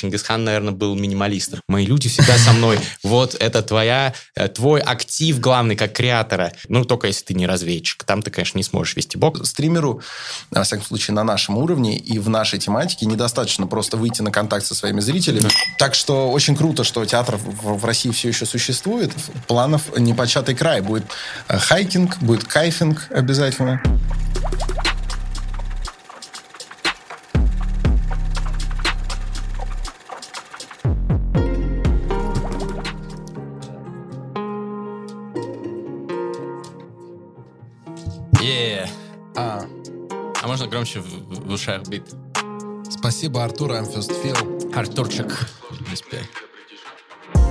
[0.00, 1.60] Чингисхан, наверное, был минималистом.
[1.68, 2.78] Мои люди всегда со мной.
[3.02, 6.52] Вот это твоя, э, твой актив главный как креатора.
[6.68, 8.04] Ну, только если ты не разведчик.
[8.04, 9.44] Там ты, конечно, не сможешь вести бок.
[9.46, 10.00] Стримеру,
[10.50, 14.64] во всяком случае, на нашем уровне и в нашей тематике недостаточно просто выйти на контакт
[14.64, 15.50] со своими зрителями.
[15.78, 19.12] Так что очень круто, что театр в, России все еще существует.
[19.46, 20.80] Планов непочатый край.
[20.80, 21.04] Будет
[21.48, 23.82] э, хайкинг, будет кайфинг обязательно.
[40.80, 42.04] Громче в, в ушах бит?
[42.88, 44.74] Спасибо, Артур, feel.
[44.74, 45.46] Артурчик.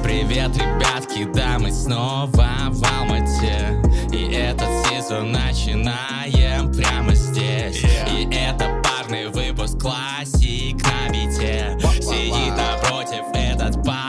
[0.04, 8.20] Привет, ребятки, да, мы снова в Алмате И этот сезон начинаем прямо здесь yeah.
[8.20, 14.09] И это парный выпуск классик на бите Сидит напротив этот парень,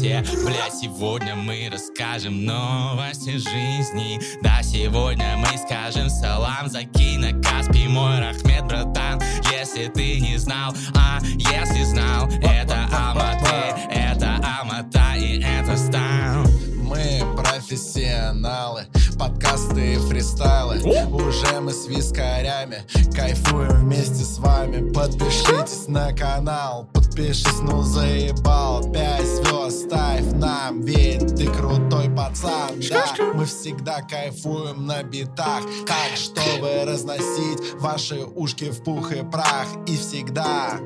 [0.00, 4.18] те Бля, сегодня мы расскажем новости жизни.
[4.42, 9.20] Да, сегодня мы скажем салам, закинь на Каспий Мой Рахмет, братан,
[9.52, 10.72] если ты не знал.
[10.96, 20.80] А если знал, это Алматы, это Алмата и это стайл Мы профессионалы, подкасты и фристайлы.
[21.12, 22.82] Уже мы с вискарями.
[23.14, 24.92] Кайфуем вместе с вами.
[24.92, 28.90] Подпишитесь на канал, подпишись, ну заебал.
[28.90, 32.80] Пять звезд ставь нам, ведь ты крутой пацан.
[32.90, 35.62] Да, мы всегда кайфуем на битах.
[35.86, 39.68] Так, чтобы разносить ваши ушки в пух и прах.
[39.86, 40.80] И всегда.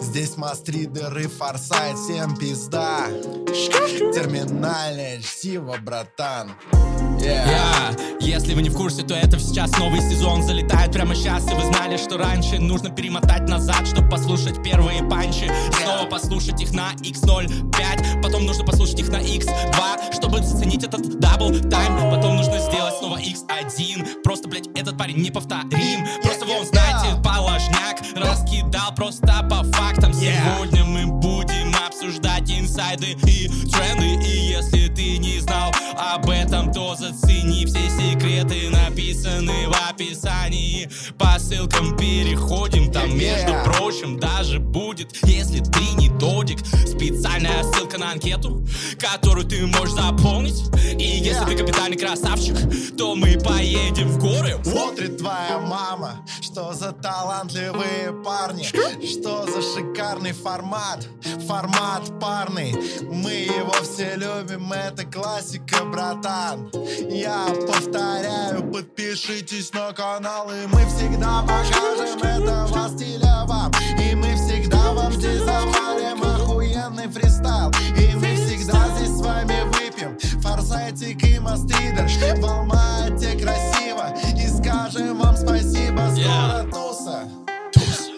[0.00, 3.08] Здесь мастридеры, форсайт, всем пизда
[5.16, 6.52] Чтиво, братан.
[7.18, 7.48] Yeah.
[7.48, 8.18] yeah.
[8.20, 10.42] Если вы не в курсе, то это сейчас новый сезон.
[10.42, 15.50] Залетает прямо сейчас И вы знали, что раньше нужно перемотать назад Чтобы послушать первые панчи.
[15.82, 21.50] Снова послушать их на X05 Потом нужно послушать их на X2 Чтобы заценить этот double
[21.70, 22.10] time.
[22.10, 26.06] Потом нужно сделать снова X1 Просто, блять, этот парень неповторим.
[26.22, 30.12] Просто вы знаете, положняк Раскидал просто по фактам.
[30.12, 31.27] Сегодня мы будем
[31.88, 34.22] обсуждать инсайды и тренды.
[34.24, 40.88] И если ты не знал об этом, то зацени Все секреты написаны в описании.
[41.18, 48.12] По ссылкам переходим, там между прочим даже будет Если ты не додик, специальная ссылка на
[48.12, 48.64] анкету
[48.98, 50.62] Которую ты можешь заполнить.
[50.98, 52.56] И если ты капитальный красавчик,
[52.96, 54.58] то мы поедем в горы.
[54.62, 61.06] Смотрит твоя мама, что за талантливые парни Что за шикарный формат,
[61.46, 61.77] формат
[62.20, 62.74] парный.
[63.02, 66.70] Мы его все любим, это классика, братан.
[67.08, 73.72] Я повторяю, подпишитесь на канал И мы всегда покажем этого стиля вам.
[74.00, 77.70] И мы всегда вам здесь завалим охуенный фристайл.
[77.96, 82.08] И мы всегда здесь с вами выпьем Форсайтик и мастридер
[82.40, 86.10] В Алмате красиво И скажем вам спасибо.
[86.14, 87.28] Скоро туса.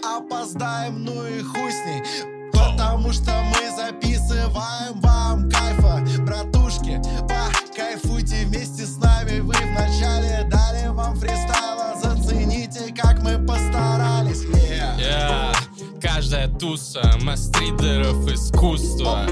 [0.05, 2.40] Опоздаем, ну и хуй с ней
[2.81, 6.03] Потому что мы записываем вам кайфа.
[6.23, 6.99] Братушки,
[7.29, 9.41] покайфуйте вместе с нами.
[9.41, 11.95] Вы вначале дали вам фристайла.
[12.03, 14.45] Зацените, как мы постарались.
[14.45, 14.99] Yeah.
[14.99, 16.01] Yeah.
[16.01, 19.27] Каждая туса мастридеров искусства.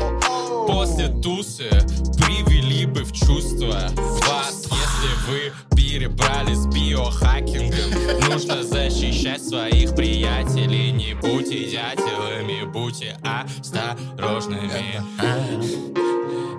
[0.66, 1.70] После тусы
[2.18, 3.88] привели бы в чувство
[4.26, 5.52] вас Если вы
[5.88, 8.30] перебрали с биохакингом.
[8.30, 10.92] Нужно защищать своих приятелей.
[10.92, 15.00] Не будьте дятелами, будьте осторожными.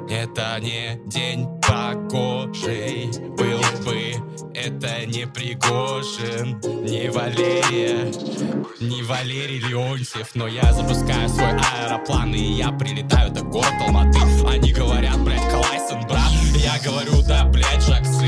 [0.10, 3.12] Это не день погожий.
[3.38, 4.16] Был бы
[4.56, 8.12] это не Пригожин, не Валерия
[8.82, 10.32] Не Валерий Леонтьев.
[10.34, 16.02] Но я запускаю свой аэроплан И я прилетаю до города Алматы Они говорят, блядь, Калайсон,
[16.08, 16.32] брат.
[16.56, 18.19] Я говорю, да, блядь, Жаксы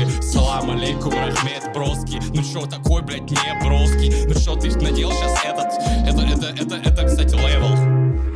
[0.52, 2.20] Салам алейкум, Рахмет, Броски.
[2.34, 4.12] Ну чё такой, блядь, не Броски?
[4.26, 5.72] Ну чё ты надел сейчас этот?
[6.06, 7.74] Это, это, это, это, кстати, левел.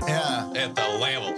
[0.09, 0.51] Yeah.
[0.55, 1.35] Это левел.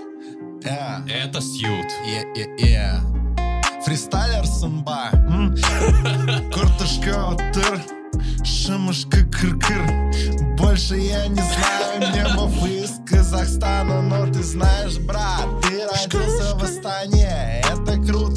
[0.61, 1.11] Yeah.
[1.11, 1.87] Это сьют.
[2.07, 3.83] Yeah, yeah, yeah.
[3.85, 5.11] Фристайлер сымба.
[6.55, 7.83] Куртышка отыр
[8.45, 9.83] Шимышка кыр-кыр.
[10.57, 17.18] Больше я не знаю мемов из Казахстана Но ты знаешь, брат, ты родился в Астане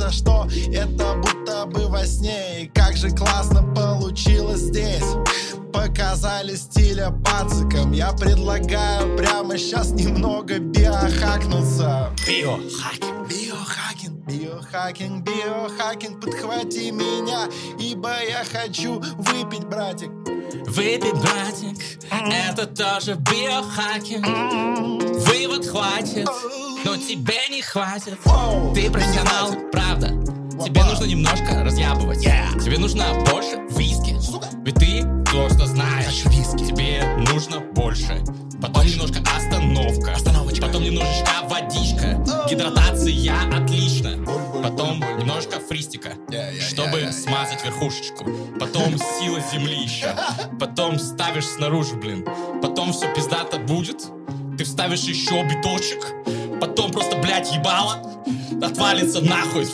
[0.01, 0.47] Круто, что?
[0.73, 2.63] Это будто бы во сне.
[2.63, 5.03] И как же классно получилось здесь.
[5.71, 7.91] Показали стиля пацикам.
[7.91, 12.09] Я предлагаю прямо сейчас немного биохакнуться.
[12.27, 13.29] Биохакинг.
[13.29, 17.49] Биохакинг Биохакинг, биохакинг, подхвати меня
[17.79, 20.11] Ибо я хочу выпить, братик
[20.71, 24.25] Выпей, братик, это тоже биохакинг.
[25.27, 26.29] Вывод хватит,
[26.85, 28.17] но тебе не хватит.
[28.73, 30.07] Ты профессионал, правда.
[30.63, 32.21] Тебе нужно немножко разъябывать.
[32.21, 34.15] Тебе нужно больше виски.
[34.63, 36.21] Ведь ты то, что знаешь.
[36.57, 38.23] Тебе нужно больше.
[38.61, 40.15] Потом немножко остановка.
[40.61, 42.20] Потом немножечко водичка.
[42.51, 44.25] Гидратация отлично.
[44.61, 46.15] Потом немножко фристика,
[46.59, 48.25] чтобы смазать верхушечку.
[48.59, 50.13] Потом сила земли еще.
[50.59, 52.25] Потом ставишь снаружи, блин.
[52.61, 54.05] Потом все пиздато будет.
[54.57, 56.05] Ты вставишь еще биточек.
[56.59, 58.03] Потом просто, блядь, ебало.
[58.61, 59.65] Отвалится нахуй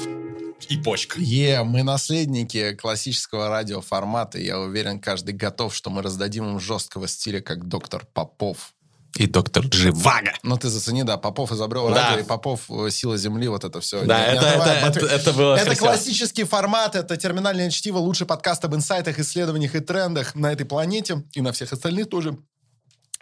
[0.70, 1.20] и почка.
[1.20, 4.38] Е, мы наследники классического радиоформата.
[4.38, 8.76] Я уверен, каждый готов, что мы раздадим им жесткого стиля, как доктор Попов.
[9.18, 10.34] И доктор Дживага.
[10.44, 12.10] Ну, ты зацени, да, Попов изобрел Да.
[12.10, 14.04] радио, и Попов э, «Сила Земли», вот это все.
[14.06, 15.86] Да, это- это- это- это было Это красиво.
[15.88, 21.24] классический формат, это терминальное чтиво, лучший подкаст об инсайтах, исследованиях и трендах на этой планете
[21.34, 22.38] и на всех остальных тоже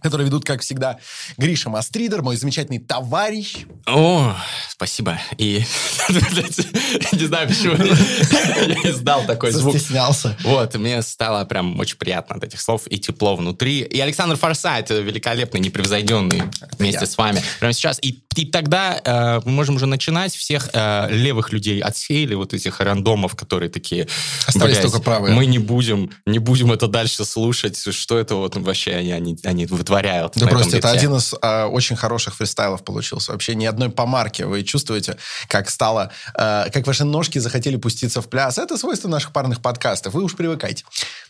[0.02, 0.98] которые ведут, как всегда,
[1.38, 3.66] Гриша Мастридер, мой замечательный товарищ.
[3.88, 4.36] О,
[4.70, 5.20] спасибо.
[5.38, 5.64] И
[6.10, 9.74] не знаю, почему я издал такой звук.
[9.74, 10.38] Застеснялся.
[10.44, 13.82] Вот, мне стало прям очень приятно от этих слов и тепло внутри.
[13.82, 16.44] И Александр Форсайт, великолепный, непревзойденный,
[16.78, 18.00] вместе с вами прямо сейчас.
[18.02, 20.36] И, и тогда э, мы можем уже начинать.
[20.36, 24.08] Всех э, левых людей отсеяли, вот этих рандомов, которые такие...
[24.46, 25.34] Остались «Блядь, только правые».
[25.34, 27.78] Мы не будем, не будем это дальше слушать.
[27.92, 31.68] Что это вот вообще они, они, они вытворяют Да просто это лифте?» один из а,
[31.68, 33.32] очень хороших фристайлов получился.
[33.32, 34.42] Вообще ни одной помарки.
[34.42, 35.18] Вы чувствуете,
[35.48, 38.58] как стало, а, как ваши ножки захотели пуститься в пляс.
[38.58, 40.14] Это свойство наших парных подкастов.
[40.14, 40.84] Вы уж привыкайте.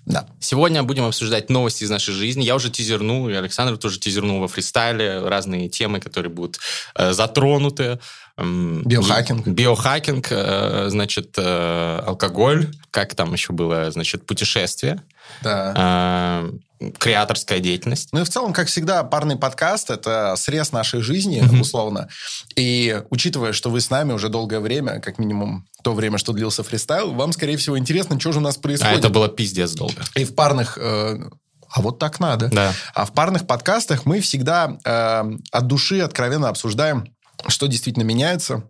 [0.06, 0.28] Да.
[0.40, 2.44] Сегодня будем обсуждать новости из нашей жизни.
[2.44, 6.60] Я уже тизернул, и Александр тоже тизернул во фристайле разные темы, которые будут
[6.96, 8.00] э, затронуты.
[8.38, 9.48] Биохакинг.
[9.48, 15.02] Биохакинг, э, значит, э, алкоголь, как там еще было, значит, путешествие,
[15.42, 16.44] Да.
[16.80, 18.10] э, креаторская деятельность.
[18.12, 22.10] Ну и в целом, как всегда, парный подкаст– это срез нашей жизни, условно.
[22.56, 26.64] И учитывая, что вы с нами уже долгое время, как минимум то время, что длился
[26.64, 29.00] фристайл, вам, скорее всего, интересно, что же у нас А происходит.
[29.00, 30.02] это было пиздец долго.
[30.16, 30.78] И в парных...
[30.80, 31.30] э,
[31.70, 32.50] а вот так надо.
[32.50, 32.74] Да.
[32.94, 37.06] А в парных подкастах мы всегда э, от души откровенно обсуждаем,
[37.48, 38.64] что действительно меняется,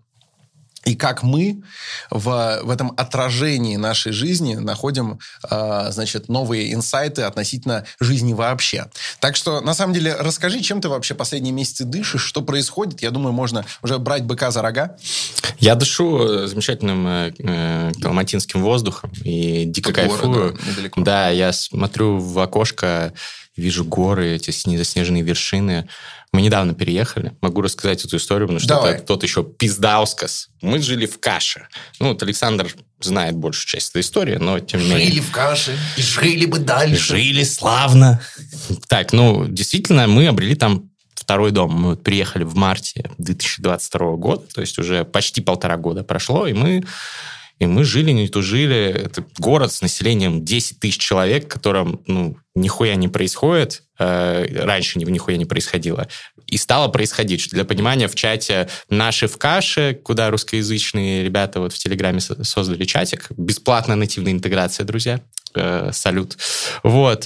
[0.86, 1.64] и как мы
[2.12, 8.90] в, в этом отражении нашей жизни находим, э, значит, новые инсайты относительно жизни вообще.
[9.20, 13.02] Так что, на самом деле, расскажи, чем ты вообще последние месяцы дышишь, что происходит.
[13.02, 14.96] Я думаю, можно уже брать быка за рога.
[15.58, 20.60] Я дышу э, замечательным э, э, калматинским воздухом и дико горы, кайфую.
[20.68, 21.02] недалеко.
[21.02, 23.14] Да, я смотрю в окошко,
[23.56, 25.88] вижу горы, эти сне- заснеженные вершины.
[26.31, 27.34] Мы недавно переехали.
[27.42, 28.96] Могу рассказать эту историю, потому что Давай.
[28.96, 30.50] это тот еще пиздаускас.
[30.62, 31.68] Мы жили в каше.
[32.00, 35.22] Ну, вот Александр знает большую часть этой истории, но тем не менее.
[35.22, 37.16] в каше и жили бы дальше.
[37.16, 38.22] Жили славно.
[38.88, 41.72] Так, ну, действительно, мы обрели там второй дом.
[41.72, 46.54] Мы вот приехали в марте 2022 года, то есть уже почти полтора года прошло, и
[46.54, 46.84] мы,
[47.60, 48.75] и мы жили, не тужили.
[49.06, 53.84] Это город с населением 10 тысяч человек, в котором, ну, нихуя не происходит.
[53.98, 56.07] Э, раньше ни- нихуя не происходило.
[56.48, 57.40] И стало происходить.
[57.42, 62.44] Что Для понимания, в чате «Наши в каше», куда русскоязычные ребята вот в Телеграме со-
[62.44, 65.22] создали чатик, бесплатная нативная интеграция, друзья.
[65.54, 66.38] Э, салют.
[66.84, 67.25] Вот.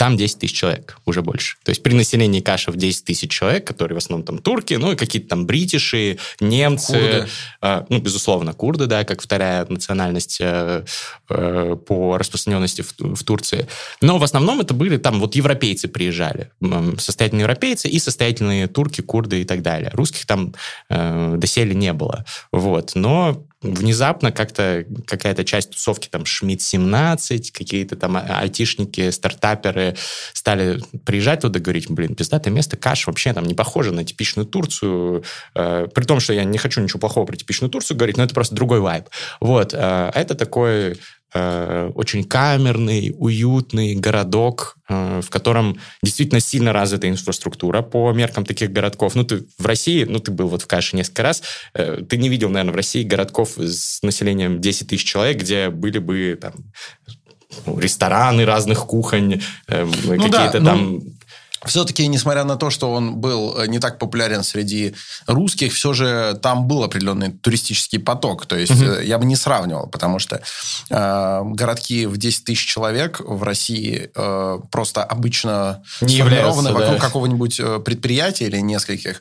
[0.00, 1.58] Э, там 10 тысяч человек, уже больше.
[1.62, 4.92] То есть при населении каша в 10 тысяч человек, которые в основном там турки, ну
[4.92, 7.26] и какие-то там бритиши, немцы, Курды.
[7.60, 10.84] э, ну, безусловно, курды, да, как вторая национальность э,
[11.28, 13.66] э, по распространенности в, в Турции.
[14.00, 19.02] Но в основном это были там вот европейцы приезжали, м, состоятельные европейцы и состоятельные турки,
[19.02, 19.90] курды и так далее.
[19.92, 20.54] Русских там
[20.88, 22.24] э, доселе не было.
[22.52, 22.92] Вот.
[22.94, 29.96] Но внезапно как-то какая-то часть тусовки, там, Шмидт-17, какие-то там а- айтишники, стартаперы
[30.32, 35.24] стали приезжать туда, говорить, блин, пиздатое место, каш вообще там не похоже на типичную Турцию,
[35.54, 38.34] Э, при том, что я не хочу ничего плохого про типичную Турцию говорить, но это
[38.34, 39.06] просто другой вайб.
[39.40, 40.98] Вот, э, это такой
[41.32, 49.14] очень камерный, уютный городок, э, в котором действительно сильно развита инфраструктура по меркам таких городков.
[49.14, 51.42] Ну, ты в России, ну, ты был вот в Каше несколько раз,
[51.74, 55.98] э, ты не видел, наверное, в России городков с населением 10 тысяч человек, где были
[55.98, 56.54] бы там
[57.66, 61.00] ну, рестораны разных кухонь, э, какие-то да, ну, там...
[61.66, 64.94] Все-таки, несмотря на то, что он был э, не так популярен среди
[65.26, 68.46] русских, все же там был определенный туристический поток.
[68.46, 70.40] То есть э, я бы не сравнивал, потому что
[70.88, 76.98] э, городки в 10 тысяч человек в России э, просто обычно Не сформированы вокруг да.
[76.98, 79.20] какого-нибудь э, предприятия или нескольких.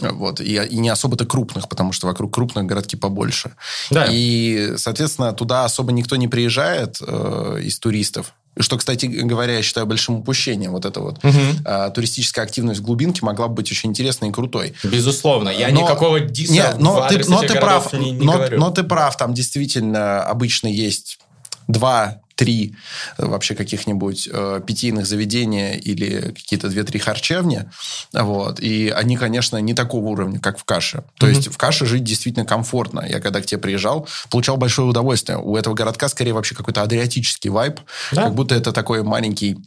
[0.00, 3.52] Вот, и, и не особо-то крупных, потому что вокруг крупных городки побольше.
[3.90, 4.06] Да.
[4.10, 8.34] И, соответственно, туда особо никто не приезжает э, из туристов.
[8.62, 10.72] Что, кстати говоря, я считаю большим упущением.
[10.72, 11.38] Вот эта вот угу.
[11.64, 14.74] а, туристическая активность в глубинке могла бы быть очень интересной и крутой.
[14.84, 15.48] Безусловно.
[15.48, 18.58] Я но, никакого диса нет, но ты, но ты прав, не, не но, говорю.
[18.58, 19.16] но ты прав.
[19.16, 21.18] Там действительно обычно есть
[21.68, 22.74] два три
[23.18, 27.70] э, вообще каких-нибудь э, питейных заведения или какие-то две-три харчевни.
[28.14, 28.60] Вот.
[28.60, 31.04] И они, конечно, не такого уровня, как в каше.
[31.18, 31.34] То mm-hmm.
[31.34, 33.04] есть в каше жить действительно комфортно.
[33.06, 35.36] Я когда к тебе приезжал, получал большое удовольствие.
[35.36, 37.78] У этого городка скорее вообще какой-то адриатический вайб.
[38.12, 38.24] Да?
[38.24, 39.58] Как будто это такой маленький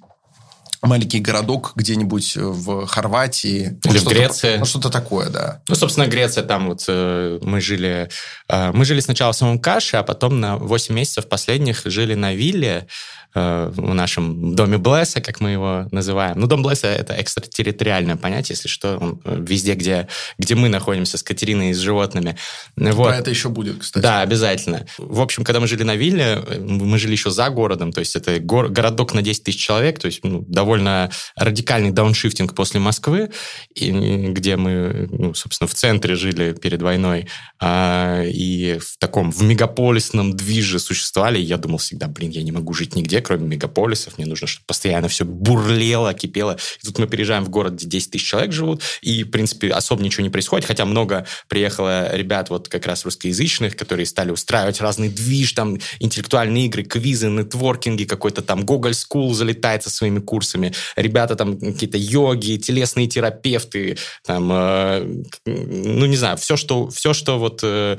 [0.84, 3.80] маленький городок где-нибудь в Хорватии.
[3.86, 4.58] Или в Греции.
[4.58, 5.62] Ну, что-то такое, да.
[5.68, 8.10] Ну, собственно, Греция, там вот э, мы жили...
[8.50, 12.34] Э, мы жили сначала в самом Каше, а потом на 8 месяцев последних жили на
[12.34, 12.88] вилле
[13.36, 16.40] Э, в нашем доме Блесса, как мы его называем.
[16.40, 21.18] Ну, дом Блесса— это экстратерриториальное понятие, если что, он э, везде, где, где мы находимся
[21.18, 22.38] с Катериной и с животными.
[22.76, 23.08] Вот.
[23.08, 24.04] Про это еще будет, кстати.
[24.04, 24.86] Да, обязательно.
[25.00, 28.16] В общем, когда мы жили на вилле, э, мы жили еще за городом, то есть
[28.16, 33.32] это гор- городок на 10 тысяч человек, то есть ну, довольно радикальный дауншифтинг после Москвы,
[33.74, 33.90] и,
[34.30, 37.28] где мы, ну, собственно, в центре жили перед войной,
[37.60, 42.52] а, и в таком, в мегаполисном движе существовали, и я думал всегда, блин, я не
[42.52, 44.18] могу жить нигде, кроме мегаполисов.
[44.18, 46.58] Мне нужно, чтобы постоянно все бурлело, кипело.
[46.82, 50.04] И тут мы переезжаем в город, где 10 тысяч человек живут, и, в принципе, особо
[50.04, 50.66] ничего не происходит.
[50.66, 56.68] Хотя много приехало ребят вот как раз русскоязычных, которые стали устраивать разный движ, там, интеллектуальные
[56.68, 60.74] игры, квизы, нетворкинги, какой-то там Google School залетает со своими курсами.
[60.96, 67.40] Ребята там какие-то йоги, телесные терапевты, там, э, ну, не знаю, все, что, все, что
[67.40, 67.98] вот э,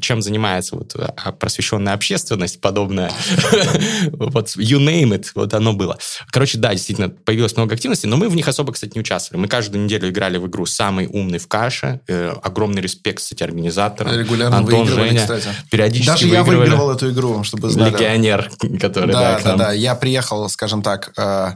[0.00, 3.12] чем занимается вот а, просвещенная общественность подобная.
[4.12, 5.98] вот you name it, вот оно было.
[6.30, 9.40] Короче, да, действительно, появилось много активности, но мы в них особо, кстати, не участвовали.
[9.42, 12.00] Мы каждую неделю играли в игру «Самый умный в каше».
[12.08, 14.18] Э, огромный респект, кстати, организаторам.
[14.18, 15.20] Регулярно Антон, Женя.
[15.20, 15.48] кстати.
[15.70, 17.92] Периодически Даже я выигрывал эту игру, чтобы знали.
[17.92, 19.72] Легионер, который, да, да, да, да.
[19.72, 21.52] Я приехал, скажем так, э,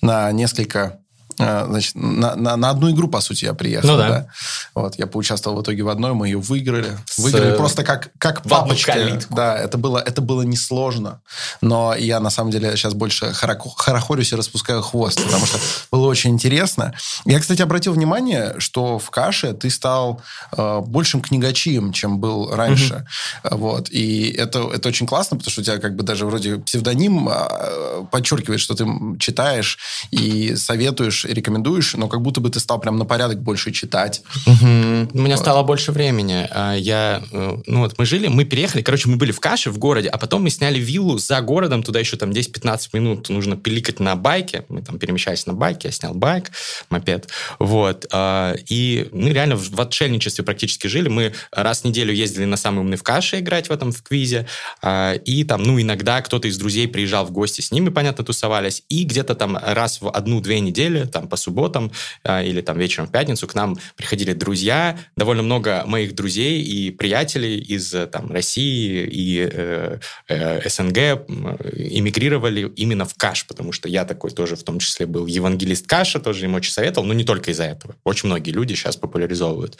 [0.00, 1.00] на несколько
[1.36, 3.88] значит, на, на, на одну игру, по сути, я приехал.
[3.88, 4.08] Ну, да.
[4.08, 4.28] да.
[4.74, 6.96] Вот, я поучаствовал в итоге в одной, мы ее выиграли.
[7.06, 7.18] С...
[7.18, 9.20] Выиграли просто как, как папочки.
[9.30, 11.20] Да, это было, это было несложно.
[11.60, 15.58] Но я, на самом деле, сейчас больше хорохорюсь и распускаю хвост, потому что
[15.90, 16.94] было очень интересно.
[17.24, 20.22] Я, кстати, обратил внимание, что в каше ты стал
[20.56, 23.06] э, большим книгачием, чем был раньше.
[23.44, 23.56] Угу.
[23.56, 23.90] Вот.
[23.90, 28.04] И это, это очень классно, потому что у тебя как бы даже вроде псевдоним э,
[28.10, 28.86] подчеркивает, что ты
[29.18, 29.78] читаешь
[30.10, 34.22] и советуешь рекомендуешь, но как будто бы ты стал прям на порядок больше читать.
[34.46, 35.10] Угу.
[35.12, 36.48] У меня стало больше времени.
[36.50, 39.78] А, я, э, ну вот мы жили, мы переехали, короче, мы были в Каше в
[39.78, 44.00] городе, а потом мы сняли виллу за городом, туда еще там 10-15 минут нужно пиликать
[44.00, 46.50] на байке, мы там перемещались на байке, я снял байк,
[46.90, 47.28] мопед,
[47.58, 52.56] вот, а, и мы реально в отшельничестве практически жили, мы раз в неделю ездили на
[52.56, 54.46] самый умный в Каше играть в этом, в квизе,
[54.82, 58.82] а, и там, ну, иногда кто-то из друзей приезжал в гости, с ними, понятно, тусовались,
[58.88, 61.90] и где-то там раз в одну-две недели там по субботам
[62.24, 66.90] а, или там вечером в пятницу к нам приходили друзья, довольно много моих друзей и
[66.90, 70.98] приятелей из э, там России и э, э, СНГ
[71.96, 76.20] эмигрировали именно в Каш, потому что я такой тоже в том числе был евангелист Каша,
[76.20, 77.96] тоже им очень советовал, но не только из-за этого.
[78.04, 79.78] Очень многие люди сейчас популяризовывают.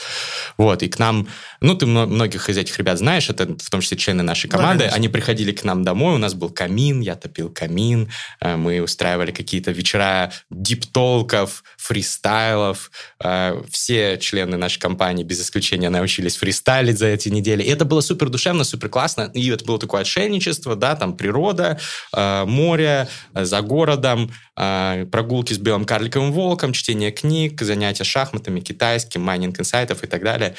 [0.56, 1.28] Вот, и к нам,
[1.60, 4.94] ну, ты многих из этих ребят знаешь, это в том числе члены нашей команды, да,
[4.94, 8.08] они приходили к нам домой, у нас был камин, я топил камин,
[8.40, 12.90] э, мы устраивали какие-то вечера deep talk ов, фристайлов.
[13.22, 17.62] Э, все члены нашей компании, без исключения, научились фристайлить за эти недели.
[17.62, 19.30] И это было супер душевно, супер классно.
[19.34, 21.78] И это было такое отшельничество, да, там природа,
[22.14, 29.20] э, море, э, за городом, прогулки с белым карликовым волком, чтение книг, занятия шахматами, китайским,
[29.20, 30.54] майнинг инсайтов и так далее.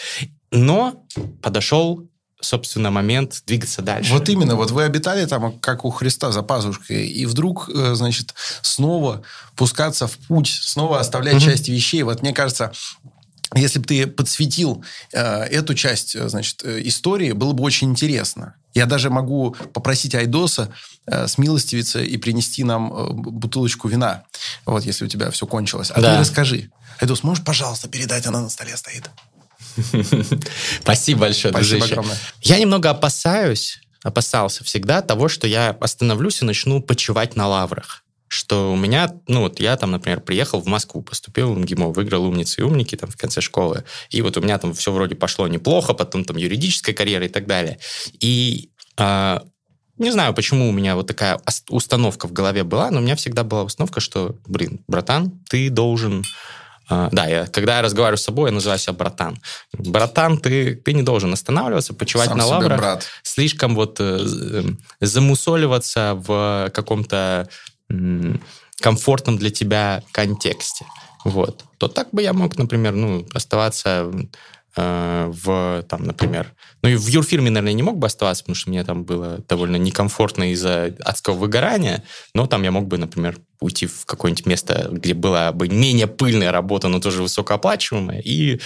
[0.51, 1.03] Но
[1.41, 2.07] подошел
[2.39, 4.13] собственно, момент двигаться дальше.
[4.13, 8.33] Вот именно, вот вы обитали там, как у Христа, за пазушкой, и вдруг, э, значит,
[8.61, 9.23] снова
[9.55, 11.45] пускаться в путь, снова оставлять mm-hmm.
[11.45, 12.03] часть вещей.
[12.03, 12.71] Вот мне кажется,
[13.55, 18.55] если бы ты подсветил э, эту часть, э, значит, э, истории, было бы очень интересно.
[18.73, 20.71] Я даже могу попросить Айдоса
[21.07, 24.25] э, смилостивиться и принести нам э, бутылочку вина,
[24.65, 25.91] вот, если у тебя все кончилось.
[25.91, 26.13] А да.
[26.13, 26.69] ты расскажи.
[26.99, 29.09] Айдос, можешь, пожалуйста, передать, она на столе стоит.
[30.81, 31.93] Спасибо большое, Спасибо дружище.
[31.93, 32.17] огромное.
[32.41, 38.73] Я немного опасаюсь, опасался всегда того, что я остановлюсь и начну почивать на лаврах что
[38.73, 42.61] у меня, ну вот я там, например, приехал в Москву, поступил в МГИМО, выиграл умницы
[42.61, 45.93] и умники там в конце школы, и вот у меня там все вроде пошло неплохо,
[45.93, 47.79] потом там юридическая карьера и так далее.
[48.19, 49.39] И э,
[49.97, 53.43] не знаю, почему у меня вот такая установка в голове была, но у меня всегда
[53.43, 56.25] была установка, что, блин, братан, ты должен а,
[56.89, 59.37] да, я, когда я разговариваю с собой, я называю себя братан.
[59.73, 63.07] Братан, ты, ты не должен останавливаться, почивать Сам на лаврах, брат.
[63.23, 64.63] слишком вот э,
[65.01, 67.49] замусоливаться в каком-то
[68.81, 70.85] комфортном для тебя контексте.
[71.25, 71.65] Вот.
[71.77, 74.23] То так бы я мог, например, ну, оставаться э,
[74.77, 78.83] в, там, например, ну и в юрфирме, наверное, не мог бы оставаться, потому что мне
[78.83, 82.03] там было довольно некомфортно из-за адского выгорания,
[82.33, 86.51] но там я мог бы, например, уйти в какое-нибудь место, где была бы менее пыльная
[86.51, 88.59] работа, но тоже высокооплачиваемая, и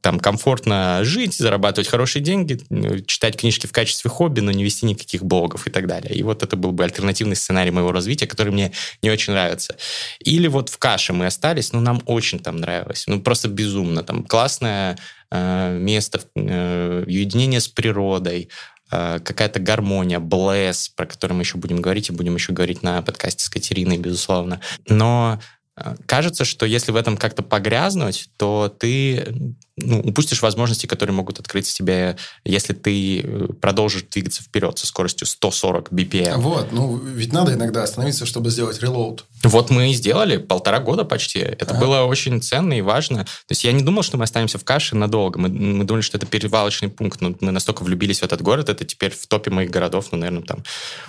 [0.00, 4.86] там комфортно жить, зарабатывать хорошие деньги, ну, читать книжки в качестве хобби, но не вести
[4.86, 6.14] никаких блогов и так далее.
[6.14, 9.76] И вот это был бы альтернативный сценарий моего развития, который мне не очень нравится.
[10.20, 13.04] Или вот в каше мы остались, но нам очень там нравилось.
[13.08, 14.04] Ну, просто безумно.
[14.04, 14.96] Там классное э,
[15.32, 18.48] место, э, уединение с природой,
[18.90, 23.02] э, какая-то гармония, блесс, про который мы еще будем говорить, и будем еще говорить на
[23.02, 24.60] подкасте с Катериной, безусловно.
[24.88, 25.40] Но
[25.76, 31.38] Э, кажется, что если в этом как-то погрязнуть, то ты ну, упустишь возможности, которые могут
[31.38, 36.38] открыть себе, если ты э, продолжишь двигаться вперед со скоростью 140 BPM.
[36.38, 39.26] Вот, ну ведь надо иногда остановиться, чтобы сделать релоуд.
[39.42, 41.40] Вот мы и сделали полтора года почти.
[41.40, 41.80] Это ага.
[41.80, 43.24] было очень ценно и важно.
[43.24, 45.38] То есть я не думал, что мы останемся в каше надолго.
[45.38, 47.20] Мы, мы думали, что это перевалочный пункт.
[47.20, 50.42] Но мы настолько влюбились в этот город, это теперь в топе моих городов, ну, наверное,
[50.42, 50.64] там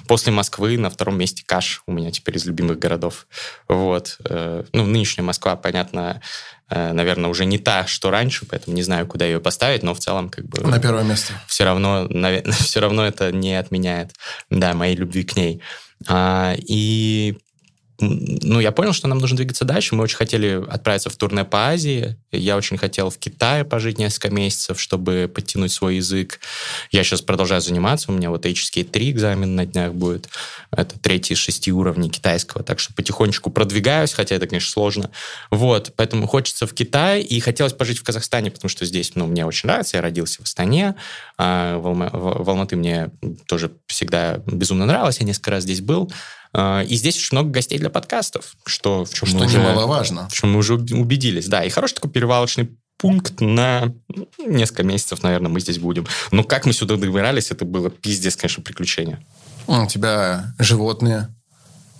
[0.07, 3.27] после Москвы на втором месте Каш у меня теперь из любимых городов.
[3.69, 4.17] Вот.
[4.25, 6.21] Э, ну, нынешняя Москва, понятно,
[6.69, 10.29] наверное, уже не та, что раньше, поэтому не знаю, куда ее поставить, но в целом
[10.29, 10.61] как бы...
[10.61, 11.33] На первое место.
[11.47, 12.09] Все равно,
[12.51, 14.11] все равно это не отменяет,
[14.49, 15.61] да, моей любви к ней.
[16.07, 17.37] А, и
[17.99, 19.95] ну, я понял, что нам нужно двигаться дальше.
[19.95, 22.15] Мы очень хотели отправиться в турне по Азии.
[22.31, 26.39] Я очень хотел в Китае пожить несколько месяцев, чтобы подтянуть свой язык.
[26.91, 28.11] Я сейчас продолжаю заниматься.
[28.11, 30.29] У меня вот HSK3 экзамен на днях будет.
[30.71, 32.63] Это третий из шести уровней китайского.
[32.63, 35.09] Так что потихонечку продвигаюсь, хотя это, конечно, сложно.
[35.49, 37.21] Вот, поэтому хочется в Китай.
[37.21, 39.97] И хотелось пожить в Казахстане, потому что здесь, ну, мне очень нравится.
[39.97, 40.95] Я родился в Астане.
[41.39, 43.09] А в, Алма- в Алматы мне
[43.47, 45.19] тоже всегда безумно нравилось.
[45.19, 46.11] Я несколько раз здесь был.
[46.59, 50.27] А, и здесь очень много гостей для подкастов, что в чем что мы уже, немаловажно.
[50.27, 51.47] В чем мы уже убедились.
[51.47, 53.93] Да, и хороший такой перевалочный пункт на
[54.39, 56.07] несколько месяцев, наверное, мы здесь будем.
[56.31, 59.23] Но как мы сюда добирались, это было пиздец, конечно, приключение.
[59.67, 61.29] У тебя животные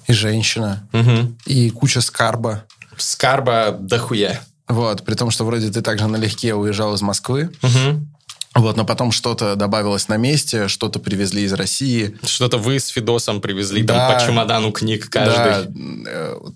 [0.08, 1.36] и женщина, угу.
[1.45, 2.63] и куча скарба.
[2.97, 4.41] Скарба дохуя.
[4.67, 7.51] Вот, при том, что вроде ты также налегке уезжал из Москвы.
[7.62, 8.06] Угу.
[8.57, 12.17] Вот, но потом что-то добавилось на месте, что-то привезли из России.
[12.23, 15.35] Что-то вы с Фидосом привезли да, там по чемодану книг каждый.
[15.35, 16.55] Да, э, вот,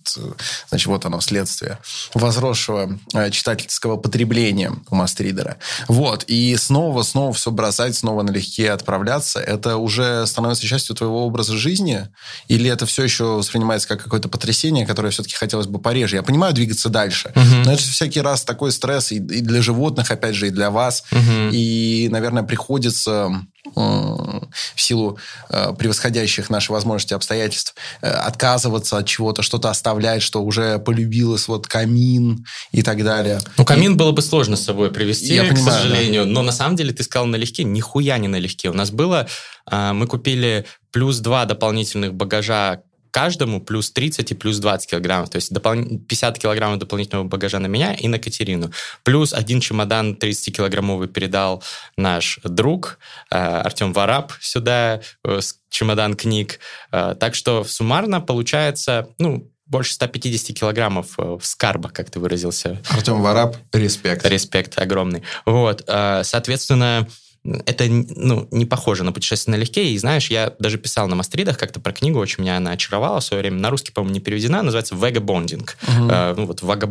[0.69, 1.77] значит, вот оно следствие
[2.13, 5.57] возросшего э, читательского потребления у Мастридера.
[5.87, 11.55] Вот, и снова, снова все бросать, снова налегке отправляться, это уже становится частью твоего образа
[11.55, 12.07] жизни?
[12.47, 16.15] Или это все еще воспринимается как какое-то потрясение, которое все-таки хотелось бы пореже?
[16.15, 17.55] Я понимаю двигаться дальше, угу.
[17.65, 20.71] но это же всякий раз такой стресс и, и для животных, опять же, и для
[20.71, 21.03] вас.
[21.11, 21.49] Угу.
[21.51, 23.30] И и, наверное, приходится
[23.75, 30.80] в силу э, превосходящих наши возможности обстоятельств э, отказываться от чего-то, что-то оставлять, что уже
[30.80, 33.39] полюбилось, вот камин и так далее.
[33.58, 33.95] Ну, камин и...
[33.95, 36.25] было бы сложно с собой привести, Я к понимаю, сожалению.
[36.25, 36.32] Да.
[36.32, 38.69] Но на самом деле ты сказал налегке, нихуя не налегке.
[38.69, 39.27] У нас было,
[39.69, 45.30] э, мы купили плюс два дополнительных багажа каждому плюс 30 и плюс 20 килограммов.
[45.30, 45.76] То есть допол...
[45.76, 48.71] 50 килограммов дополнительного багажа на меня и на Катерину.
[49.04, 51.63] Плюс один чемодан 30-килограммовый передал
[51.97, 52.97] наш друг
[53.30, 56.60] э, Артем Вараб сюда, э, чемодан книг.
[56.91, 62.82] Э, так что суммарно получается, ну, больше 150 килограммов в скарба, как ты выразился.
[62.89, 64.26] Артем Вараб, респект.
[64.26, 65.24] Респект огромный.
[65.45, 67.08] Вот, соответственно,
[67.43, 69.89] это ну, не похоже на путешествие налегке.
[69.89, 73.19] И знаешь, я даже писал на Mustread ах как-то про книгу, очень меня она очаровала
[73.19, 73.58] в свое время.
[73.58, 75.75] На русский, по-моему, не переведена, называется «Vagabonding».
[75.82, 76.10] Угу.
[76.10, 76.88] Э, ну, вот вага,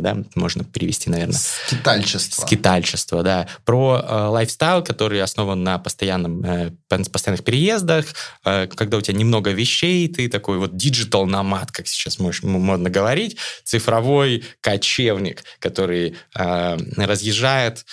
[0.00, 1.38] да, можно перевести, наверное.
[1.38, 2.42] Скитальчество.
[2.42, 3.48] Скитальчество, да.
[3.64, 8.06] Про э, lifestyle, который основан на постоянном, э, постоянных переездах,
[8.44, 12.88] э, когда у тебя немного вещей, ты такой вот digital nomad, как сейчас можешь, модно
[12.88, 17.84] говорить, цифровой кочевник, который э, разъезжает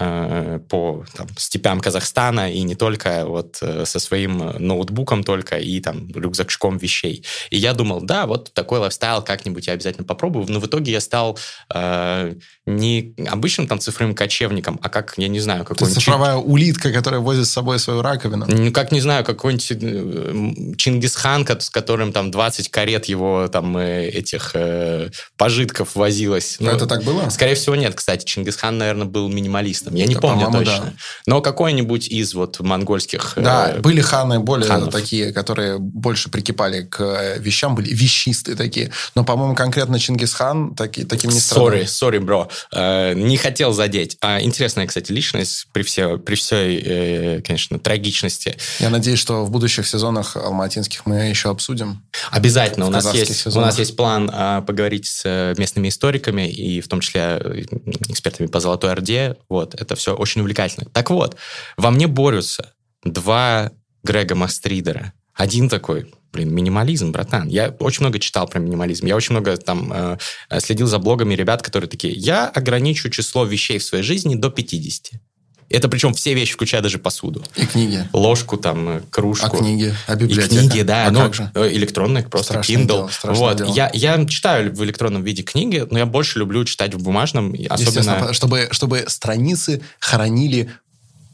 [0.00, 6.10] по там, степям Казахстана и не только вот э, со своим ноутбуком только и там
[6.12, 7.24] рюкзачком вещей.
[7.50, 10.46] И я думал, да, вот такой lifestyle как-нибудь я обязательно попробую.
[10.48, 11.38] Но в итоге я стал
[11.74, 12.34] э,
[12.66, 16.02] не обычным там цифровым кочевником, а как, я не знаю, какой-нибудь...
[16.02, 18.46] цифровая улитка, которая возит с собой свою раковину.
[18.48, 24.52] Ну, как, не знаю, какой-нибудь э, Чингисхан, с которым там 20 карет его там этих
[24.54, 26.56] э, пожитков возилось.
[26.60, 27.28] Но ну, это так было?
[27.28, 27.94] Скорее всего, нет.
[27.94, 30.84] Кстати, Чингисхан, наверное, был минималистом там, я не Да, помню точно.
[30.84, 30.92] да.
[31.26, 33.34] Но какой-нибудь из вот монгольских...
[33.36, 34.92] э, Да, были ханы более ханов.
[34.92, 38.90] такие, которые больше прикипали к э, вещам, были вещистые такие.
[39.14, 41.66] Но, по-моему, конкретно Чингисхан таки, таким не страдал.
[41.66, 42.48] Сори, сори, бро.
[42.72, 44.16] Э, не хотел задеть.
[44.20, 48.56] А, интересная, кстати, личность при, все, при всей, э, конечно, трагичности.
[48.78, 52.02] Я надеюсь, что в будущих сезонах алматинских мы еще обсудим.
[52.30, 52.86] Обязательно.
[52.86, 56.88] У нас, есть, у нас есть план а, поговорить с э, местными историками и в
[56.88, 57.62] том числе э,
[58.08, 59.36] экспертами по Золотой Орде.
[59.48, 60.88] Вот, это все очень увлекательно.
[60.92, 61.36] Так вот,
[61.76, 62.72] во мне борются
[63.04, 65.12] два Грега Мастридера.
[65.34, 67.48] Один такой, блин, минимализм, братан.
[67.48, 69.06] Я очень много читал про минимализм.
[69.06, 70.18] Я очень много там э,
[70.50, 74.50] э, следил за блогами ребят, которые такие, я ограничу число вещей в своей жизни до
[74.50, 75.20] 50.
[75.70, 77.44] Это причем все вещи, включая даже посуду.
[77.54, 78.04] И книги.
[78.12, 79.46] Ложку, там, э, кружку.
[79.46, 79.94] А книги?
[80.08, 80.48] А И библиотека?
[80.68, 81.06] книги, да.
[81.06, 81.50] А ну, как же?
[81.54, 82.86] э, Электронные, просто Страшное Kindle.
[82.86, 83.56] дело, вот.
[83.58, 83.72] дело.
[83.74, 87.52] Я, я читаю в электронном виде книги, но я больше люблю читать в бумажном.
[87.52, 90.70] и Особенно чтобы, чтобы страницы хранили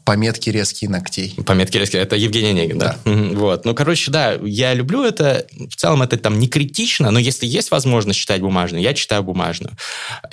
[0.05, 1.35] пометки резкие ногтей.
[1.45, 2.01] пометки резкие.
[2.01, 2.97] Это Евгений Онегин, да.
[3.03, 3.65] Мгм, Вот.
[3.65, 5.45] Ну, короче, да, я люблю это.
[5.69, 9.75] В целом это там не критично, но если есть возможность читать бумажную, я читаю бумажную.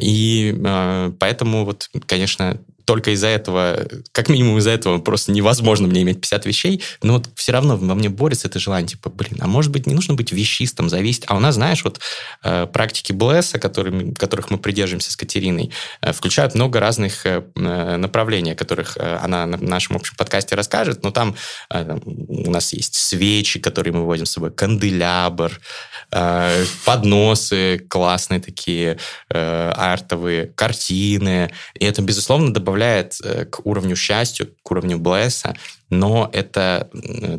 [0.01, 6.03] И э, поэтому вот, конечно, только из-за этого, как минимум из-за этого просто невозможно мне
[6.03, 9.47] иметь 50 вещей, но вот все равно во мне борется это желание, типа, блин, а
[9.47, 11.25] может быть не нужно быть вещистом, зависеть.
[11.27, 12.01] А у нас, знаешь, вот
[12.43, 15.71] э, практики Блесса, которыми, которых мы придерживаемся с Катериной,
[16.01, 20.55] э, включают много разных э, э, направлений, о которых э, она на нашем общем подкасте
[20.55, 21.37] расскажет, но там,
[21.71, 25.61] э, у нас есть свечи, которые мы возим с собой, канделябр,
[26.11, 28.99] э, подносы классные такие,
[29.31, 31.51] э, артовые, картины.
[31.75, 32.74] И это, безусловно, добавляет
[33.23, 35.57] э, к уровню счастья, к уровню блесса,
[35.91, 36.89] но это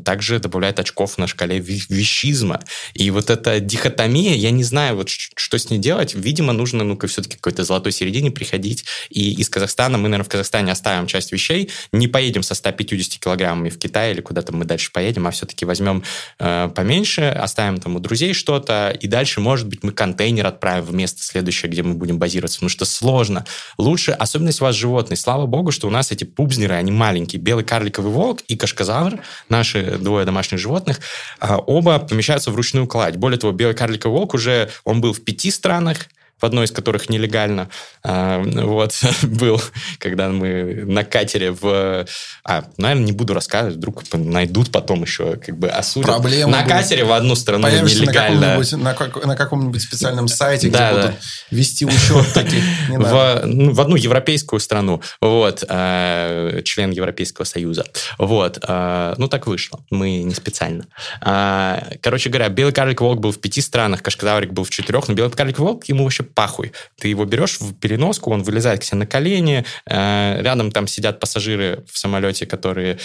[0.03, 2.61] также добавляет очков на шкале вещизма.
[2.93, 6.13] И вот эта дихотомия, я не знаю, вот что с ней делать.
[6.15, 8.85] Видимо, нужно, ну-ка, все-таки какой-то золотой середине приходить.
[9.09, 13.69] И из Казахстана, мы, наверное, в Казахстане оставим часть вещей, не поедем со 150 килограммами
[13.69, 16.03] в Китай или куда-то мы дальше поедем, а все-таки возьмем
[16.39, 20.93] э, поменьше, оставим там у друзей что-то, и дальше, может быть, мы контейнер отправим в
[20.93, 23.45] место следующее, где мы будем базироваться, потому что сложно.
[23.77, 25.17] Лучше, особенно если у вас животные.
[25.17, 27.41] Слава богу, что у нас эти пубзнеры, они маленькие.
[27.41, 29.19] Белый карликовый волк и кашказавр,
[29.49, 30.99] наши двое домашних животных,
[31.39, 33.15] а, оба помещаются в ручную кладь.
[33.15, 36.07] Более того, белый карликовый волк уже, он был в пяти странах,
[36.39, 37.69] в одной из которых нелегально
[38.03, 38.93] а, вот,
[39.23, 39.61] был,
[39.99, 42.05] когда мы на катере в...
[42.43, 46.09] А, наверное, не буду рассказывать, вдруг найдут потом еще, как бы осудят.
[46.09, 46.71] Проблемы на будут.
[46.77, 48.59] катере в одну страну Появишься нелегально.
[48.77, 51.01] на, как- на каком-нибудь специальном сайте, где Да, да.
[51.07, 51.15] будут
[51.51, 52.63] вести учет таких.
[52.89, 57.85] В, ну, в одну европейскую страну, вот, э, член Европейского Союза.
[58.17, 60.85] Вот, э, ну так вышло, мы не специально.
[61.21, 65.13] А, короче говоря, белый карликовый волк был в пяти странах, кашкадаврик был в четырех, но
[65.13, 66.71] белый карликовый волк, ему вообще пахуй.
[66.97, 71.19] Ты его берешь в переноску, он вылезает к себе на колени, э, рядом там сидят
[71.19, 72.97] пассажиры в самолете, которые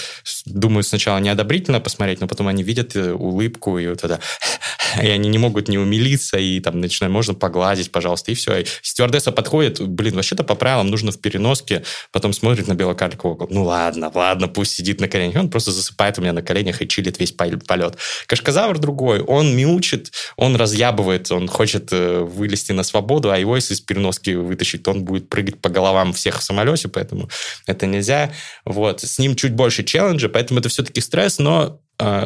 [0.46, 4.20] думают сначала неодобрительно посмотреть, но потом они видят э, улыбку и вот это,
[5.02, 8.58] и они не могут не умилиться, и там начинают, можно погладить, пожалуйста, и все.
[8.58, 13.54] И стюардесса подходит, блин, вообще-то по правилам нужно в переноске, потом смотрит на белокарликового, волка,
[13.54, 15.36] ну ладно, ладно, пусть сидит на коленях.
[15.36, 17.96] Он просто засыпает у меня на коленях и чилит весь пол- полет.
[18.26, 23.74] Кашказавр другой, он мяучит, он разъябывает, он хочет э, вылезти на свободу, а его если
[23.74, 27.28] из переноски вытащить, то он будет прыгать по головам всех в самолете, поэтому
[27.66, 28.32] это нельзя.
[28.64, 29.02] Вот.
[29.02, 31.80] С ним чуть больше челленджа, поэтому это все-таки стресс, но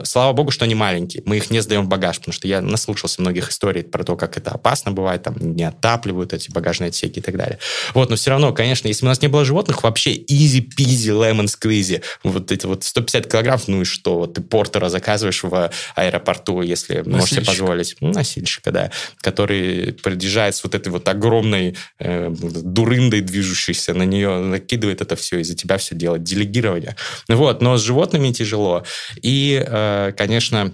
[0.05, 1.23] слава богу, что они маленькие.
[1.27, 4.37] Мы их не сдаем в багаж, потому что я наслушался многих историй про то, как
[4.37, 7.59] это опасно бывает, там не отапливают эти багажные отсеки и так далее.
[7.95, 11.47] Вот, но все равно, конечно, если бы у нас не было животных, вообще easy-peasy lemon
[11.47, 12.03] squeezy.
[12.23, 14.19] Вот эти вот 150 килограмм, ну и что?
[14.19, 17.47] Вот ты портера заказываешь в аэропорту, если можете Носильщик.
[17.47, 17.97] позволить.
[18.01, 18.91] Ну, Носильщика, да.
[19.21, 25.39] Который приезжает с вот этой вот огромной э, дурындой движущейся, на нее накидывает это все,
[25.39, 26.23] и за тебя все делает.
[26.23, 26.97] Делегирование.
[27.29, 28.85] Вот, но с животными тяжело.
[29.23, 30.72] И, э, конечно,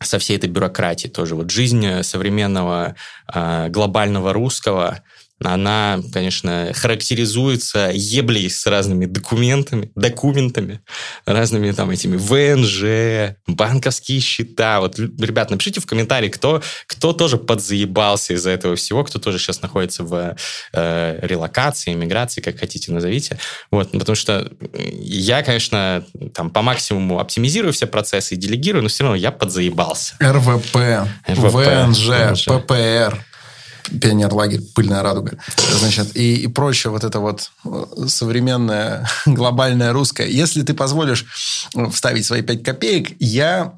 [0.00, 1.34] со всей этой бюрократией тоже.
[1.36, 2.96] Вот жизнь современного
[3.32, 5.02] э, глобального русского,
[5.44, 10.80] она, конечно, характеризуется еблей с разными документами, документами,
[11.26, 14.80] разными там этими ВНЖ, банковские счета.
[14.80, 19.62] Вот, ребят, напишите в комментарии, кто, кто тоже подзаебался из-за этого всего, кто тоже сейчас
[19.62, 20.36] находится в
[20.72, 23.38] э, релокации, иммиграции, как хотите назовите.
[23.70, 28.88] Вот, ну, потому что я, конечно, там по максимуму оптимизирую все процессы и делегирую, но
[28.88, 30.14] все равно я подзаебался.
[30.20, 30.76] РВП,
[31.26, 32.44] РВП, ВНЖ, ВНЖ.
[32.46, 33.24] ППР,
[34.00, 35.38] пионер-лагерь, пыльная радуга,
[35.78, 40.28] значит, и, и прочее вот это вот э, современное, глобальное русское.
[40.28, 41.26] Если ты позволишь
[41.74, 43.74] э, вставить свои пять копеек, я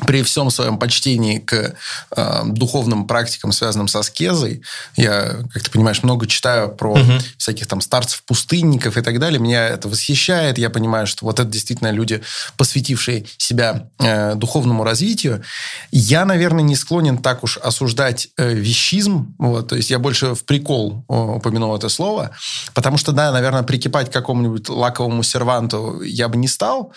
[0.00, 1.74] при всем своем почтении к
[2.16, 4.62] э, духовным практикам, связанным со аскезой,
[4.96, 7.12] я, как ты понимаешь, много читаю про угу.
[7.36, 9.38] всяких там старцев-пустынников и так далее.
[9.38, 10.58] Меня это восхищает.
[10.58, 12.22] Я понимаю, что вот это действительно люди,
[12.56, 15.42] посвятившие себя э, духовному развитию.
[15.90, 19.34] Я, наверное, не склонен так уж осуждать э, вещизм.
[19.38, 22.30] Вот, то есть я больше в прикол упомянул это слово.
[22.74, 26.92] Потому что, да, наверное, прикипать к какому-нибудь лаковому серванту я бы не стал.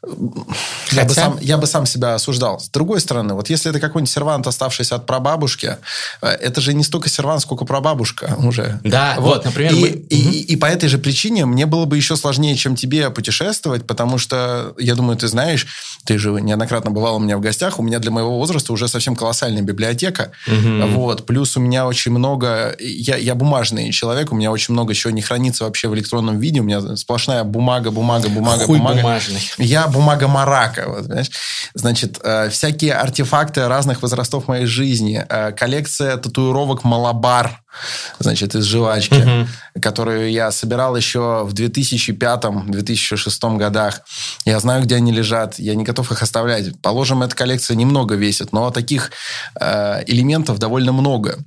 [0.00, 1.02] Хотя...
[1.02, 2.58] Я, бы сам, я бы сам себя осуждал осуждал.
[2.60, 5.76] С другой стороны, вот если это какой-нибудь сервант, оставшийся от прабабушки,
[6.22, 8.80] э, это же не столько сервант, сколько прабабушка уже.
[8.82, 9.72] Да, вот, вот например.
[9.72, 9.88] И, мы...
[9.88, 13.86] и, и, и по этой же причине мне было бы еще сложнее, чем тебе путешествовать,
[13.86, 15.66] потому что, я думаю, ты знаешь,
[16.04, 19.14] ты же неоднократно бывал у меня в гостях, у меня для моего возраста уже совсем
[19.14, 20.32] колоссальная библиотека.
[20.46, 20.86] Угу.
[20.92, 22.74] Вот, плюс у меня очень много...
[22.78, 26.60] Я, я бумажный человек, у меня очень много чего не хранится вообще в электронном виде,
[26.60, 28.96] у меня сплошная бумага, бумага, бумага, Хуй бумага.
[28.96, 29.40] бумажный.
[29.58, 31.30] Я бумага марака, вот, знаешь.
[31.74, 37.62] Значит, Э, всякие артефакты разных возрастов моей жизни, э, коллекция татуировок «Малабар»,
[38.18, 39.48] значит, из жвачки, угу.
[39.80, 44.02] которую я собирал еще в 2005-2006 годах.
[44.44, 46.78] Я знаю, где они лежат, я не готов их оставлять.
[46.80, 49.10] Положим, эта коллекция немного весит, но таких
[49.60, 51.38] э, элементов довольно много.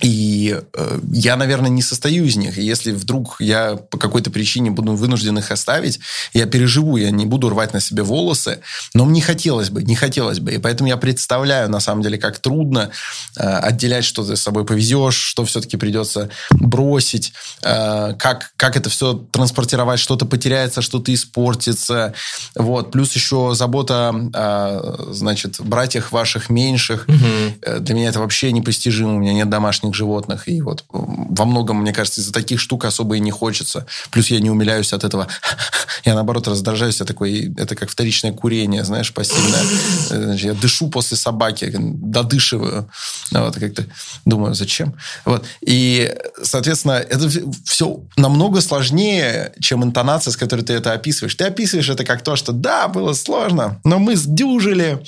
[0.00, 2.56] И э, я, наверное, не состою из них.
[2.56, 5.98] если вдруг я по какой-то причине буду вынужден их оставить,
[6.32, 8.60] я переживу, я не буду рвать на себе волосы.
[8.94, 10.52] Но мне хотелось бы, не хотелось бы.
[10.52, 12.90] И поэтому я представляю, на самом деле, как трудно
[13.36, 17.32] э, отделять, что ты с собой повезешь, что все-таки придется бросить,
[17.62, 22.14] э, как, как это все транспортировать, что-то потеряется, что-то испортится.
[22.54, 22.92] Вот.
[22.92, 27.06] Плюс еще забота о, значит, братьях ваших меньших.
[27.08, 27.80] Угу.
[27.80, 29.16] Для меня это вообще непостижимо.
[29.16, 30.48] У меня нет домашних домашних животных.
[30.48, 33.86] И вот во многом, мне кажется, из-за таких штук особо и не хочется.
[34.10, 35.26] Плюс я не умиляюсь от этого.
[36.04, 37.00] Я, наоборот, раздражаюсь.
[37.00, 40.34] Я такой, это как вторичное курение, знаешь, пассивное.
[40.36, 42.88] Я дышу после собаки, додышиваю.
[43.32, 43.84] Вот, как-то
[44.24, 44.94] думаю, зачем?
[45.24, 45.44] Вот.
[45.66, 47.28] И, соответственно, это
[47.64, 51.34] все намного сложнее, чем интонация, с которой ты это описываешь.
[51.34, 54.98] Ты описываешь это как то, что да, было сложно, но мы сдюжили,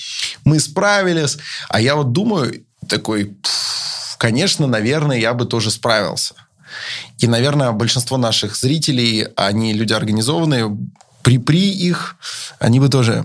[0.44, 1.38] мы справились.
[1.68, 3.36] А я вот думаю, такой,
[4.20, 6.34] конечно, наверное, я бы тоже справился.
[7.16, 10.76] И, наверное, большинство наших зрителей, они люди организованные,
[11.22, 12.16] при, при их,
[12.58, 13.24] они бы тоже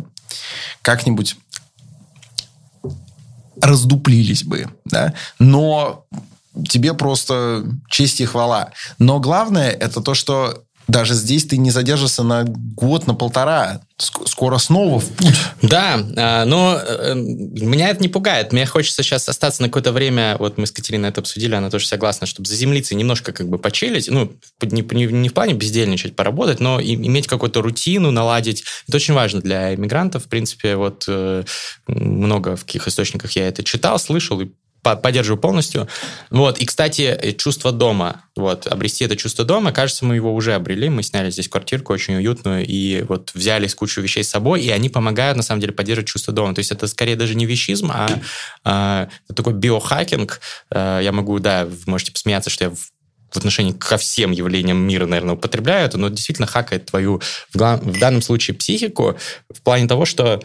[0.81, 1.35] как-нибудь
[3.61, 6.05] раздуплились бы, да, но
[6.69, 8.71] тебе просто честь и хвала.
[8.97, 13.81] Но главное это то, что даже здесь ты не задержишься на год, на полтора.
[13.97, 15.35] Скоро снова в путь.
[15.61, 18.51] Да, а, но э, меня это не пугает.
[18.51, 20.35] Мне хочется сейчас остаться на какое-то время.
[20.37, 23.57] Вот мы с Катериной это обсудили, она тоже согласна, чтобы заземлиться и немножко как бы
[23.57, 24.09] почилить.
[24.09, 28.63] Ну, не, не, не в плане бездельничать, поработать, но иметь какую-то рутину, наладить.
[28.87, 30.25] Это очень важно для иммигрантов.
[30.25, 31.43] В принципе, вот э,
[31.87, 34.49] много в каких источниках я это читал, слышал и
[34.85, 35.87] поддерживаю полностью.
[36.29, 36.59] Вот.
[36.59, 38.23] И, кстати, чувство дома.
[38.35, 38.67] Вот.
[38.67, 40.89] Обрести это чувство дома, кажется, мы его уже обрели.
[40.89, 44.89] Мы сняли здесь квартирку очень уютную и вот взяли кучу вещей с собой, и они
[44.89, 46.53] помогают, на самом деле, поддерживать чувство дома.
[46.53, 48.09] То есть это скорее даже не вещизм, а,
[48.63, 50.39] а такой биохакинг.
[50.69, 52.77] А, я могу, да, вы можете посмеяться, что я в
[53.35, 57.21] в отношении ко всем явлениям мира, наверное, употребляю это, но действительно хакает твою,
[57.53, 59.17] в, в данном случае, психику
[59.53, 60.41] в плане того, что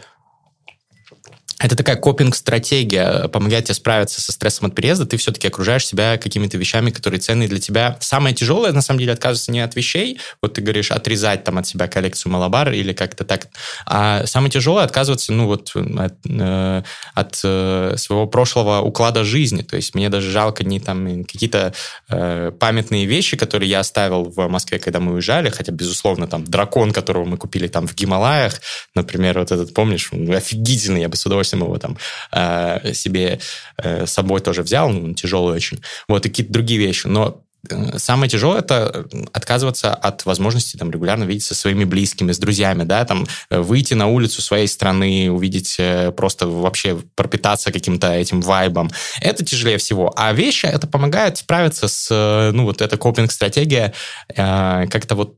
[1.61, 5.05] это такая копинг-стратегия, помогает тебе справиться со стрессом от переезда.
[5.05, 7.99] Ты все-таки окружаешь себя какими-то вещами, которые ценные для тебя.
[8.01, 10.18] Самое тяжелое, на самом деле, отказываться не от вещей.
[10.40, 13.49] Вот ты говоришь, отрезать там от себя коллекцию Малабар или как-то так.
[13.85, 16.83] А самое тяжелое отказываться, ну вот, от, э,
[17.14, 19.61] от э, своего прошлого уклада жизни.
[19.61, 21.75] То есть мне даже жалко не там какие-то
[22.09, 26.92] э, памятные вещи, которые я оставил в Москве, когда мы уезжали, хотя, безусловно, там дракон,
[26.92, 28.62] которого мы купили там в Гималаях,
[28.94, 31.96] например, вот этот, помнишь, офигительный, я бы с удовольствием удовольствием его там
[32.32, 33.40] э, себе
[33.76, 35.80] э, собой тоже взял, ну, тяжелый очень.
[36.08, 37.06] Вот, и какие-то другие вещи.
[37.06, 42.38] Но Э, самое тяжелое это отказываться от возможности там регулярно видеться со своими близкими, с
[42.38, 48.12] друзьями, да, там э, выйти на улицу своей страны, увидеть э, просто вообще пропитаться каким-то
[48.12, 48.90] этим вайбом.
[49.20, 50.12] Это тяжелее всего.
[50.16, 53.92] А вещи это помогает справиться с, ну вот эта копинг-стратегия
[54.34, 55.36] как-то вот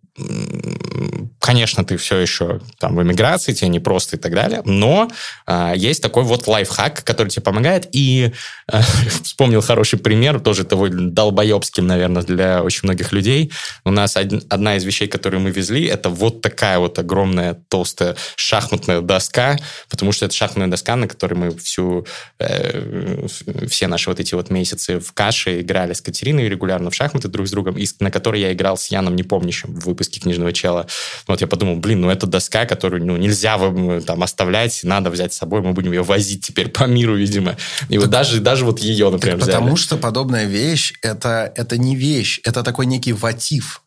[1.39, 5.11] конечно, ты все еще там в эмиграции, тебе не просто и так далее, но
[5.47, 7.89] э, есть такой вот лайфхак, который тебе помогает.
[7.93, 8.33] И
[8.71, 8.81] э,
[9.23, 13.53] вспомнил хороший пример, тоже того долбоебским, наверное, для очень многих людей.
[13.85, 18.17] У нас од- одна из вещей, которые мы везли, это вот такая вот огромная толстая
[18.37, 19.57] шахматная доска,
[19.89, 22.07] потому что это шахматная доска, на которой мы всю,
[22.39, 23.27] э,
[23.69, 27.49] все наши вот эти вот месяцы в каше играли с Катериной регулярно в шахматы друг
[27.49, 30.87] с другом, и на которой я играл с Яном Непомнящим в выпуске «Книжного чела».
[31.27, 33.59] Вот я подумал, блин, ну это доска, которую ну, нельзя
[34.07, 37.57] там оставлять, надо взять с собой, мы будем ее возить теперь по миру, видимо.
[37.89, 39.83] И вот даже, даже вот ее, например, так Потому взяли.
[39.83, 43.83] что подобная вещь, это, это не вещь, это такой некий ватив.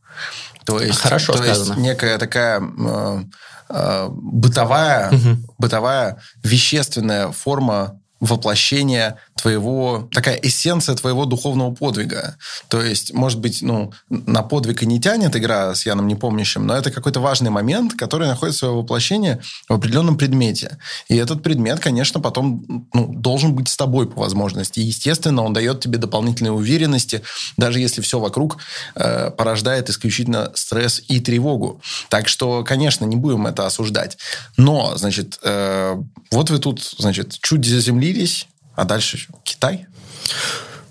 [0.65, 1.73] То есть, Хорошо то сказано.
[1.73, 3.23] есть некая такая э,
[3.69, 5.53] э, бытовая, угу.
[5.57, 12.37] бытовая вещественная форма воплощение твоего, такая эссенция твоего духовного подвига.
[12.69, 16.75] То есть, может быть, ну, на подвиг и не тянет игра с Яном Непомнящим, но
[16.75, 20.77] это какой-то важный момент, который находит свое воплощение в определенном предмете.
[21.09, 24.79] И этот предмет, конечно, потом ну, должен быть с тобой по возможности.
[24.79, 27.21] И, естественно, он дает тебе дополнительной уверенности,
[27.57, 28.57] даже если все вокруг
[28.95, 31.81] э, порождает исключительно стресс и тревогу.
[32.09, 34.17] Так что, конечно, не будем это осуждать.
[34.55, 35.97] Но, значит, э,
[36.31, 39.87] вот вы тут, значит, чуть заземлились, а дальше Китай?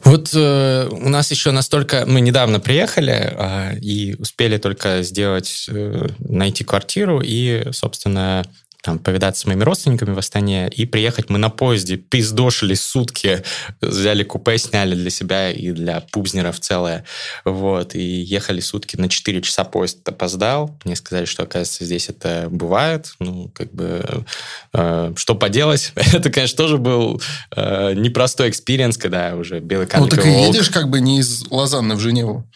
[0.05, 2.05] Вот э, у нас еще настолько...
[2.07, 8.45] Мы недавно приехали э, и успели только сделать, э, найти квартиру и, собственно,
[8.85, 11.31] там, повидаться с моими родственниками в Астане, и приехать.
[11.31, 13.43] Мы на поезде, пиздошили сутки,
[13.81, 17.07] взяли купе, сняли для себя и для пубзнеров целое,
[17.47, 22.49] вот, и ехали сутки на 4 часа поезд опоздал, мне сказали, что, оказывается, здесь это
[22.51, 24.27] бывает, ну, как бы,
[24.75, 27.23] э, что поделать, это, конечно, тоже был
[27.57, 31.95] э, непростой experience, когда уже белый Ну, так и едешь как бы не из Лозанны
[31.95, 32.47] в Женеву.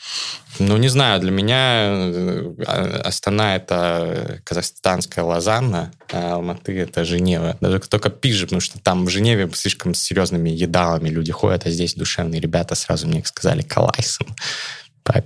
[0.59, 7.57] Ну, не знаю, для меня э, Астана– это казахстанская Лозанна, Алматы– это Женева.
[7.61, 11.95] Даже только пизже, потому что там в Женеве слишком серьезными едалами люди ходят, а здесь
[11.95, 14.27] душевные ребята сразу мне сказали «Қалайсың».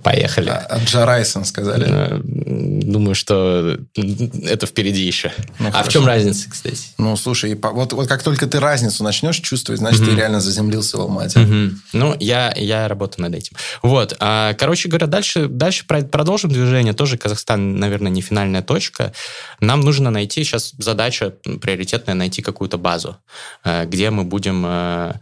[0.02, 0.48] Поехали.
[0.48, 1.86] А, Джарайсон сказали.
[1.88, 5.32] Э, думаю, что это впереди еще.
[5.58, 5.90] Ну, а хорошо.
[5.90, 6.78] в чем разница, кстати?
[6.98, 10.10] Ну, слушай, вот, вот как только ты разницу начнешь чувствовать, значит, угу.
[10.10, 11.40] ты реально заземлился в Алмате.
[11.40, 11.74] Угу.
[11.92, 13.56] Ну, я, я работаю над этим.
[13.82, 14.16] Вот.
[14.20, 16.92] А, короче говоря, дальше, дальше продолжим движение.
[16.92, 19.12] Тоже Казахстан, наверное, не финальная точка.
[19.60, 23.16] Нам нужно найти, сейчас задача приоритетная, найти какую-то базу,
[23.64, 25.14] э, где мы будем Э,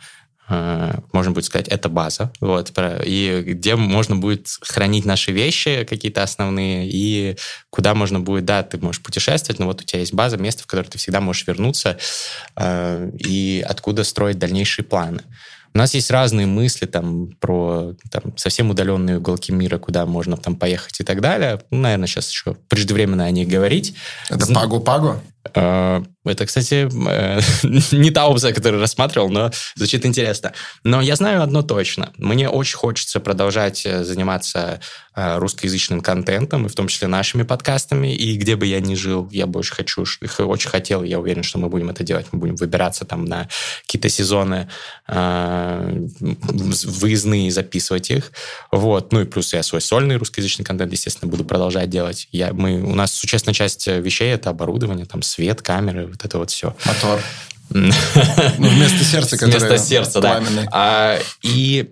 [0.50, 2.72] можно будет сказать, это база, вот,
[3.04, 7.36] и где можно будет хранить наши вещи какие-то основные, и
[7.70, 10.66] куда можно будет, да, ты можешь путешествовать, но вот у тебя есть база, место, в
[10.66, 11.98] которое ты всегда можешь вернуться,
[12.56, 15.22] э, и откуда строить дальнейшие планы.
[15.72, 20.56] У нас есть разные мысли там про там, совсем удаленные уголки мира, куда можно там
[20.56, 21.62] поехать и так далее.
[21.70, 23.94] Ну, наверное, сейчас еще преждевременно о них говорить.
[24.28, 25.20] Это Пагу-Пагу?
[25.55, 27.40] Э, это, кстати, э,
[27.96, 30.53] не та опция, которую рассматривал, но звучит интересно.
[30.85, 32.12] Но я знаю одно точно.
[32.18, 34.81] Мне очень хочется продолжать э, заниматься
[35.12, 38.14] русскоязычным контентом, и в том числе нашими подкастами.
[38.14, 40.05] И где бы я ни жил, я бы очень хочу,
[40.38, 42.26] очень хотел, я уверен, что мы будем это делать.
[42.31, 43.48] Мы будем выбираться там на
[43.83, 44.68] какие-то сезоны
[46.20, 48.31] выездные, записывать их.
[48.70, 49.12] Вот.
[49.12, 52.29] Ну и плюс я свой сольный русскоязычный контент, естественно, буду продолжать делать.
[52.31, 56.50] Я, мы, у нас существенная часть вещей— это оборудование, там, свет, камеры, вот это вот
[56.50, 56.74] все.
[56.84, 57.20] Мотор.
[57.72, 60.42] Ну, вместо сердца, которое Вместо сердца, да.
[60.72, 61.90] А, и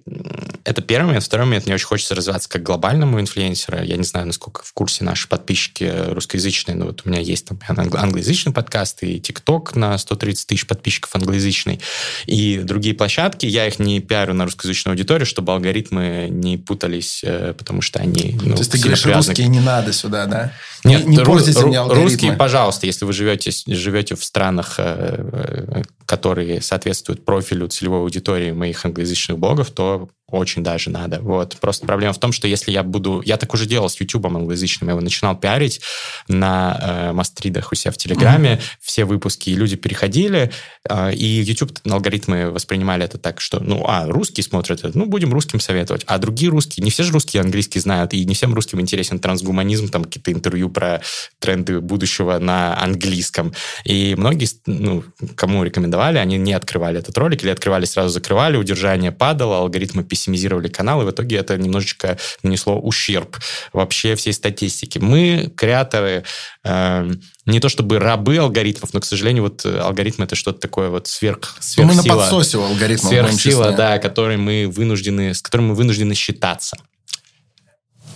[0.64, 1.25] это первый момент.
[1.25, 3.83] Второй момент, мне очень хочется развиваться как глобальному инфлюенсеру.
[3.83, 7.59] Я не знаю, насколько в курсе наши подписчики русскоязычные, но вот у меня есть там
[7.69, 11.81] англоязычный подкаст и ТикТок на 130 тысяч подписчиков англоязычный,
[12.27, 13.47] и другие площадки.
[13.47, 18.38] Я их не пиарю на русскоязычную аудиторию, чтобы алгоритмы не путались, э, потому что они
[18.43, 19.29] ну, То есть ты говоришь, привязаны...
[19.29, 20.53] русские не надо сюда, да?
[20.85, 22.11] Нет, не, не портите мне алгоритмы.
[22.11, 25.64] Русские, пожалуйста, если вы живете, живете в странах э,
[26.07, 31.21] которые соответствуют профилю целевой аудитории моих англоязычных блогов, то очень даже надо.
[31.21, 31.57] Вот.
[31.61, 33.23] Просто проблема в том, что если я буду...
[33.25, 34.88] Я так уже делал с YouTube англоязычным.
[34.88, 35.81] Я его начинал пиарить
[36.29, 38.55] на э, мастридах у себя в Телеграме.
[38.55, 38.79] Mm-hmm.
[38.81, 40.53] Все выпуски, и люди переходили,
[40.88, 45.33] э, и YouTube алгоритмы воспринимали это так, что, ну, а, русские смотрят это, ну, будем
[45.33, 46.03] русским советовать.
[46.07, 49.88] А другие русские, не все же русские английский знают, и не всем русским интересен трансгуманизм,
[49.88, 51.01] там какие-то интервью про
[51.38, 53.55] тренды будущего на английском.
[53.85, 55.05] И многие, ну,
[55.37, 60.68] кому рекомендовали, они не открывали этот ролик, или открывали, сразу закрывали, удержание падало, алгоритмы пессимизировали
[60.68, 63.37] канал, и в итоге это немножечко нанесло ущерб
[63.72, 64.98] вообще всей статистике.
[64.98, 66.24] Мы, креаторы,
[66.64, 67.11] э,
[67.46, 71.07] не то чтобы рабы алгоритмов, но, к сожалению, вот э, алгоритм это что-то такое вот
[71.07, 71.85] сверх, сверхсила.
[71.87, 73.09] Мы на подсосе у алгоритма.
[73.09, 76.76] Сверхсила, да, который мы вынуждены, с которым мы вынуждены считаться.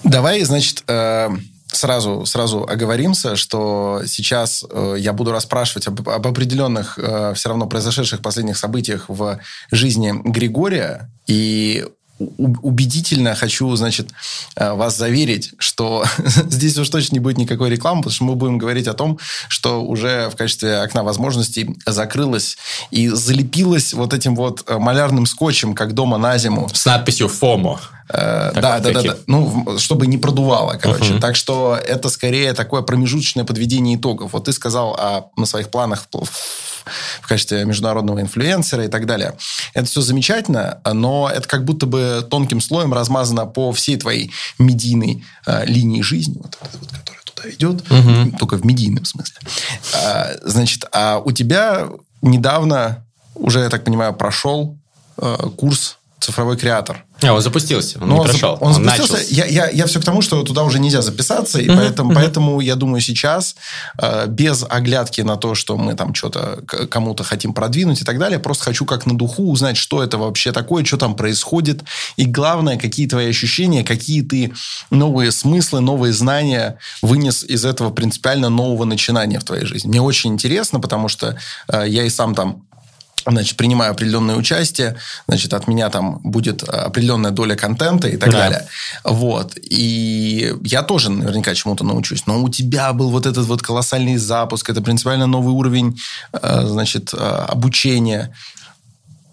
[0.02, 1.28] Давай, значит, э,
[1.72, 7.66] сразу, сразу оговоримся, что сейчас э, я буду расспрашивать об, об определенных э, все равно
[7.66, 9.38] произошедших последних событиях в
[9.70, 11.10] жизни Григория.
[11.26, 11.84] И
[12.18, 14.10] убедительно хочу, значит,
[14.56, 16.04] э, вас заверить, что
[16.48, 19.82] здесь уж точно не будет никакой рекламы, потому что мы будем говорить о том, что
[19.82, 22.58] уже в качестве окна возможностей закрылось
[22.90, 26.68] и залепилось вот этим вот э, малярным скотчем, как дома на зиму.
[26.72, 27.80] С надписью «ФОМО».
[28.08, 29.16] Э, да, да, да, да.
[29.26, 31.14] Ну, чтобы не продувало, короче.
[31.14, 31.20] Uh-huh.
[31.20, 34.32] Так что это скорее такое промежуточное подведение итогов.
[34.32, 36.06] Вот ты сказал о, на своих планах
[37.20, 39.34] в качестве международного инфлюенсера и так далее.
[39.74, 45.24] Это все замечательно, но это как будто бы тонким слоем размазано по всей твоей медийной
[45.46, 48.36] э, линии жизни, вот, вот, которая туда идет, угу.
[48.38, 49.36] только в медийном смысле.
[49.94, 51.88] А, значит, а у тебя
[52.20, 53.04] недавно
[53.34, 54.78] уже, я так понимаю, прошел
[55.18, 57.04] э, курс цифровой креатор.
[57.22, 58.58] А, он запустился, он Но не прошел.
[58.60, 59.12] Он, он запустился.
[59.12, 59.34] Начался.
[59.34, 62.14] Я, я, я все к тому, что туда уже нельзя записаться, и uh-huh, поэтому, uh-huh.
[62.14, 63.56] поэтому я думаю сейчас,
[63.98, 68.38] э, без оглядки на то, что мы там что-то кому-то хотим продвинуть и так далее,
[68.38, 71.82] просто хочу как на духу узнать, что это вообще такое, что там происходит,
[72.16, 74.52] и главное, какие твои ощущения, какие ты
[74.90, 79.88] новые смыслы, новые знания вынес из этого принципиально нового начинания в твоей жизни.
[79.88, 81.36] Мне очень интересно, потому что
[81.68, 82.64] э, я и сам там
[83.26, 84.96] значит, принимаю определенное участие,
[85.28, 88.38] значит, от меня там будет определенная доля контента и так да.
[88.38, 88.66] далее.
[89.04, 89.56] Вот.
[89.56, 92.26] И я тоже наверняка чему-то научусь.
[92.26, 95.98] Но у тебя был вот этот вот колоссальный запуск, это принципиально новый уровень,
[96.32, 98.34] э, значит, э, обучения.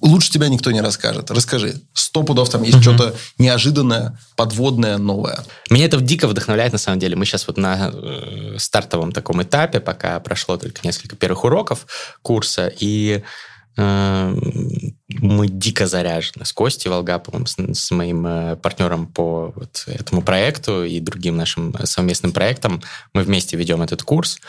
[0.02, 1.30] Лучше тебя никто не расскажет.
[1.30, 1.82] Расскажи.
[1.94, 2.84] Сто пудов там есть угу.
[2.84, 5.44] что-то неожиданное, подводное, новое.
[5.70, 7.18] Меня это дико вдохновляет, на самом деле.
[7.18, 11.86] Мы сейчас вот на э, стартовом таком этапе, пока прошло только несколько первых уроков
[12.22, 13.24] курса, и
[13.78, 20.84] мы дико заряжены с Костей Волгаповым, с, с моим э, партнером по вот этому проекту
[20.84, 22.82] и другим нашим совместным проектам.
[23.13, 24.39] Мы вместе ведем этот курс.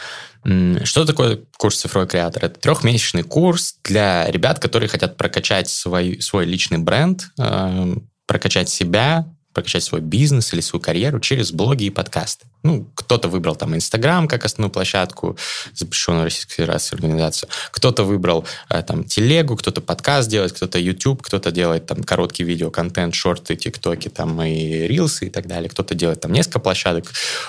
[0.84, 2.44] Что такое курс «Цифровой креатор»?
[2.44, 9.26] Это трехмесячный курс для ребят, которые хотят прокачать свой, свой личный бренд, эм, прокачать себя,
[9.52, 12.46] прокачать свой бизнес или свою карьеру через блоги и подкасты.
[12.62, 15.38] Ну, кто-то выбрал там Инстаграм как основную площадку,
[15.74, 17.48] запрещенную Российской Федерации организацию.
[17.70, 23.14] Кто-то выбрал э, там телегу, кто-то подкаст делает, кто-то YouTube, кто-то делает там короткий видеоконтент,
[23.14, 25.70] шорты, тиктоки там и рилсы и так далее.
[25.70, 27.06] Кто-то делает там несколько площадок.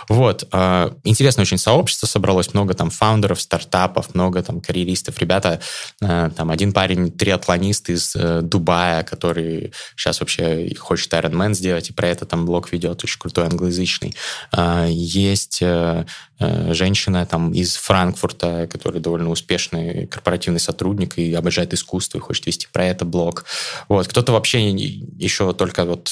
[0.07, 0.47] Вот.
[0.53, 5.19] Э, интересное очень сообщество собралось, много там фаундеров, стартапов, много там карьеристов.
[5.19, 5.59] Ребята,
[6.01, 12.07] э, там один парень, триатлонист из Дубая, который сейчас вообще хочет Ironman сделать, и про
[12.07, 14.15] это там блог ведет, очень крутой, англоязычный
[14.87, 16.05] есть э,
[16.39, 22.45] э, женщина там из Франкфурта, которая довольно успешный корпоративный сотрудник и обожает искусство и хочет
[22.45, 23.45] вести про это блог.
[23.87, 24.07] Вот.
[24.07, 26.09] Кто-то вообще еще только вот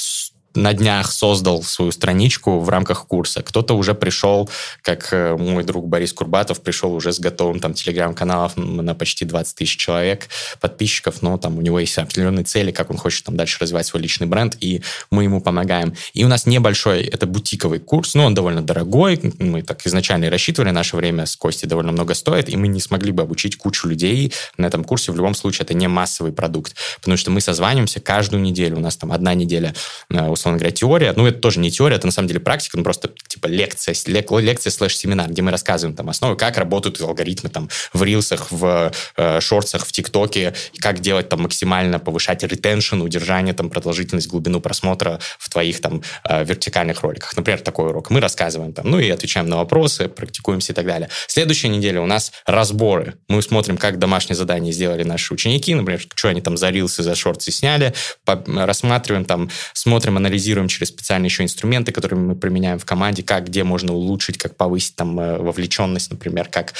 [0.56, 3.42] на днях создал свою страничку в рамках курса.
[3.44, 4.50] Кто-то уже пришел,
[4.82, 9.56] как э, мой друг Борис Курбатов, пришел уже с готовым там телеграм-каналом на почти 20
[9.56, 10.28] тысяч человек,
[10.60, 14.02] подписчиков, но там у него есть определенные цели, как он хочет там дальше развивать свой
[14.02, 14.82] личный бренд, и
[15.12, 15.94] мы ему помогаем.
[16.14, 20.30] И у нас небольшой, это бутиковый курс, но он довольно дорогой, мы так изначально и
[20.30, 23.88] рассчитывали, наше время с Костей довольно много стоит, и мы не смогли бы обучить кучу
[23.88, 25.12] людей на этом курсе.
[25.12, 28.98] В любом случае, это не массовый продукт, потому что мы созваниваемся каждую неделю, у нас
[28.98, 29.74] там одна неделя
[30.10, 31.14] э, условно говоря, теория.
[31.16, 34.32] Ну, это тоже не теория, это на самом деле практика, ну, просто типа лекция, лек,
[34.32, 39.40] лекция слэш-семинар, где мы рассказываем там основы, как работают алгоритмы там в рилсах, в э,
[39.42, 45.50] шорцах, в ТикТоке, как делать там максимально повышать ретеншн, удержание, там, продолжительность, глубину просмотра в
[45.50, 47.36] твоих там э, вертикальных роликах.
[47.36, 48.10] Например, такой урок.
[48.10, 51.10] Мы рассказываем там, ну, и отвечаем на вопросы, практикуемся и так далее.
[51.28, 53.16] Следующая неделя у нас разборы.
[53.28, 57.16] Мы смотрим, как домашнее задание сделали наши ученики, например, что они там за рилсы, за
[57.16, 57.94] шорты сняли,
[58.26, 63.48] рассматриваем там, смотрим, анализируем анализируем через специальные еще инструменты, которые мы применяем в команде, как,
[63.48, 66.74] где можно улучшить, как повысить там э, вовлеченность, например, как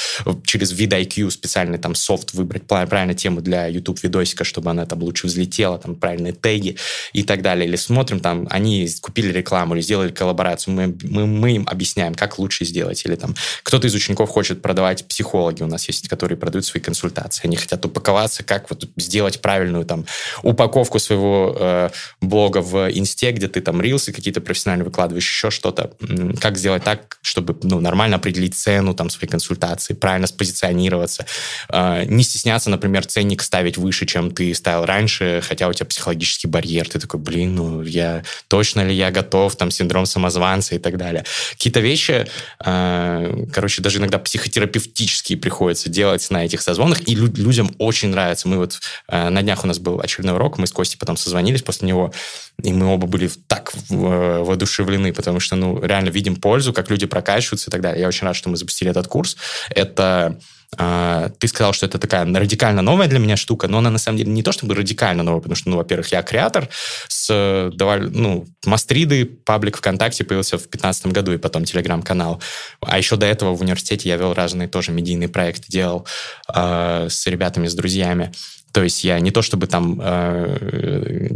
[0.44, 5.28] через VidIQ специальный там софт выбрать правильно тему для YouTube видосика, чтобы она там лучше
[5.28, 6.78] взлетела, там правильные теги
[7.14, 7.68] и так далее.
[7.68, 12.38] Или смотрим там, они купили рекламу или сделали коллаборацию, мы, мы, мы им объясняем, как
[12.40, 13.04] лучше сделать.
[13.06, 17.48] Или там кто-то из учеников хочет продавать психологи, у нас есть, которые продают свои консультации.
[17.48, 20.06] Они хотят упаковаться, как вот сделать правильную там
[20.44, 21.90] упаковку своего э,
[22.22, 25.94] блога в инсте, где ты там рилсы какие-то профессионально выкладываешь, еще что-то.
[26.40, 31.26] Как сделать так, чтобы ну, нормально определить цену там своей консультации, правильно спозиционироваться.
[31.70, 36.48] Э, не стесняться, например, ценник ставить выше, чем ты ставил раньше, хотя у тебя психологический
[36.48, 36.88] барьер.
[36.90, 41.24] Ты такой, блин, ну я точно ли я готов, там синдром самозванца и так далее.
[41.52, 42.28] Какие-то вещи,
[42.66, 48.50] э, короче, даже иногда психотерапевтические приходится делать на этих созвонах, и лю- людям очень нравится.
[48.50, 51.62] Мы вот э, на днях у нас был очередной урок, мы с Костей потом созвонились
[51.62, 52.14] после него,
[52.62, 57.70] и мы оба были так воодушевлены, потому что, ну, реально видим пользу, как люди прокачиваются
[57.70, 58.02] и так далее.
[58.02, 59.38] Я очень рад, что мы запустили этот курс.
[59.70, 60.38] Это
[60.78, 64.20] а, ты сказал, что это такая радикально новая для меня штука, но она на самом
[64.20, 66.70] деле не то чтобы радикально новая, потому что, ну, во-первых, я креатор
[67.08, 72.42] с довольно, ну, Мастриды, паблик ВКонтакте появился в 2015 году, и потом Телеграм-канал.
[72.82, 76.06] А еще до этого в университете я вел разные тоже медийные проекты, делал
[76.54, 78.32] э, с ребятами, с друзьями.
[78.72, 81.30] То есть я не то чтобы там э,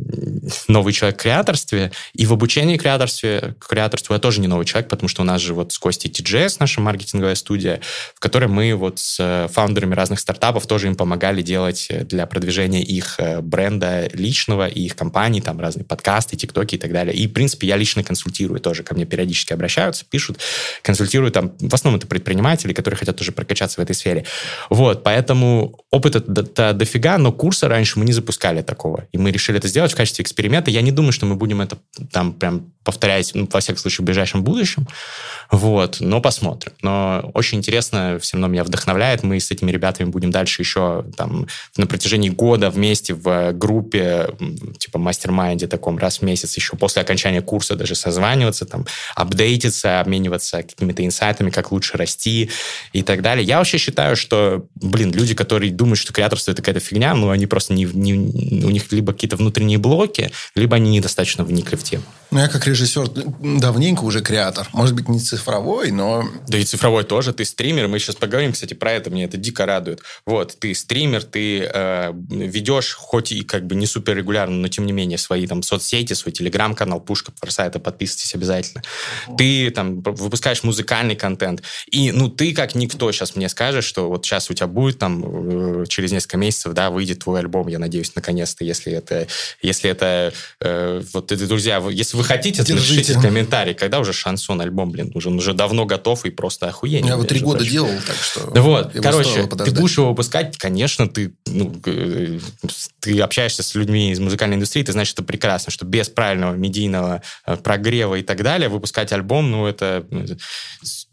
[0.68, 4.90] новый человек в креаторстве, и в обучении креаторстве, к креаторству я тоже не новый человек,
[4.90, 7.82] потому что у нас же вот с Костей TGS, наша маркетинговая студия,
[8.16, 13.16] в которой мы вот с фаундерами разных стартапов тоже им помогали делать для продвижения их
[13.20, 17.16] э, бренда личного и их компаний, там разные подкасты, тиктоки и так далее.
[17.16, 20.40] И, в принципе, я лично консультирую тоже, ко мне периодически обращаются, пишут,
[20.82, 24.26] консультирую там, в основном это предприниматели, которые хотят тоже прокачаться в этой сфере.
[24.70, 26.20] Вот, поэтому опыта
[26.74, 29.08] дофига, но курса раньше мы не запускали такого.
[29.12, 30.70] И мы решили это сделать в качестве эксперимента.
[30.70, 31.78] Я не думаю, что мы будем это
[32.12, 34.88] там прям повторять, ну, во всяком случае, в ближайшем будущем.
[35.52, 36.74] Вот, но посмотрим.
[36.82, 39.24] Но очень интересно, все равно меня вдохновляет.
[39.24, 44.30] Мы с этими ребятами будем дальше еще там на протяжении года вместе в группе,
[44.78, 48.86] типа mastermind е таком раз в месяц, еще после окончания курса даже созваниваться, там,
[49.16, 52.50] апдейтиться, обмениваться какими-то инсайтами, как лучше расти
[52.94, 53.46] и так далее.
[53.46, 57.46] Я вообще считаю, что, блин, люди, которые думают, что креаторство это какая-то фигня, ну, они
[57.46, 62.04] просто не, не, у них либо какие-то внутренние блоки, либо они недостаточно вникли в тему.
[62.32, 64.68] Ну, я как режиссер давненько уже креатор.
[64.74, 66.24] Может быть, не цифровой, но...
[66.48, 67.34] Да и цифровой тоже.
[67.34, 67.88] Ты стример.
[67.88, 69.10] Мы сейчас поговорим, кстати, про это.
[69.10, 70.02] Мне это дико радует.
[70.26, 74.86] Вот, ты стример, ты э, ведешь, хоть и как бы не супер регулярно, но тем
[74.86, 78.84] не менее, свои там соцсети, свой телеграм-канал, Пушка это подписывайтесь обязательно.
[79.38, 81.64] Ты там выпускаешь музыкальный контент.
[81.90, 85.82] И, ну, ты как никто сейчас мне скажешь, что вот сейчас у тебя будет там
[85.82, 89.28] э, через несколько месяцев, да, выйдет твой альбом, я надеюсь, наконец-то, если это,
[89.62, 94.92] если это, э, вот, друзья, если вы хотите, то напишите комментарий, когда уже шансон альбом,
[94.92, 97.08] блин, уже, он уже давно готов и просто охуенный.
[97.08, 98.52] Я вот три года делал, так что...
[98.52, 101.82] Да вот, короче, ты будешь его выпускать, конечно, ты, ну,
[103.00, 107.22] ты общаешься с людьми из музыкальной индустрии, ты знаешь, это прекрасно, что без правильного медийного
[107.46, 110.06] э, прогрева и так далее выпускать альбом, ну, это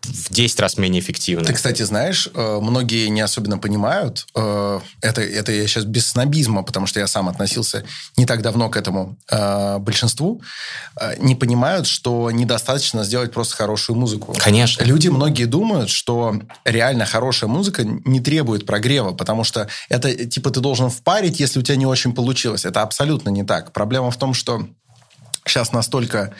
[0.03, 1.45] в 10 раз менее эффективно.
[1.45, 6.63] Ты, кстати, знаешь, э, многие не особенно понимают, э, это, это я сейчас без снобизма,
[6.63, 7.85] потому что я сам относился
[8.17, 9.17] не так давно к этому
[9.81, 10.41] большинству,
[11.19, 14.35] не понимают, что недостаточно сделать просто хорошую музыку.
[14.39, 14.85] Конечно.
[14.85, 20.61] Люди многие думают, что реально хорошая музыка не требует прогрева, потому что это типа ты
[20.61, 22.65] должен впарить, если у тебя не очень получилось.
[22.65, 23.73] Это абсолютно не так.
[23.73, 24.67] Проблема в том, что
[25.47, 26.33] сейчас настолько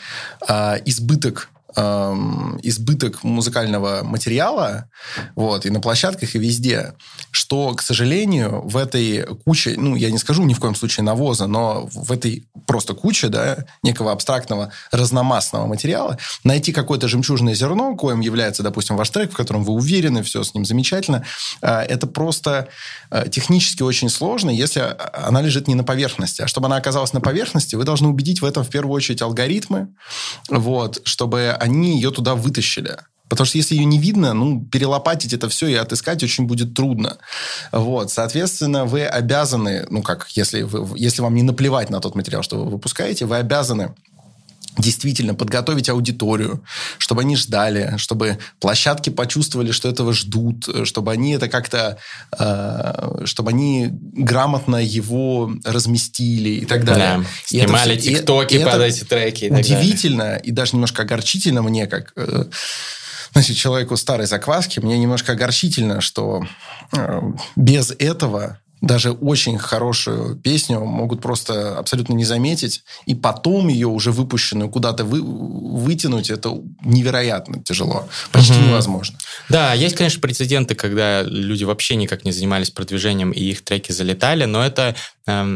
[0.47, 4.89] э, избыток Эм, избыток музыкального материала,
[5.35, 6.95] вот, и на площадках, и везде,
[7.31, 11.47] что, к сожалению, в этой куче, ну, я не скажу ни в коем случае навоза,
[11.47, 18.19] но в этой просто куче, да, некого абстрактного разномастного материала, найти какое-то жемчужное зерно, коим
[18.19, 21.23] является, допустим, ваш трек, в котором вы уверены, все с ним замечательно,
[21.61, 22.67] э, это просто
[23.11, 26.41] э, технически очень сложно, если она лежит не на поверхности.
[26.41, 29.87] А чтобы она оказалась на поверхности, вы должны убедить в этом в первую очередь алгоритмы,
[30.49, 32.97] вот, чтобы они ее туда вытащили.
[33.29, 37.17] Потому что если ее не видно, ну, перелопатить это все и отыскать очень будет трудно.
[37.71, 42.43] Вот, соответственно, вы обязаны, ну, как, если, вы, если вам не наплевать на тот материал,
[42.43, 43.95] что вы выпускаете, вы обязаны
[44.77, 46.63] действительно подготовить аудиторию,
[46.97, 51.97] чтобы они ждали, чтобы площадки почувствовали, что этого ждут, чтобы они это как-то,
[52.37, 57.17] э, чтобы они грамотно его разместили и так далее.
[57.17, 59.45] Да, и снимали это, тиктоки и, под и эти треки.
[59.45, 62.45] И удивительно и даже немножко огорчительно мне, как э,
[63.33, 66.45] значит, человеку старой закваски, мне немножко огорчительно, что
[66.93, 67.21] э,
[67.55, 74.11] без этого даже очень хорошую песню могут просто абсолютно не заметить, и потом ее уже
[74.11, 76.51] выпущенную куда-то вы, вытянуть, это
[76.83, 78.67] невероятно тяжело, почти угу.
[78.67, 79.17] невозможно.
[79.49, 84.45] Да, есть, конечно, прецеденты, когда люди вообще никак не занимались продвижением, и их треки залетали,
[84.45, 84.95] но это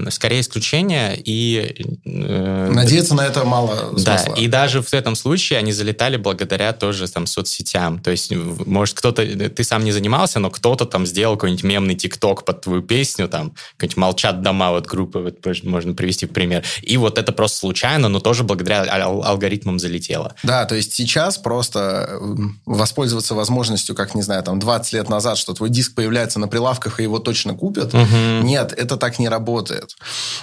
[0.09, 1.76] скорее исключение, и...
[2.05, 4.05] Э, Надеяться на это мало смысла.
[4.05, 8.95] Да, и даже в этом случае они залетали благодаря тоже там соцсетям, то есть, может,
[8.95, 12.95] кто-то, ты сам не занимался, но кто-то там сделал какой-нибудь мемный тикток под твою песню,
[13.05, 16.63] песню, там, какой-нибудь «Молчат дома», вот группы, вот, можно привести в пример.
[16.82, 20.34] И вот это просто случайно, но тоже благодаря ал- алгоритмам залетело.
[20.43, 22.20] Да, то есть сейчас просто
[22.66, 26.99] воспользоваться возможностью, как, не знаю, там, 20 лет назад, что твой диск появляется на прилавках,
[26.99, 27.93] и его точно купят.
[27.93, 28.43] Угу.
[28.43, 29.55] Нет, это так не работает.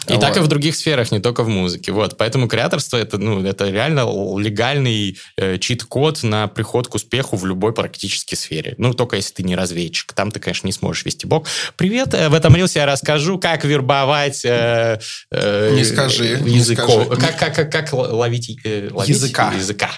[0.08, 0.20] И вот.
[0.20, 1.92] так и в других сферах, не только в музыке.
[1.92, 4.06] Вот, поэтому креаторство это, ну, это реально
[4.38, 8.74] легальный э, чит-код на приход к успеху в любой практически сфере.
[8.78, 10.12] Ну, только если ты не разведчик.
[10.14, 11.46] Там ты, конечно, не сможешь вести блог.
[11.76, 15.00] Привет, э, в этом договорился, я расскажу, как вербовать э,
[15.30, 17.08] э, не скажи, языков.
[17.08, 17.20] Не скажи.
[17.20, 19.52] Как, как, как, как ловить, э, ловить языка.
[19.52, 19.90] языка.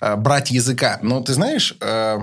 [0.00, 0.98] Э, брать языка.
[1.02, 1.74] Ну, ты знаешь...
[1.80, 2.18] Э,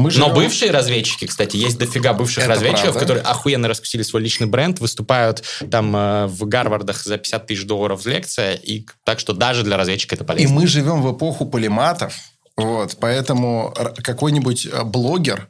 [0.00, 0.28] мы живем...
[0.28, 3.00] Но бывшие разведчики, кстати, есть дофига бывших Это разведчиков, правда.
[3.00, 8.02] которые охуенно раскусили свой личный бренд, выступают там э, в Гарвардах за 50 тысяч долларов
[8.02, 10.52] в лекция, и так что даже для разведчика это полезно.
[10.52, 12.14] И мы живем в эпоху полиматов,
[12.56, 15.48] вот, поэтому какой-нибудь э, блогер,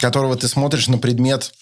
[0.00, 1.52] которого ты смотришь на предмет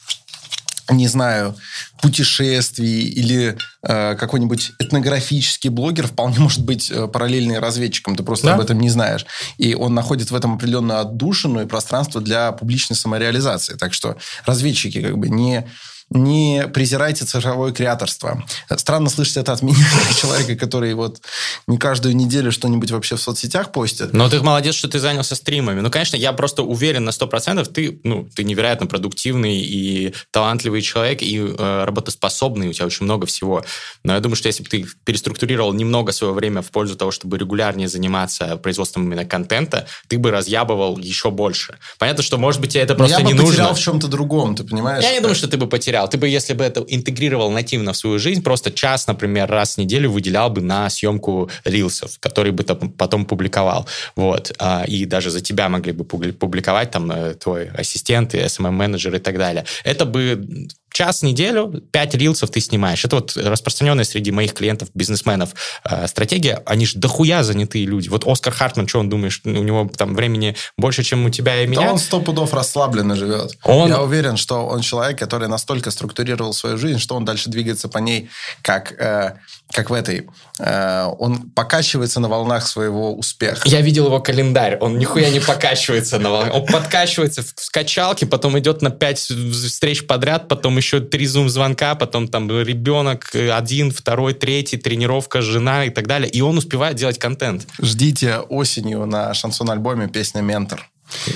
[0.90, 1.54] не знаю,
[2.02, 8.54] путешествий или э, какой-нибудь этнографический блогер вполне может быть э, параллельный разведчиком, ты просто Да.
[8.54, 9.26] об этом не знаешь.
[9.58, 13.74] И он находит в этом определенную отдушину и пространство для публичной самореализации.
[13.76, 14.16] Так что
[14.46, 15.66] разведчики как бы не
[16.10, 18.44] не презирайте цифровое креаторство.
[18.76, 21.20] Странно слышать это от меня, как человека, который вот
[21.66, 24.12] не каждую неделю что-нибудь вообще в соцсетях постит.
[24.12, 25.80] Но ты молодец, что ты занялся стримами.
[25.80, 31.22] Ну, конечно, я просто уверен на 100%, ты, ну, ты невероятно продуктивный и талантливый человек,
[31.22, 33.64] и э, работоспособный, у тебя очень много всего.
[34.02, 37.38] Но я думаю, что если бы ты переструктурировал немного свое время в пользу того, чтобы
[37.38, 41.78] регулярнее заниматься производством именно контента, ты бы разъябывал еще больше.
[41.98, 43.74] Понятно, что, может быть, тебе это Но просто я бы не потерял нужно.
[43.74, 45.04] в чем-то другом, ты понимаешь?
[45.04, 45.99] Я не думаю, что ты бы потерял.
[46.08, 49.78] Ты бы, если бы это интегрировал нативно в свою жизнь, просто час, например, раз в
[49.78, 53.88] неделю выделял бы на съемку рилсов, которые бы потом публиковал.
[54.16, 54.52] Вот.
[54.58, 59.14] А, И даже за тебя могли бы публи- публиковать там э, твой ассистент, и SMM-менеджер
[59.16, 59.64] и так далее.
[59.84, 63.04] Это бы час в неделю, пять рилсов ты снимаешь.
[63.04, 65.50] Это вот распространенная среди моих клиентов, бизнесменов
[65.84, 66.62] э, стратегия.
[66.66, 68.08] Они же дохуя занятые люди.
[68.08, 71.66] Вот Оскар Хартман, что он думаешь, у него там времени больше, чем у тебя и
[71.66, 71.92] Да меня?
[71.92, 73.52] он сто пудов расслабленно живет.
[73.62, 77.88] Он- Я уверен, что он человек, который настолько структурировал свою жизнь, что он дальше двигается
[77.88, 78.28] по ней,
[78.62, 79.36] как, э,
[79.72, 80.28] как в этой.
[80.58, 83.62] Э, он покачивается на волнах своего успеха.
[83.68, 86.50] Я видел его календарь, он нихуя не покачивается на волне.
[86.50, 91.94] Он подкачивается в в качалке, потом идет на пять встреч подряд, потом еще три зум-звонка,
[91.94, 96.28] потом там ребенок э, один, второй, третий, тренировка, жена и так далее.
[96.30, 97.66] И он успевает делать контент.
[97.80, 100.88] Ждите осенью на шансон-альбоме песня «Ментор».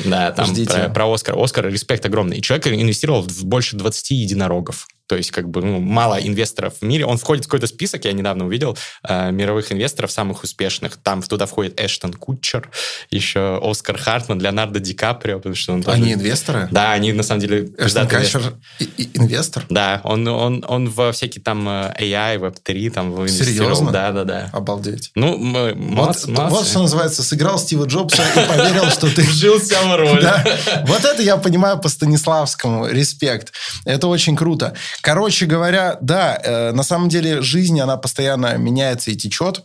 [0.04, 0.72] Да, там Ждите.
[0.72, 1.36] про, про Оскар.
[1.36, 2.38] Оскар, респект огромный.
[2.38, 4.86] И человек инвестировал в больше 20 единорогов.
[5.14, 7.06] То есть, как бы, ну, мало инвесторов в мире.
[7.06, 10.96] Он входит в какой-то список, я недавно увидел, э, мировых инвесторов, самых успешных.
[10.96, 12.68] Там туда входит Эштон Кутчер,
[13.10, 15.98] еще Оскар Хартман, Леонардо Ди Каприо, потому что он тоже...
[15.98, 16.66] Они инвесторы?
[16.72, 17.70] Да, они на самом деле...
[17.78, 18.08] Эштон
[18.80, 19.64] и- инвестор?
[19.70, 23.76] Да, он, он, он во всякие там э, AI, Web3 там инвестировал.
[23.76, 23.92] Серьезно?
[23.92, 24.50] Да, да, да.
[24.52, 25.12] Обалдеть.
[25.14, 26.70] Ну, мы, Вот, молодцы, вот молодцы.
[26.70, 29.22] что называется, сыграл Стива Джобса и поверил, что ты...
[29.22, 30.28] Вжился в роль.
[30.88, 32.88] Вот это я понимаю по Станиславскому.
[32.88, 33.52] Респект.
[33.84, 34.74] Это очень круто.
[35.04, 39.62] Короче говоря, да, э, на самом деле жизнь, она постоянно меняется и течет.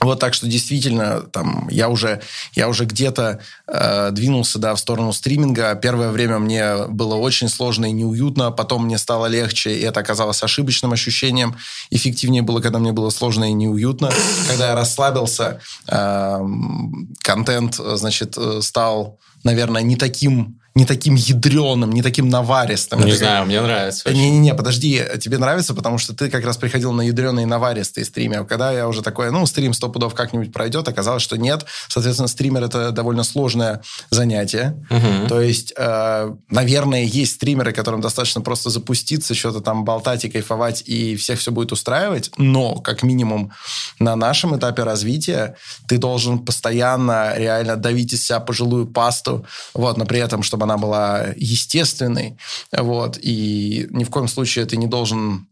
[0.00, 2.20] Вот так что действительно, там, я уже,
[2.52, 5.74] я уже где-то э, двинулся, да, в сторону стриминга.
[5.76, 10.42] Первое время мне было очень сложно и неуютно, потом мне стало легче, и это оказалось
[10.42, 11.56] ошибочным ощущением.
[11.88, 14.12] Эффективнее было, когда мне было сложно и неуютно.
[14.46, 21.90] Когда я расслабился, эм, контент, э, значит, э, стал, наверное, не таким, не таким ядреным,
[21.92, 22.98] не таким наваристым.
[23.00, 24.12] Не Это как- знаю, мне нравится.
[24.12, 28.36] не-не-не, подожди, тебе нравится, потому что ты как раз приходил на ядреные наваристые стримы.
[28.36, 31.64] А Когда я уже такой, ну, стрим сто пудов как-нибудь пройдет, оказалось, что нет.
[31.88, 34.84] Соответственно, стример– это довольно сложное занятие.
[34.90, 35.28] Мгм.
[35.28, 40.82] То есть, э, наверное, есть стримеры, которым достаточно просто запуститься, что-то там болтать и кайфовать,
[40.86, 42.32] и всех все будет устраивать.
[42.36, 43.52] Но, как минимум,
[44.00, 45.54] на нашем этапе развития
[45.86, 50.76] ты должен постоянно реально давить из себя пожилую пасту, вот, но при этом, чтобы она
[50.76, 52.36] была естественной,
[52.72, 55.46] вот, и ни в коем случае ты не должен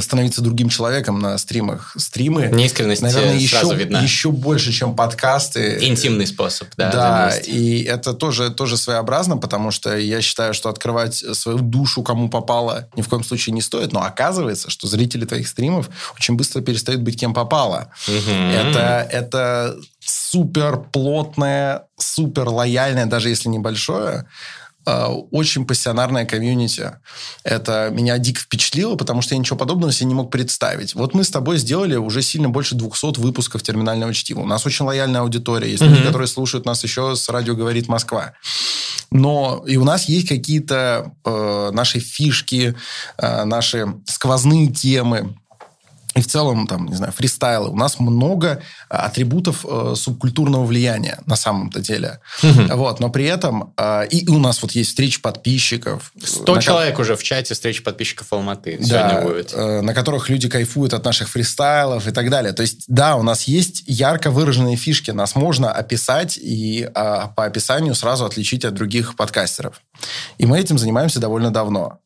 [0.00, 1.94] становиться другим человеком на стримах.
[1.98, 4.00] Стримы, Неискренность наверное, э, еще, сразу видна.
[4.00, 5.78] еще больше, чем подкасты.
[5.80, 6.90] Интимный способ, да.
[6.90, 12.28] Да, и это тоже, тоже своеобразно, потому что я считаю, что открывать свою душу кому
[12.28, 16.60] попало ни в коем случае не стоит, но оказывается, что зрители твоих стримов очень быстро
[16.60, 17.90] перестают быть кем попало.
[18.06, 18.50] Мгм.
[18.50, 24.24] Это, это супер плотное, супер лояльное, даже если небольшое, э,
[24.84, 26.92] очень пассионарное комьюнити.
[27.44, 30.94] Это меня дико впечатлило, потому что я ничего подобного себе не мог представить.
[30.94, 34.40] Вот мы с тобой сделали уже сильно больше 200 выпусков терминального чтива.
[34.40, 35.70] У нас очень лояльная аудитория.
[35.70, 38.34] Есть люди, которые слушают нас еще с радио «Говорит Москва».
[39.10, 42.74] Но и у нас есть какие-то э, наши фишки,
[43.18, 45.36] э, наши сквозные темы,
[46.14, 47.70] и в целом, там, не знаю, фристайлы.
[47.70, 52.20] У нас много а, атрибутов э, субкультурного влияния на самом-то деле.
[52.42, 56.12] Вот, но при этом э, и у нас вот есть встречи подписчиков.
[56.22, 59.52] 100 на человек уже в чате встречи подписчиков Алматы да, сегодня будет.
[59.54, 62.52] э, на которых люди кайфуют от наших фристайлов и так далее.
[62.52, 65.10] То есть, да, у нас есть ярко выраженные фишки.
[65.10, 69.80] Нас можно описать и а, по описанию сразу отличить от других подкастеров.
[70.38, 72.01] И мы этим занимаемся довольно давно.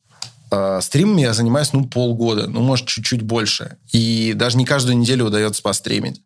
[0.51, 3.77] Э, Стримами я занимаюсь, ну, полгода, ну, может, чуть-чуть больше.
[3.91, 6.21] И даже не каждую неделю удается постримить.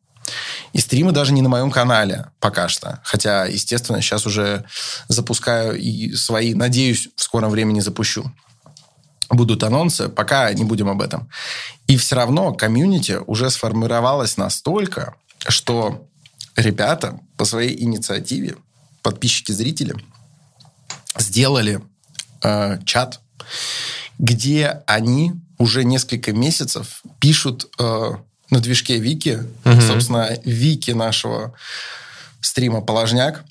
[0.74, 3.00] И стримы даже не на моем канале пока что.
[3.04, 4.66] Хотя, естественно, сейчас уже
[5.08, 8.32] запускаю и свои, надеюсь, в скором времени запущу
[9.30, 11.30] будут анонсы, пока не будем об этом.
[11.88, 15.16] И все равно комьюнити уже сформировалось настолько,
[15.48, 16.08] что
[16.56, 18.58] ребята по своей инициативе,
[19.02, 19.96] подписчики, зрители,
[21.18, 21.82] сделали
[22.44, 23.22] э, чат
[24.22, 28.12] где они уже несколько месяцев пишут э,
[28.52, 29.82] на движке Вики, угу.
[29.82, 31.54] собственно, Вики нашего
[32.40, 33.44] стрима «Положняк»,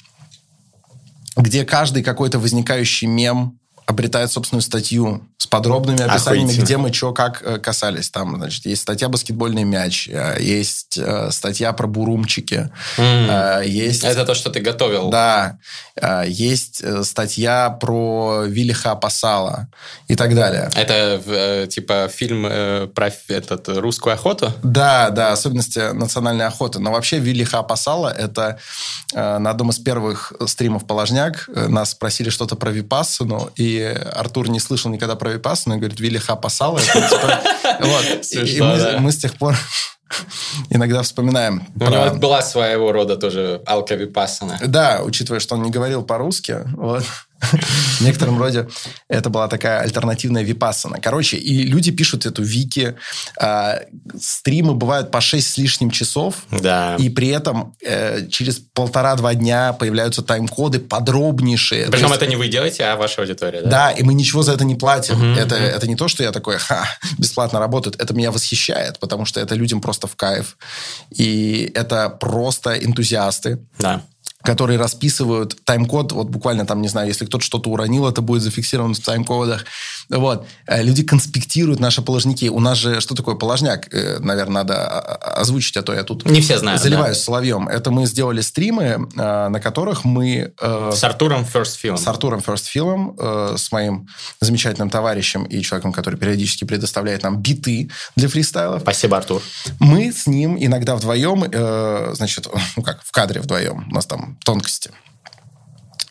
[1.37, 7.41] где каждый какой-то возникающий мем обретает собственную статью с подробными описаниями, где мы что как
[7.43, 8.11] э, касались.
[8.11, 13.67] Там, значит, есть статья «Баскетбольный мяч», э, есть э, статья про бурумчики, mm.
[13.67, 14.05] есть...
[14.05, 15.09] Это то, что ты готовил.
[15.09, 15.59] Да.
[16.27, 19.69] Есть статья про Виллиха Пасала
[20.09, 20.71] и так далее.
[20.75, 22.43] Это типа фильм
[22.91, 24.53] про этот, русскую охоту?
[24.63, 26.81] Да, да, особенности национальной охоты.
[26.81, 28.59] Но вообще Виллиха Пасала– это
[29.15, 33.81] на одном из первых стримов «Положняк» нас спросили что-то про Випассану, и
[34.13, 36.81] Артур не слышал никогда про Випассану, и говорит, Вилиха Пасала.
[36.81, 37.41] Типа,
[38.33, 38.61] и
[39.01, 39.57] мы с тех пор
[40.71, 41.67] иногда вспоминаем.
[41.77, 44.59] У него была своего рода тоже Алка Випассана.
[44.65, 46.59] Да, учитывая, что он не говорил по-русски.
[46.77, 47.05] Вот.
[47.41, 48.69] В некотором роде
[49.09, 50.99] это была такая альтернативная випассана.
[51.01, 52.97] Короче, и люди пишут эту вики.
[53.41, 53.81] Э,
[54.21, 56.45] стримы бывают по 6 с лишним часов.
[56.51, 56.97] Да.
[56.97, 61.87] И при этом э, через полтора-два дня появляются тайм-коды подробнейшие.
[61.87, 62.17] Причем есть...
[62.17, 63.71] это не вы делаете, а ваша аудитория, да?
[63.71, 65.17] Да, и мы ничего за это не платим.
[65.17, 65.65] Угу, это, угу.
[65.65, 66.87] это не то, что я такой, ха,
[67.19, 68.01] бесплатно работает.
[68.01, 70.57] Это меня восхищает, потому что это людям просто в кайф.
[71.11, 73.59] И это просто энтузиасты.
[73.79, 74.03] Да
[74.43, 78.95] которые расписывают тайм-код, вот буквально там, не знаю, если кто-то что-то уронил, это будет зафиксировано
[78.95, 79.65] в тайм-кодах.
[80.11, 80.47] Вот.
[80.67, 82.49] Э, люди конспектируют наши положники.
[82.49, 83.93] У нас же, что такое положняк?
[83.93, 86.27] Э, Наверное, надо озвучить, а то я тут...
[86.27, 87.23] Не все знают, Заливаюсь да?
[87.23, 87.69] соловьем.
[87.69, 90.53] Это мы сделали стримы, э, на которых мы...
[90.61, 91.97] С Артуром First Film.
[91.97, 94.09] С Артуром First Film, с моим
[94.41, 98.83] замечательным товарищем и человеком, который периодически предоставляет нам биты для фристайлов.
[98.83, 99.43] Спасибо, Артур.
[99.79, 101.45] Мы с ним иногда вдвоем,
[102.15, 104.91] значит, ну как, в кадре вдвоем, у нас там тонкости.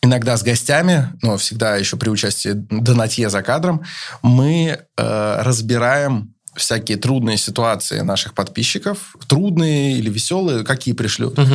[0.02, 3.84] Иногда с гостями, но всегда еще при участии Донатье за кадром,
[4.22, 11.38] мы э, разбираем всякие трудные ситуации наших подписчиков, трудные или веселые, какие пришлют.
[11.38, 11.54] Угу.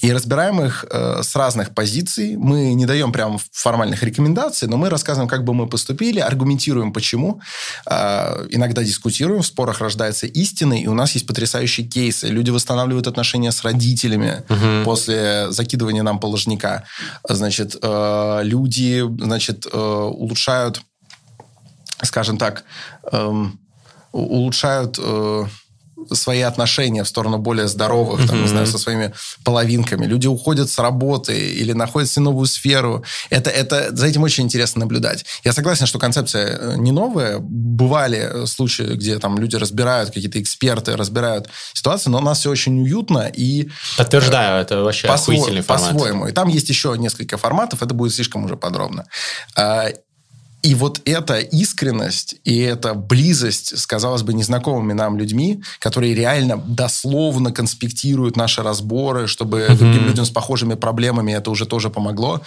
[0.00, 2.36] И разбираем их э, с разных позиций.
[2.36, 7.40] Мы не даем прям формальных рекомендаций, но мы рассказываем, как бы мы поступили, аргументируем, почему.
[7.86, 12.28] Э, иногда дискутируем, в спорах рождается истина, и у нас есть потрясающие кейсы.
[12.28, 14.84] Люди восстанавливают отношения с родителями угу.
[14.84, 16.84] после закидывания нам положника.
[17.28, 20.82] Значит, э, люди, значит, э, улучшают,
[22.02, 22.64] скажем так,
[23.12, 23.44] э,
[24.12, 25.46] улучшают э,
[26.12, 28.42] свои отношения в сторону более здоровых, там, mm-hmm.
[28.42, 29.12] не знаю, со своими
[29.44, 30.06] половинками.
[30.06, 33.04] Люди уходят с работы или находят себе новую сферу.
[33.30, 35.24] Это, это, за этим очень интересно наблюдать.
[35.44, 37.38] Я согласен, что концепция э, не новая.
[37.40, 42.80] Бывали случаи, где там люди разбирают, какие-то эксперты разбирают ситуацию, но у нас все очень
[42.80, 43.68] уютно и...
[43.96, 45.92] Подтверждаю, э, это вообще по охуительный формат.
[45.92, 46.26] По-своему.
[46.28, 49.06] И там есть еще несколько форматов, это будет слишком уже подробно.
[50.62, 56.56] И вот эта искренность и эта близость с, казалось бы, незнакомыми нам людьми, которые реально
[56.58, 59.76] дословно конспектируют наши разборы, чтобы mm-hmm.
[59.76, 62.42] другим людям с похожими проблемами это уже тоже помогло.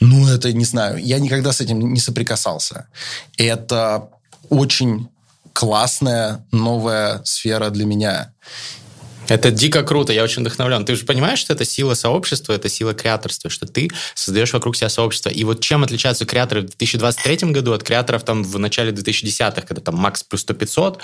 [0.00, 0.98] Ну, это не знаю.
[0.98, 2.88] Я никогда с этим не соприкасался.
[3.36, 4.08] Это
[4.48, 5.08] очень
[5.52, 8.32] классная новая сфера для меня.
[9.28, 10.84] Это дико круто, я очень вдохновлен.
[10.84, 14.88] Ты же понимаешь, что это сила сообщества, это сила креаторства, что ты создаешь вокруг себя
[14.88, 15.30] сообщество.
[15.30, 19.80] И вот чем отличаются креаторы в 2023 году от креаторов там в начале 2010-х, когда
[19.80, 21.02] там макс плюс 100 500,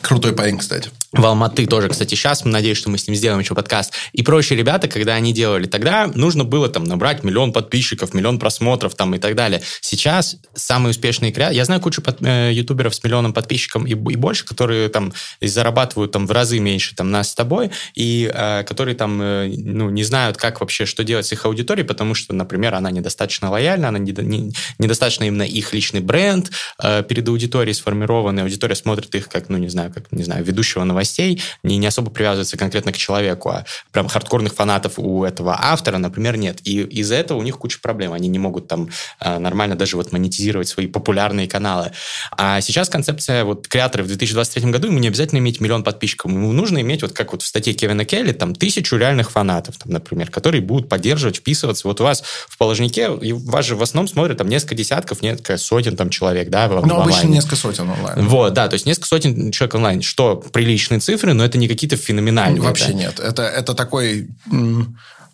[0.00, 0.90] Крутой парень, кстати.
[1.12, 2.46] В Алматы тоже, кстати, сейчас.
[2.46, 3.92] Надеюсь, что мы с ним сделаем еще подкаст.
[4.12, 8.94] И прочие ребята, когда они делали, тогда нужно было там набрать миллион подписчиков, миллион просмотров
[8.94, 9.62] там и так далее.
[9.82, 11.56] Сейчас самые успешные креаторы...
[11.56, 15.12] Я знаю кучу под, э, ютуберов с миллионом подписчиков и, и больше, которые там
[15.42, 19.90] зарабатывают там в разы меньше там нас с тобой, и э, которые там э, ну,
[19.90, 23.88] не знают, как вообще, что делать с их аудиторией, потому что, например, она недостаточно лояльна,
[23.88, 26.50] она не, не, недостаточно именно их личный бренд
[26.82, 30.84] э, перед аудиторией сформированный, аудитория смотрит их как, ну, не знаю, как, не знаю, ведущего
[30.84, 35.98] новостей, не, не особо привязывается конкретно к человеку, а прям хардкорных фанатов у этого автора,
[35.98, 36.60] например, нет.
[36.64, 38.12] И из-за этого у них куча проблем.
[38.12, 38.88] Они не могут там
[39.20, 41.92] э, нормально даже вот монетизировать свои популярные каналы.
[42.32, 46.52] А сейчас концепция вот креаторов в 2023 году, ему не обязательно иметь миллион подписчиков, ему
[46.52, 50.30] нужно иметь вот как вот в статье Кевина Келли, там тысячу реальных фанатов, там, например,
[50.30, 51.88] которые будут поддерживать, вписываться.
[51.88, 55.56] Вот у вас в положнике, и вас же в основном смотрят там несколько десятков, несколько
[55.56, 58.26] сотен там человек, да, в, Ну, обычно несколько сотен онлайн.
[58.26, 61.96] Вот, да, то есть несколько сотен человек онлайн, что приличные цифры, но это не какие-то
[61.96, 62.60] феноменальные.
[62.60, 62.92] Ну, вообще да?
[62.92, 63.20] нет.
[63.20, 64.28] Это, это такой...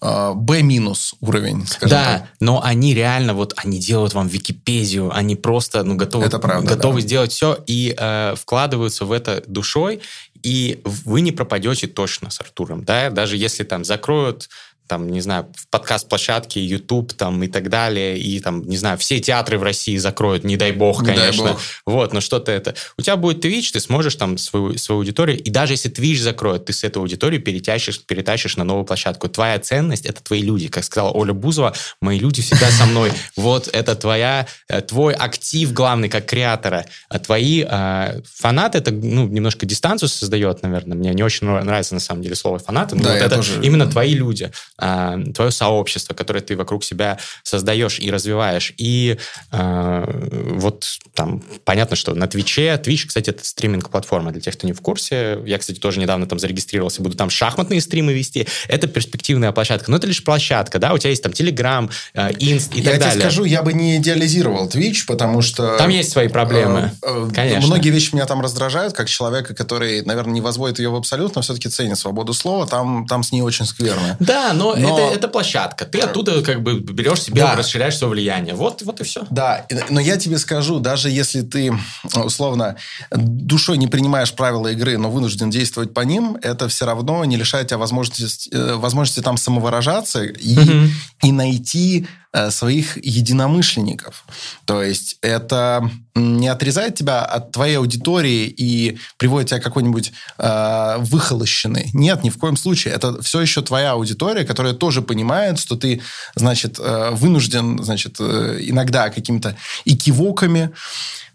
[0.01, 2.29] B минус уровень, скажем да, так.
[2.39, 7.01] но они реально вот они делают вам Википедию, они просто ну готовы это правда, готовы
[7.01, 7.07] да.
[7.07, 10.01] сделать все и э, вкладываются в это душой,
[10.41, 14.49] и вы не пропадете точно с Артуром, да, даже если там закроют
[14.89, 19.21] там, не знаю, в подкаст-площадке, YouTube там и так далее, и там, не знаю, все
[19.21, 21.49] театры в России закроют, не дай бог, Не дай конечно.
[21.53, 21.61] бог.
[21.87, 22.75] Вот, но что-то это.
[22.97, 26.65] У тебя будет Twitch, ты сможешь там свою, свою аудиторию, и даже если Twitch закроет,
[26.65, 29.29] ты с этой аудитории перетащишь, перетащишь на новую площадку.
[29.29, 30.69] Твоя ценность— это твои люди.
[30.69, 33.13] Как сказала Оля Бузова, мои люди всегда со мной.
[33.37, 36.87] Вот это твоя, э, твой актив главный как креатора.
[37.09, 40.97] А твои э, фанаты, это ну, немножко дистанцию создает, наверное.
[40.97, 43.61] Мне не очень нрав- нравится на самом деле слово фанаты, но Да, вот это тоже-
[43.63, 48.73] именно твои люди, а, твое сообщество, которое ты вокруг себя создаешь и развиваешь.
[48.79, 49.19] И
[49.53, 54.73] э, вот там понятно, что на Твиче, Twitch, кстати, это стриминг-платформа для тех, кто не
[54.73, 55.41] в курсе.
[55.47, 58.47] Я, кстати, тоже недавно там зарегистрировался, буду там шахматные стримы вести.
[58.69, 59.91] Это перспективная площадка.
[59.91, 62.99] Но это лишь площадка, да, у тебя есть там Телеграм, Инст и я так тебе
[62.99, 63.21] далее.
[63.21, 65.77] скажу, я бы не идеализировал Twitch, потому что...
[65.77, 67.67] Там есть свои проблемы, Э, э, конечно.
[67.67, 71.43] Многие вещи меня там раздражают, как человека, который, наверное, не возводит ее в абсолют, но
[71.43, 74.17] все-таки ценит свободу слова, там, там с ней очень скверно.
[74.21, 75.85] Да, но, Но- Это, это площадка.
[75.85, 77.55] Ты оттуда как бы берешь себе, Да.
[77.55, 78.55] расширяешь свое влияние.
[78.55, 79.27] Вот, вот и все.
[79.31, 81.73] Да, но я тебе скажу, даже если ты,
[82.15, 82.77] условно,
[83.11, 87.69] душой не принимаешь правила игры, но вынужден действовать по ним, это все равно не лишает
[87.69, 90.91] тебя возможности, э, возможности там самовыражаться и, Мгм.
[91.23, 92.07] и найти
[92.51, 94.25] своих единомышленников.
[94.65, 100.97] То есть это не отрезает тебя от твоей аудитории и приводит тебя к какой-нибудь э,
[100.99, 101.91] выхолощенной.
[101.93, 102.95] Нет, ни в коем случае.
[102.95, 106.03] Это все еще твоя аудитория, которая тоже понимает, что ты,
[106.35, 110.71] значит, э, вынужден, значит, э, иногда какими-то икивоками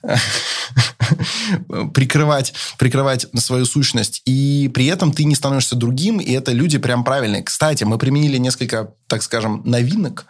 [1.93, 4.22] прикрывать, прикрывать свою сущность.
[4.26, 7.43] И при этом ты не становишься другим, и это люди прям правильные.
[7.43, 10.26] Кстати, мы применили несколько, так скажем, новинок,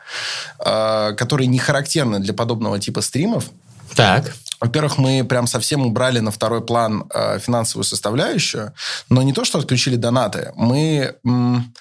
[0.59, 3.49] э, которые не характерны для подобного типа стримов.
[3.95, 4.33] Так.
[4.59, 8.73] Во-первых, мы прям совсем убрали на второй план э, финансовую составляющую,
[9.09, 10.53] но не то, что отключили донаты.
[10.55, 11.73] Мы, м,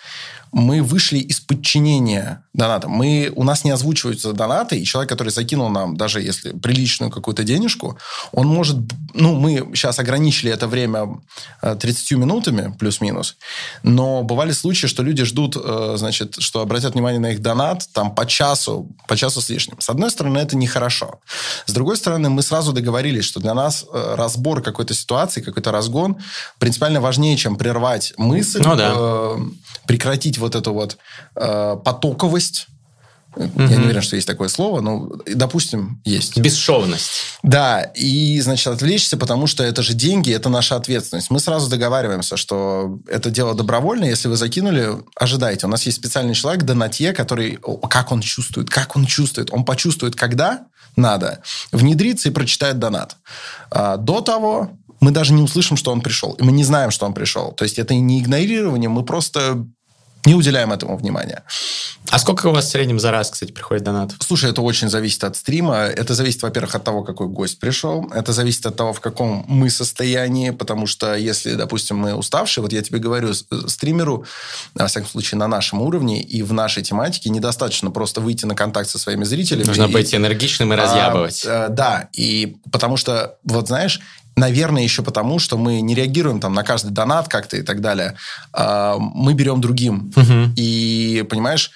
[0.53, 2.91] мы вышли из подчинения донатам.
[2.91, 7.43] Мы, у нас не озвучиваются донаты, и человек, который закинул нам, даже если приличную какую-то
[7.43, 7.99] денежку,
[8.33, 8.77] он может...
[9.15, 11.21] Ну, мы сейчас ограничили это время
[11.63, 13.37] э, 30 минутами, плюс-минус,
[13.83, 18.15] но бывали случаи, что люди ждут, э, значит, что обратят внимание на их донат там
[18.15, 19.81] по часу, по часу с лишним.
[19.81, 21.21] С одной стороны, это нехорошо.
[21.65, 26.17] С другой стороны, мы сразу договорились, что для нас э, разбор какой-то ситуации, какой-то разгон
[26.59, 28.93] принципиально важнее, чем прервать мысль, Ну да.
[28.95, 29.39] э,
[29.87, 30.99] прекратить вот эту вот
[31.37, 32.67] э, потоковость.
[33.35, 36.37] Я не уверен, что есть такое слово, но, допустим, есть.
[36.37, 37.11] Бесшовность.
[37.43, 41.31] Да, и, значит, отвлечься, потому что это же деньги, это наша ответственность.
[41.31, 44.11] Мы сразу договариваемся, что это дело добровольное.
[44.11, 45.67] Если вы закинули, ожидайте.
[45.67, 47.59] У нас есть специальный человек, донатье, который...
[47.89, 48.69] Как он чувствует?
[48.69, 49.51] Как он чувствует?
[49.51, 50.67] Он почувствует, когда
[50.97, 51.41] надо,
[51.71, 53.17] внедрится и прочитает донат.
[53.71, 56.33] А до того мы даже не услышим, что он пришел.
[56.35, 57.53] И мы не знаем, что он пришел.
[57.53, 59.67] То есть это не игнорирование, мы просто
[60.25, 61.43] не уделяем этому внимания.
[62.11, 64.19] А сколько у вас в среднем за раз, кстати, приходит донатов?
[64.21, 65.79] Слушай, это очень зависит от стрима.
[65.79, 68.09] Это зависит, во-первых, от того, какой гость пришел.
[68.15, 70.51] Это зависит от того, в каком мы состоянии.
[70.51, 74.25] Потому что если, допустим, мы уставшие, вот я тебе говорю, с- стримеру,
[74.75, 78.89] во всяком случае, на нашем уровне и в нашей тематике недостаточно просто выйти на контакт
[78.91, 79.67] со своими зрителями.
[79.67, 81.45] Нужно и- быть энергичным и разъябывать.
[81.47, 84.01] а, э, да, и потому что, вот знаешь,
[84.37, 88.17] наверное, еще потому, что мы не реагируем там на каждый донат как-то и так далее.
[88.53, 90.13] А, мы берем другим.
[90.17, 90.55] Мгм.
[90.57, 91.71] И, понимаешь,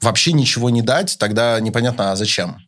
[0.00, 2.58] вообще ничего не дать, тогда непонятно, а зачем?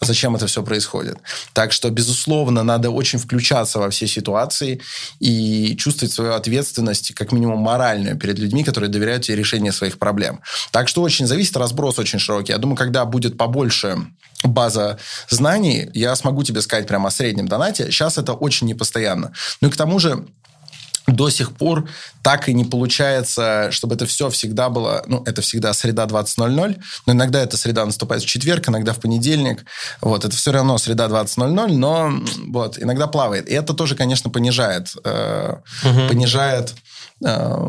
[0.00, 1.16] Зачем это все происходит?
[1.54, 4.80] Так что, безусловно, надо очень включаться во все ситуации
[5.20, 10.40] и чувствовать свою ответственность, как минимум моральную, перед людьми, которые доверяют тебе решение своих проблем.
[10.70, 12.52] Так что очень зависит, разброс очень широкий.
[12.52, 13.96] Я думаю, когда будет побольше
[14.44, 17.90] база знаний, я смогу тебе сказать прямо о среднем донате.
[17.90, 19.32] Сейчас это очень непостоянно.
[19.60, 20.26] Ну и к тому же,
[21.06, 21.88] до сих пор
[22.22, 25.04] так и не получается, чтобы это все всегда было...
[25.06, 29.64] Ну, это всегда среда 20.00, но иногда эта среда наступает в четверг, иногда в понедельник.
[30.00, 32.12] Вот, это все равно среда 20.00, но
[32.48, 33.48] вот, иногда плавает.
[33.48, 36.08] И это тоже, конечно, понижает, э, Мгм.
[36.08, 36.74] понижает
[37.24, 37.68] э,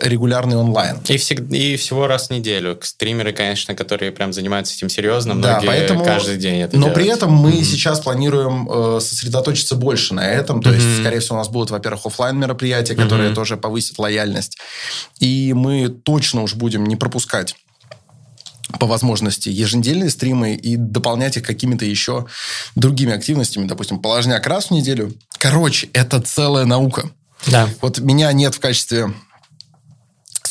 [0.00, 0.96] регулярный онлайн.
[1.08, 2.78] И, всег- и всего раз в неделю.
[2.82, 6.94] Стримеры, конечно, которые прям занимаются этим серьезно, Да, многие поэтому- каждый день это Но делают.
[6.94, 7.64] при этом мы Мгм.
[7.64, 10.62] сейчас планируем э, сосредоточиться больше на этом.
[10.62, 11.00] То есть, Мгм.
[11.00, 13.34] скорее всего, у нас будут, во-первых, оффлайн мероприятия, которые Мгм.
[13.36, 14.56] тоже повысят лояльность.
[15.20, 17.54] И мы точно уж будем не пропускать
[18.80, 22.26] по возможности еженедельные стримы и дополнять их какими-то еще
[22.74, 23.66] другими активностями.
[23.66, 25.12] Допустим, положняк раз в неделю.
[25.36, 27.10] Короче, это целая наука.
[27.48, 27.68] Да.
[27.82, 29.12] Вот меня нет в качестве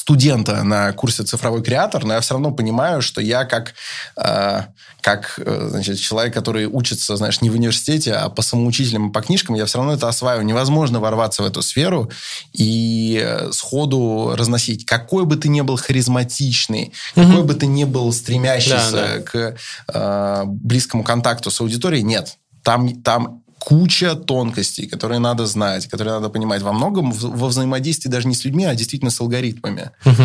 [0.02, 3.76] студента на курсе «Цифровой креатор», но я все равно понимаю, что я как,
[4.18, 4.62] э,
[5.00, 9.22] как э, значит, человек, который учится, знаешь, не в университете, а по самоучителям и по
[9.22, 10.44] книжкам, я все равно это осваиваю.
[10.44, 12.10] Невозможно ворваться в эту сферу
[12.52, 14.88] и э, сходу разносить.
[14.88, 17.28] Какой бы ты ни был харизматичный, угу.
[17.28, 19.22] какой бы ты ни был стремящийся да, да.
[19.22, 19.56] к
[19.94, 22.38] э, близкому контакту с аудиторией, нет.
[22.64, 28.28] Там, там куча тонкостей, которые надо знать, которые надо понимать во многом во взаимодействии даже
[28.28, 29.92] не с людьми, а действительно с алгоритмами.
[30.04, 30.24] Угу.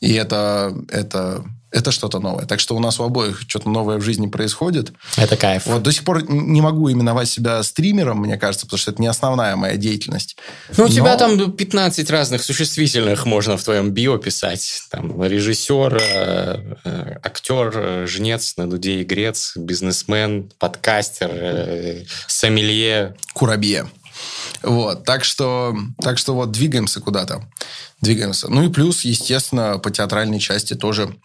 [0.00, 1.44] И это, это
[1.74, 2.46] это что-то новое.
[2.46, 4.92] Так что у нас у обоих что-то новое в жизни происходит.
[5.16, 5.66] Это кайф.
[5.66, 9.08] Вот до сих пор не могу именовать себя стримером, мне кажется, потому что это не
[9.08, 10.36] основная моя деятельность.
[10.76, 10.92] Ну, у Но...
[10.94, 14.84] тебя там 15 разных существительных можно в твоем био писать.
[14.90, 23.16] Там режиссер, э, э, актер, э, жнец на дуде и грец, бизнесмен, подкастер, сомелье.
[23.32, 23.88] Курабье.
[24.62, 27.42] Вот, так что, так что вот двигаемся куда-то.
[28.00, 28.48] Двигаемся.
[28.48, 31.16] Ну и плюс, естественно, по театральной части тоже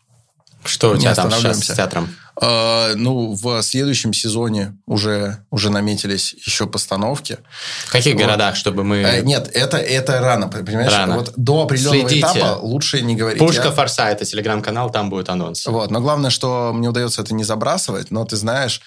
[0.64, 2.10] что у тебя там сейчас с театром?
[2.42, 7.40] Uh, ну, в следующем сезоне уже, уже наметились еще постановки.
[7.86, 8.22] В каких вот.
[8.22, 9.02] городах, чтобы мы...
[9.02, 10.94] Uh, нет, это, это рано, понимаешь?
[10.94, 11.18] Рано.
[11.18, 12.40] Вот до определенного Следите.
[12.40, 13.40] этапа лучше не говорить.
[13.40, 13.72] Пушка Я...
[13.72, 15.66] Форса, это телеграм-канал, там будет анонс.
[15.68, 18.80] Вот, но главное, что мне удается это не забрасывать, но ты знаешь,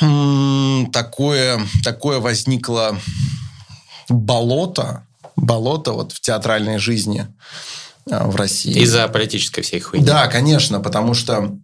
[0.00, 2.96] хм, такое, такое возникло
[4.08, 5.04] болото,
[5.34, 7.26] болото вот в театральной жизни,
[8.10, 8.72] в России.
[8.82, 10.04] Из-за политической всей хуйни.
[10.04, 11.56] Да, конечно, потому что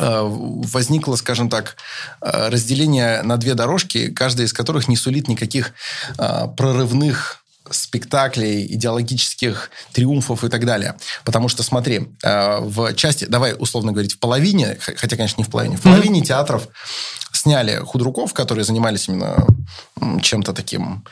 [0.00, 1.76] э, возникло, скажем так,
[2.20, 5.72] э, разделение на две дорожки, каждая из которых не сулит никаких
[6.16, 10.94] прорывных спектаклей, идеологических триумфов и так далее.
[11.24, 15.76] Потому что, смотри, в части, давай условно говорить, в половине, хотя, конечно, не в половине,
[15.76, 16.26] в половине mm-hmm.
[16.26, 16.68] театров
[17.32, 19.46] сняли худруков, которые занимались именно
[20.22, 21.04] чем-то таким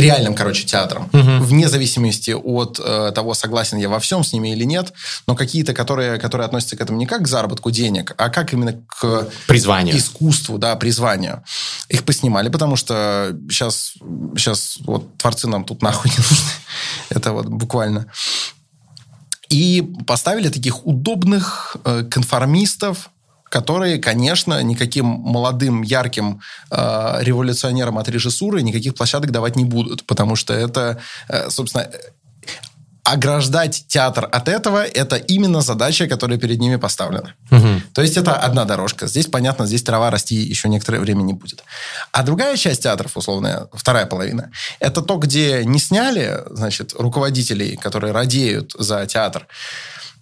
[0.00, 1.08] реальным, короче, театром.
[1.12, 1.44] Угу.
[1.44, 4.92] Вне зависимости от э, того, согласен я во всем с ними или нет,
[5.26, 8.80] но какие-то, которые, которые относятся к этому не как к заработку денег, а как именно
[8.86, 9.96] к призванию.
[9.96, 11.42] искусству, да, призванию.
[11.88, 13.94] Их поснимали, потому что сейчас,
[14.36, 16.50] сейчас вот творцы нам тут нахуй не нужны.
[17.10, 18.06] Это вот буквально.
[19.48, 23.10] И поставили таких удобных э, конформистов,
[23.48, 26.40] которые, конечно, никаким молодым, ярким
[26.70, 31.88] э, революционерам от режиссуры никаких площадок давать не будут, потому что это, э, собственно,
[33.12, 37.34] ограждать театр от этого– это именно задача, которая перед ними поставлена.
[37.50, 37.82] Угу.
[37.94, 39.06] То есть это одна дорожка.
[39.06, 41.64] Здесь, понятно, здесь трава расти еще некоторое время не будет.
[42.12, 48.12] А другая часть театров, условная, вторая половина, это то, где не сняли, значит, руководителей, которые
[48.12, 49.46] радеют за театр,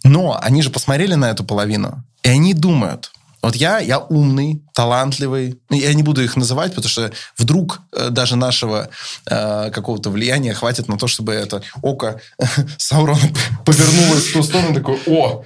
[0.04, 3.10] но они же посмотрели на эту половину, и они думают,
[3.46, 5.60] вот я, я умный, талантливый.
[5.70, 8.88] Я не буду их называть, потому что вдруг э, даже нашего
[9.26, 12.20] э, какого-то влияния хватит на то, чтобы это око
[12.78, 13.20] Саурона
[13.64, 15.44] повернулось в ту сторону, такой, о,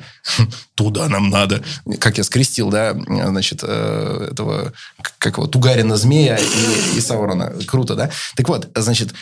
[0.74, 1.62] туда нам надо.
[1.98, 4.72] Как я скрестил, да, значит, э, этого,
[5.18, 7.53] как его, Тугарина змея и, и Саурона.
[7.66, 8.11] Круто, да?
[8.34, 9.14] Так вот, значит,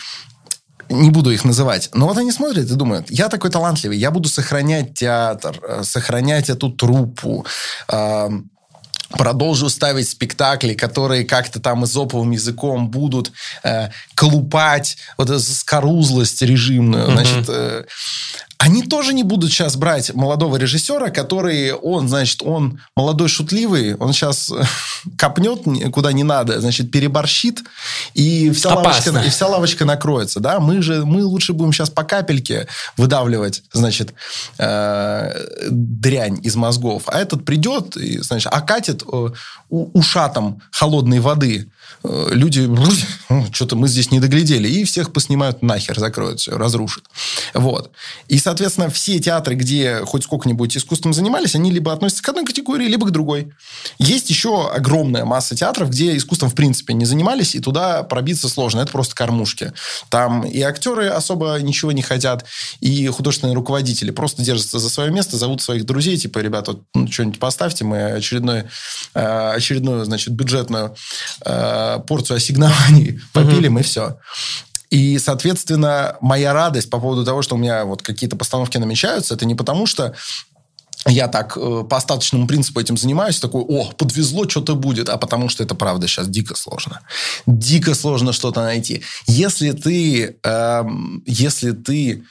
[0.89, 1.91] не буду их называть.
[1.93, 6.51] Но вот они смотрят и думают, я такой талантливый, я буду сохранять театр, э, сохранять
[6.51, 7.45] эту труппу,
[9.11, 13.33] продолжу ставить спектакли, которые как-то там изоповым языком будут
[13.63, 17.07] э, колупать вот эту скорузлость режимную.
[17.07, 17.13] Mm-hmm.
[17.13, 17.85] Значит, э,
[18.59, 24.13] они тоже не будут сейчас брать молодого режиссера, который, он, значит, он молодой шутливый, он
[24.13, 24.65] сейчас э,
[25.17, 27.63] копнет куда не надо, значит, переборщит,
[28.15, 30.59] и вся, лавочка, и вся лавочка накроется, да?
[30.59, 34.13] Мы же, мы лучше будем сейчас по капельке выдавливать, значит,
[34.59, 39.29] э, дрянь из мозгов, а этот придет, и, значит, окатит э,
[39.69, 41.71] ушатом холодной воды
[42.03, 42.87] люди, ну,
[43.53, 47.05] что-то мы здесь не доглядели, и всех поснимают нахер, закроют все, разрушат.
[47.55, 47.91] Вот.
[48.29, 52.87] И, соответственно, все театры, где хоть сколько-нибудь искусством занимались, они либо относятся к одной категории,
[52.87, 53.53] либо к другой.
[53.99, 58.81] Есть еще огромная масса театров, где искусством в принципе не занимались, и туда пробиться сложно.
[58.81, 59.73] Это просто кормушки.
[60.09, 62.45] Там и актеры особо ничего не хотят,
[62.81, 67.11] и художественные руководители просто держатся за свое место, зовут своих друзей, типа, ребята, вот, ну,
[67.11, 68.65] что-нибудь поставьте, мы очередной,
[69.15, 70.95] э, очередную, значит, бюджетную
[71.97, 74.19] э, порцию ассигнований, попили мы все.
[74.91, 79.45] И, соответственно, моя радость по поводу того, что у меня вот какие-то постановки намечаются, это
[79.45, 80.15] не потому, что
[81.07, 85.49] я так э, по остаточному принципу этим занимаюсь, такой, о, подвезло, что-то будет, а потому
[85.49, 87.01] что это правда сейчас дико сложно.
[87.47, 89.03] Дико сложно что-то найти.
[89.27, 90.85] Если ты, э,
[91.27, 92.25] если ты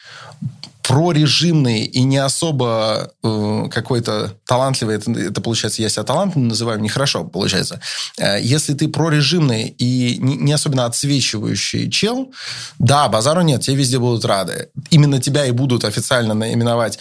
[0.88, 7.26] прорежимный и не особо э, какой-то талантливый, это, это получается, я себя талантливым называю, нехорошо
[7.26, 7.82] получается.
[8.18, 12.32] Э, если ты прорежимный и не, не особенно отсвечивающий чел,
[12.80, 14.70] да, базару нет, тебе везде будут рады.
[14.90, 17.00] Именно тебя и будут официально наименовать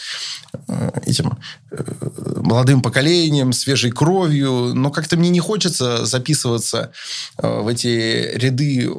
[0.66, 1.38] э, этим
[2.46, 6.92] молодым поколением, свежей кровью, но как-то мне не хочется записываться
[7.38, 8.90] э, в эти ряды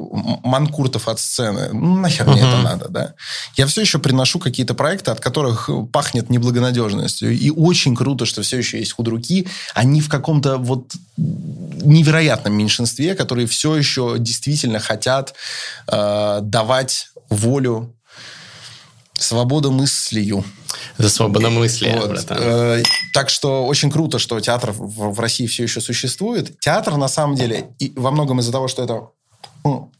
[0.42, 1.70] манкуртов от сцены.
[1.72, 2.32] Ну, нахер uh-huh.
[2.32, 3.14] мне это надо, да?
[3.56, 7.32] Я все еще приношу какие-то проекты, от которых пахнет неблагонадежностью.
[7.32, 9.48] И очень круто, что все еще есть худруки.
[9.74, 15.34] Они в каком-то вот невероятном меньшинстве, которые все еще действительно хотят
[15.90, 17.94] э, давать волю
[19.18, 20.44] свободу мыслью.
[20.96, 22.26] За свободомыслие, вот.
[22.30, 26.58] Э, так что очень круто, что театр в, в России все еще существует.
[26.60, 29.08] Театр, на самом деле, и во многом из-за того, что это
[29.64, 29.90] ну,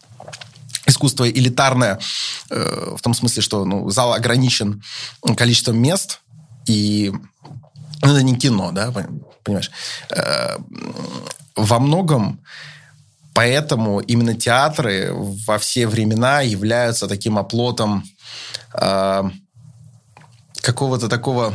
[0.86, 1.98] искусство элитарное,
[2.50, 4.82] э, в том смысле, что ну, зал ограничен
[5.36, 6.20] количеством мест,
[6.66, 7.12] и
[8.02, 8.92] ну, это не кино, да,
[9.42, 9.70] понимаешь?
[10.10, 10.58] Э,
[11.56, 12.40] во многом
[13.34, 18.02] поэтому именно театры во все времена являются таким оплотом
[18.74, 19.22] э,
[20.60, 21.54] какого-то такого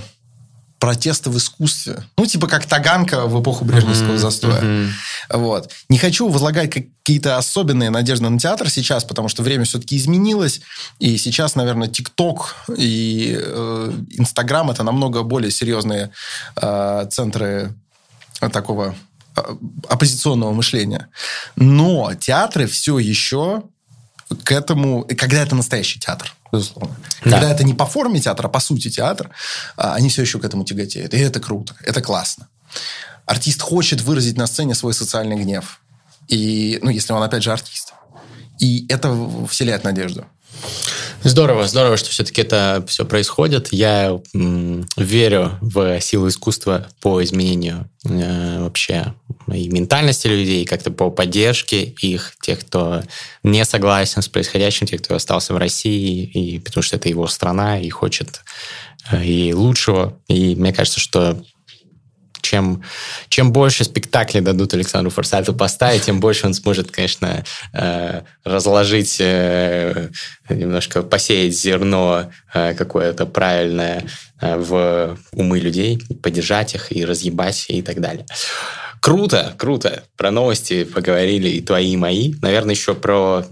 [0.84, 2.03] протеста в искусстве.
[2.17, 4.17] Ну, типа как Таганка в эпоху Брежневского mm-hmm.
[4.17, 4.61] застоя.
[4.61, 4.89] Mm-hmm.
[5.30, 5.71] Вот.
[5.88, 10.59] Не хочу возлагать какие-то особенные надежды на театр сейчас, потому что время все-таки изменилось,
[10.99, 16.11] и сейчас, наверное, ТикТок и э, Инстаграм это намного более серьезные
[16.61, 17.74] э, центры
[18.51, 18.93] такого
[19.38, 19.41] э,
[19.88, 21.07] оппозиционного мышления.
[21.55, 23.63] Но театры все еще
[24.43, 26.95] к этому, когда это настоящий театр, безусловно.
[27.26, 27.32] Да.
[27.32, 29.30] Когда это не по форме театра, а по сути театр,
[29.76, 31.14] а, они все еще к этому тяготеют.
[31.14, 32.47] И это круто, это классно.
[33.26, 35.82] Артист хочет выразить на сцене свой социальный гнев.
[36.28, 37.93] И, ну, если он, опять же, артист.
[38.60, 39.18] И это
[39.49, 40.26] вселяет надежду.
[41.26, 43.69] Здорово, здорово, что все-таки это все происходит.
[43.71, 49.13] Я м, верю в силу искусства по изменению э, вообще
[49.47, 53.03] и ментальности людей, как-то по поддержке их, тех, кто
[53.41, 57.80] не согласен с происходящим, тех, кто остался в России, и потому что это его страна
[57.80, 58.41] и хочет
[59.09, 60.19] э, и лучшего.
[60.28, 61.41] И мне кажется, что
[62.41, 62.84] чем,
[63.34, 70.10] чем больше спектаклей дадут Александру Форсайту поставить, тем больше он сможет, конечно, э, разложить, э,
[70.50, 74.06] немножко посеять зерно э, какое-то правильное
[74.40, 78.28] в умы людей, поддержать их и разъебать и так далее.
[79.02, 80.04] Круто, круто.
[80.16, 82.36] Про новости поговорили и твои, и мои.
[82.40, 83.44] Наверное, еще про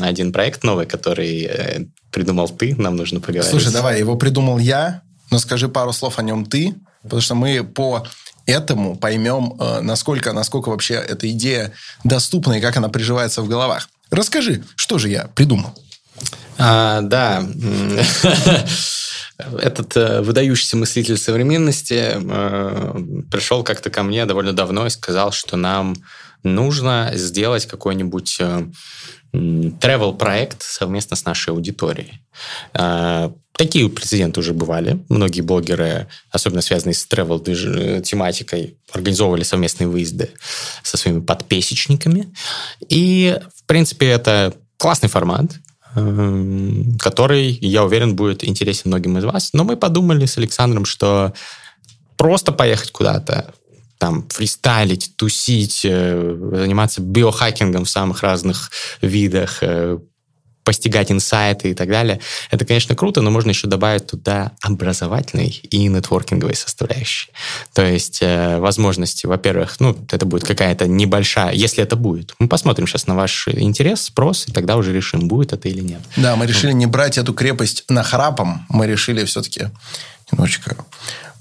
[0.00, 3.50] один проект новый, который придумал ты, нам нужно поговорить.
[3.50, 7.64] Слушай, давай, его придумал я, но скажи пару слов о нем ты, потому что мы
[7.64, 8.06] по
[8.46, 11.72] этому поймем, э, насколько, насколько вообще эта идея
[12.04, 13.88] доступна и как она приживается в головах.
[14.10, 15.74] Расскажи, что же я придумал?
[16.58, 17.44] А, да.
[19.60, 25.56] Этот э, выдающийся мыслитель современности э, пришел как-то ко мне довольно давно и сказал, что
[25.56, 25.96] нам
[26.44, 28.40] нужно сделать какой-нибудь
[29.32, 32.20] travel проект совместно с нашей аудиторией.
[33.56, 34.98] Такие прецеденты уже бывали.
[35.08, 40.30] Многие блогеры, особенно связанные с travel тематикой, организовывали совместные выезды
[40.82, 42.34] со своими подписчиками.
[42.88, 45.52] И, в принципе, это классный формат,
[45.94, 49.50] эм, который, я уверен, будет интересен многим из вас.
[49.52, 51.32] Но мы подумали с Александром, что
[52.16, 53.54] просто поехать куда-то,
[53.98, 59.98] там, фристайлить, тусить, э, заниматься биохакингом в самых разных видах, э,
[60.64, 62.20] постигать инсайты и так далее.
[62.50, 67.30] Это, конечно, круто, но можно еще добавить туда образовательный и нетворкинговый составляющий.
[67.74, 72.34] То есть э, возможности, во-первых, ну, это будет какая-то небольшая, если это будет.
[72.38, 76.00] Мы посмотрим сейчас на ваш интерес, спрос, и тогда уже решим, будет это или нет.
[76.16, 79.68] Да, мы решили не брать эту крепость на храпом, мы решили все-таки
[80.32, 80.76] немножечко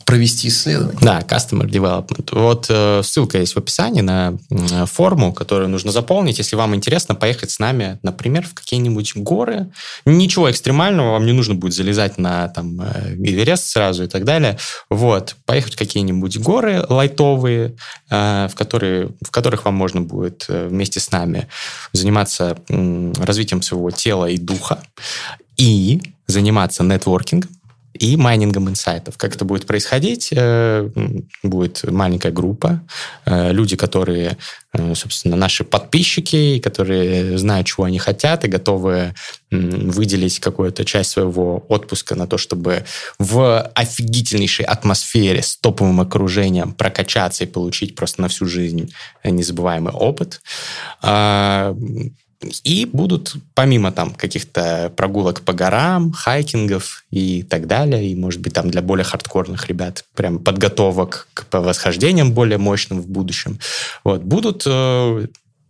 [0.06, 0.99] провести исследование.
[1.01, 2.30] Да, Customer Development.
[2.32, 6.38] Вот э, ссылка есть в описании на э, форму, которую нужно заполнить.
[6.38, 9.72] Если вам интересно поехать с нами, например, в какие-нибудь горы,
[10.06, 14.58] ничего экстремального, вам не нужно будет залезать на там э, Эверест сразу и так далее.
[14.89, 17.76] Вот, поехать в какие-нибудь горы лайтовые,
[18.10, 21.47] э, в, которые, в которых вам можно будет э, вместе с нами
[21.91, 24.84] заниматься э, развитием своего тела и духа
[25.58, 27.49] и заниматься нетворкингом,
[27.94, 29.18] и майнингом инсайтов.
[29.18, 30.30] Как это будет происходить?
[30.32, 30.89] Э,
[31.44, 32.82] будет маленькая группа,
[33.26, 34.38] э, люди, которые,
[34.74, 39.14] э, собственно, наши подписчики, которые знают, чего они хотят и готовы
[39.52, 42.86] выделить какую-то часть своего отпуска на то, чтобы
[43.20, 48.91] в офигительнейшей атмосфере с топовым окружением прокачаться и получить просто на всю жизнь
[49.24, 50.41] незабываемый опыт.
[52.64, 58.53] И будут, помимо там каких-то прогулок по горам, хайкингов и так далее, и, может быть,
[58.53, 63.60] там для более хардкорных ребят прям подготовок к восхождениям более мощным в будущем,
[64.03, 65.28] вот, будут э,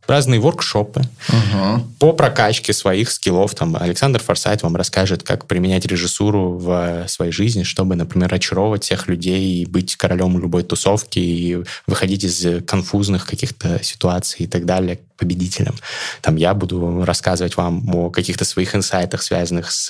[0.07, 1.83] разные воркшопы угу.
[1.99, 3.55] по прокачке своих скиллов.
[3.55, 9.07] Там Александр Форсайт вам расскажет, как применять режиссуру в своей жизни, чтобы, например, очаровывать всех
[9.07, 14.99] людей и быть королем любой тусовки и выходить из конфузных каких-то ситуаций и так далее
[15.17, 15.75] победителем.
[16.21, 19.89] Там я буду рассказывать вам о каких-то своих инсайтах, связанных с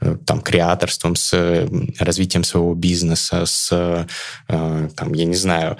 [0.00, 1.66] э, там, креаторством, с
[1.98, 5.78] развитием своего бизнеса, с, э, там, я не знаю,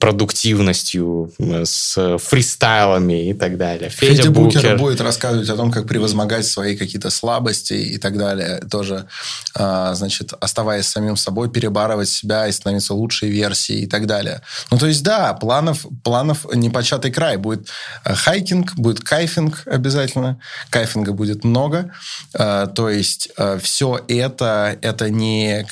[0.00, 2.18] продуктивностью, с
[2.56, 3.90] фристайлами и так далее.
[3.90, 4.60] Федя, Федя Букер.
[4.60, 8.60] Букер будет рассказывать о том, как превозмогать свои какие-то слабости и так далее.
[8.70, 9.06] Тоже,
[9.54, 14.40] а, значит, оставаясь самим собой, перебарывать себя и становиться лучшей версией и так далее.
[14.70, 17.36] Ну, то есть, да, планов, планов непочатый край.
[17.36, 17.68] Будет
[18.04, 20.38] Э, хайкинг, будет кайфинг обязательно.
[20.70, 21.92] Кайфинга будет много.
[22.34, 25.66] Э, то есть э, все это, это не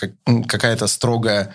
[0.48, 1.54] какая-то строгая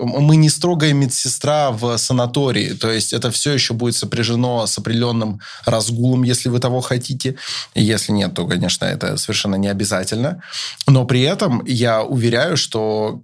[0.00, 5.40] мы не строгая медсестра в санатории, то есть это все еще будет сопряжено с определенным
[5.64, 7.36] разгулом, если вы того хотите.
[7.74, 10.42] Если нет, то, конечно, это совершенно не обязательно.
[10.86, 13.22] Но при этом я уверяю, что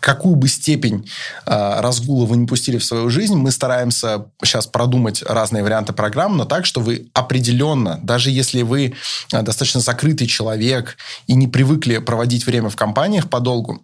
[0.00, 1.08] какую бы степень
[1.46, 6.36] э, разгула вы не пустили в свою жизнь, мы стараемся сейчас продумать разные варианты программ,
[6.36, 8.94] но так, что вы определенно, даже если вы
[9.30, 10.96] достаточно закрытый человек
[11.26, 13.82] и не привыкли проводить время в компаниях подолгу,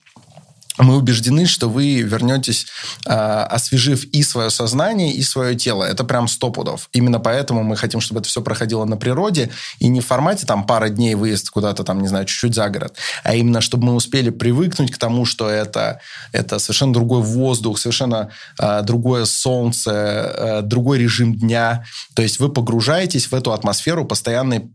[0.78, 2.66] мы убеждены, что вы вернетесь,
[3.06, 5.84] э, освежив и свое сознание, и свое тело.
[5.84, 6.88] Это прям сто пудов.
[6.92, 10.66] Именно поэтому мы хотим, чтобы это все проходило на природе, и не в формате там
[10.66, 14.30] пара дней выезд куда-то там, не знаю, чуть-чуть за город, а именно, чтобы мы успели
[14.30, 16.00] привыкнуть к тому, что это,
[16.32, 21.84] это совершенно другой воздух, совершенно э, другое солнце, э, другой режим дня.
[22.14, 24.70] То есть вы погружаетесь в эту атмосферу постоянной,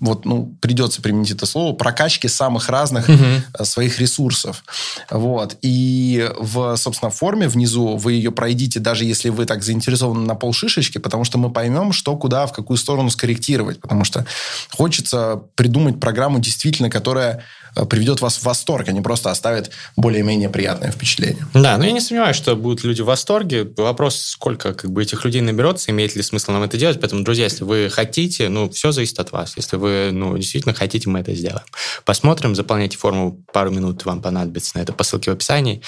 [0.00, 3.64] вот, ну, придется применить это слово, прокачки самых разных угу.
[3.64, 4.64] своих ресурсов.
[5.10, 5.37] Вот.
[5.38, 5.56] Вот.
[5.62, 10.98] И в, собственно, форме внизу вы ее пройдите, даже если вы так заинтересованы на полшишечки,
[10.98, 13.80] потому что мы поймем, что, куда, в какую сторону скорректировать.
[13.80, 14.26] Потому что
[14.72, 17.44] хочется придумать программу действительно, которая
[17.88, 21.46] приведет вас в восторг, а не просто оставит более-менее приятное впечатление.
[21.54, 23.68] Да, но я не сомневаюсь, что будут люди в восторге.
[23.76, 27.00] Вопрос, сколько как бы этих людей наберется, имеет ли смысл нам это делать.
[27.00, 29.54] Поэтому, друзья, если вы хотите, ну, все зависит от вас.
[29.56, 31.66] Если вы, ну, действительно хотите, мы это сделаем.
[32.04, 35.82] Посмотрим, заполняйте форму, пару минут вам понадобится на это по ссылке в описании,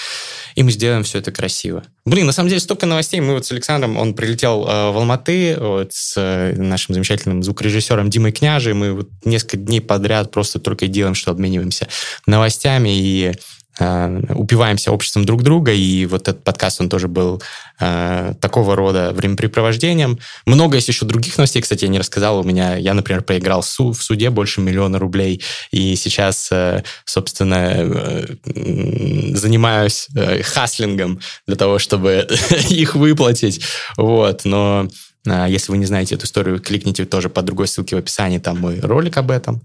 [0.55, 1.83] и мы сделаем все это красиво.
[2.05, 3.19] Блин, на самом деле столько новостей.
[3.21, 8.09] Мы вот с Александром, он прилетел э, в Алматы вот, с э, нашим замечательным звукорежиссером
[8.09, 8.73] Димой Княжей.
[8.73, 11.31] Мы вот несколько дней подряд просто только делаем, что
[11.71, 11.87] обмениваемся
[12.25, 13.33] новостями и
[13.79, 17.41] э, упиваемся обществом друг друга, и вот этот подкаст, он тоже был
[17.79, 20.19] э, такого рода времяпрепровождением.
[20.45, 22.39] Много есть еще других новостей, кстати, я не рассказал.
[22.39, 25.41] У меня, я, например, проиграл су в суде больше миллиона рублей,
[25.71, 28.25] и сейчас, э, собственно, э,
[29.35, 32.27] занимаюсь э, хаслингом для того, чтобы
[32.69, 33.63] их выплатить.
[33.97, 34.87] Вот, но
[35.25, 38.79] если вы не знаете эту историю, кликните тоже по другой ссылке в описании, там мой
[38.79, 39.61] ролик об этом.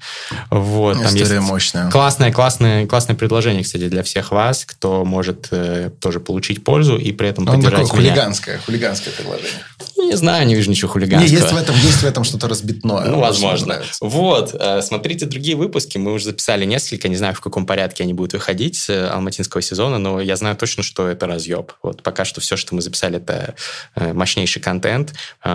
[0.50, 1.90] Вот, там История есть мощная.
[1.90, 7.12] Классное, классное, классное предложение, кстати, для всех вас, кто может э, тоже получить пользу и
[7.12, 8.10] при этом Он поддержать такое меня.
[8.12, 9.60] хулиганское, хулиганское предложение.
[10.08, 11.28] Не знаю, не вижу ничего хулиганского.
[11.28, 13.04] Не, есть в этом, есть в этом что-то разбитное.
[13.06, 13.82] Ну, возможно.
[14.00, 18.12] Вот, э, смотрите другие выпуски, мы уже записали несколько, не знаю, в каком порядке они
[18.12, 21.72] будут выходить с э, алматинского сезона, но я знаю точно, что это разъеб.
[21.82, 23.54] Вот пока что все, что мы записали, это
[23.94, 25.14] э, мощнейший контент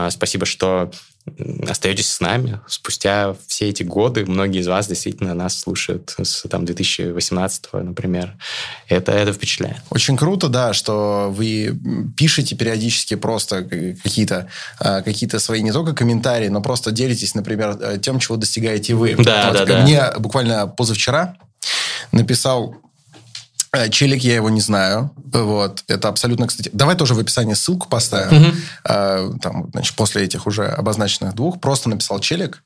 [0.09, 0.91] спасибо, что
[1.67, 2.59] остаетесь с нами.
[2.67, 8.35] Спустя все эти годы многие из вас действительно нас слушают с там, 2018, например.
[8.87, 9.81] Это, это впечатляет.
[9.89, 11.79] Очень круто, да, что вы
[12.17, 14.47] пишете периодически просто какие-то
[14.79, 19.15] а, какие свои не только комментарии, но просто делитесь, например, э, тем, чего достигаете вы.
[19.15, 19.81] Да, вот, да, да.
[19.83, 21.35] Мне буквально позавчера
[22.11, 22.75] написал
[23.89, 25.11] челик, я его не знаю.
[25.15, 25.83] Вот.
[25.87, 26.69] Это абсолютно, кстати...
[26.73, 28.49] Давай тоже в описании ссылку поставим.
[28.49, 29.39] Угу.
[29.39, 32.63] Там, значит, после этих уже обозначенных двух просто написал Челик,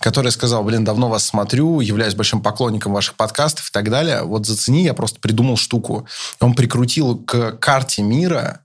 [0.00, 4.22] который сказал, блин, давно вас смотрю, являюсь большим поклонником ваших подкастов и так далее.
[4.22, 6.08] Вот зацени, я просто придумал штуку.
[6.40, 8.60] Он прикрутил к карте мира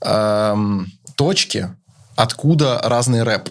[0.00, 1.70] эм, точки,
[2.16, 3.50] откуда разный рэп.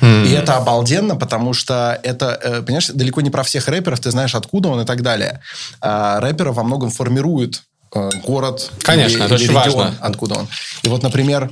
[0.00, 0.26] Mm.
[0.26, 4.34] И это обалденно, потому что это, э, понимаешь, далеко не про всех рэперов, ты знаешь,
[4.34, 5.40] откуда он и так далее.
[5.80, 7.62] А во многом формирует
[7.94, 9.96] э, город Конечно, или, это или очень регион, важно.
[10.00, 10.48] откуда он.
[10.82, 11.50] И вот, например,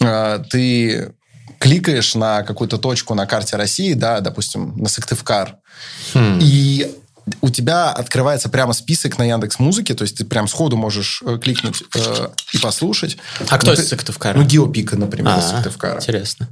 [0.00, 1.12] э, ты
[1.58, 5.56] кликаешь на какую-то точку на карте России, да, допустим, на Сыктывкар,
[6.14, 6.38] хм.
[6.40, 6.94] и
[7.40, 11.82] у тебя открывается прямо список на Яндекс Музыке, то есть ты прям сходу можешь кликнуть
[11.94, 13.18] э, и послушать.
[13.48, 14.38] А кто из Сыктывкара?
[14.38, 15.96] Ну, Геопика, например, а, из Сыктывкара.
[15.96, 16.48] Интересно.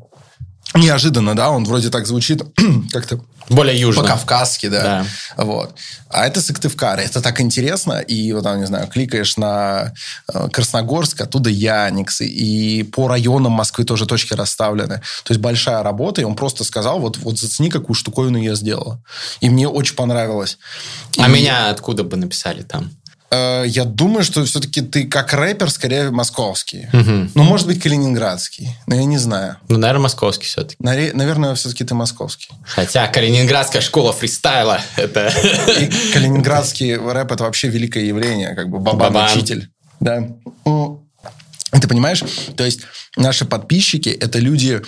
[0.75, 2.43] Неожиданно, да, он вроде так звучит
[2.93, 4.03] как-то Более южно.
[4.03, 5.07] по-кавказски, да.
[5.37, 5.45] Да.
[5.45, 5.75] Вот.
[6.11, 6.99] А это Сыктывкар.
[6.99, 8.01] Это так интересно.
[8.01, 9.93] И вот там, не знаю, кликаешь на
[10.33, 12.23] э, Красногорск, оттуда Яникс.
[12.23, 14.97] И по районам Москвы тоже точки расставлены.
[15.23, 16.21] То есть большая работа.
[16.21, 18.99] И он просто сказал, вот, вот зацени, какую штуковину я сделал.
[19.41, 20.59] И мне очень понравилось.
[21.19, 22.91] А И, меня откуда бы написали там?
[23.31, 26.89] Э, я думаю, что все-таки ты как рэпер скорее московский.
[26.93, 28.71] Ну, может быть, калининградский.
[28.87, 29.57] Но я не знаю.
[29.69, 30.77] Ну, наверное, московский все-таки.
[30.83, 32.49] Наре- Наверное, все-таки ты московский.
[32.65, 35.29] Хотя Калининградская школа фристайла это...
[35.81, 39.31] И калининградский рэп это вообще великое явление, как бы бабан Бабан.
[39.33, 39.69] учитель.
[40.01, 40.29] Да.
[41.77, 42.23] Ну, Ты понимаешь?
[42.57, 42.81] То есть
[43.17, 44.83] наши подписчики это люди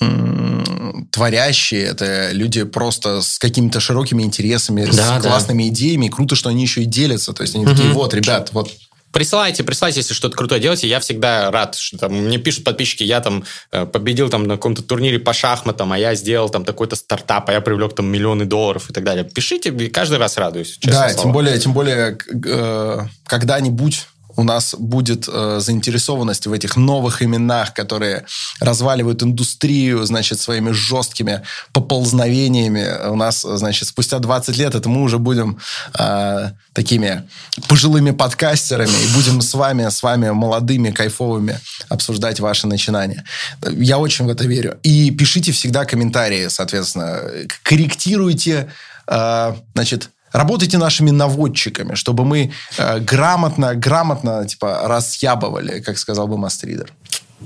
[0.00, 5.28] м, творящие, это люди просто с какими-то широкими интересами, Да, с да.
[5.28, 6.06] классными идеями.
[6.06, 7.32] И круто, что они еще и делятся.
[7.34, 8.70] То есть они такие, вот, ребят, вот
[9.12, 10.86] Присылайте, присылайте, если что-то крутое делаете.
[10.86, 13.42] Я всегда рад, что там мне пишут подписчики, я там
[13.72, 17.52] э, победил там на каком-то турнире по шахматам, а я сделал там такой-то стартап, а
[17.52, 19.24] я привлек там миллионы долларов и так далее.
[19.24, 20.78] Пишите, каждый раз радуюсь.
[20.82, 21.22] да, слово.
[21.22, 24.06] тем более, тем более, э, когда-нибудь
[24.40, 28.24] у нас будет э, заинтересованность в этих новых именах, которые
[28.58, 31.42] разваливают индустрию, значит, своими жесткими
[31.72, 33.08] поползновениями.
[33.08, 35.58] У нас, значит, спустя 20 лет это мы уже будем
[35.98, 37.22] э, такими
[37.68, 41.60] пожилыми подкастерами и будем с вами, с вами молодыми, кайфовыми
[41.90, 43.24] обсуждать ваши начинания.
[43.70, 44.78] Я очень в это верю.
[44.82, 47.20] И пишите всегда комментарии, соответственно,
[47.62, 48.70] корректируйте,
[49.06, 56.36] э, значит, Работайте нашими наводчиками, чтобы мы э, грамотно, грамотно, типа, расъябывали, как сказал бы
[56.38, 56.92] Мастридер.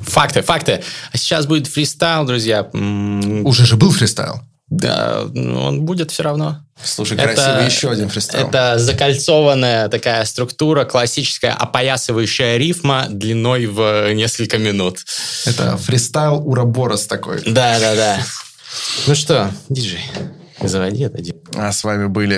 [0.03, 0.83] Факты, факты.
[1.13, 2.63] А сейчас будет фристайл, друзья.
[2.73, 4.41] Уже же был фристайл.
[4.69, 6.65] Да, он будет все равно.
[6.83, 8.49] Слушай, Это- красивый еще один фристайл.
[8.49, 14.99] Это закольцованная такая структура, классическая опоясывающая рифма длиной в несколько минут.
[15.45, 17.43] Это фристайл Ураборос такой.
[17.47, 18.19] Да, да, да.
[19.07, 20.05] Ну что, диджей,
[20.69, 21.19] заводи это.
[21.57, 22.37] А с вами были...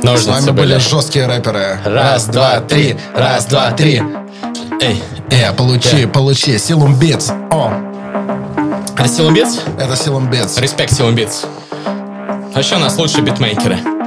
[0.00, 1.78] С Ножницы вами были жесткие рэперы.
[1.84, 2.96] Раз, два, три.
[3.14, 4.02] Раз, два, три.
[4.80, 6.58] Эй, Э, получи, получи.
[6.58, 7.30] Siloom Beats.
[7.50, 7.70] О,
[8.98, 9.60] это Siloom Beats?
[9.78, 10.58] это Siloom Beats.
[10.58, 11.44] Респект Siloom Beats.
[12.54, 13.99] А еще у нас лучшие битмейкеры.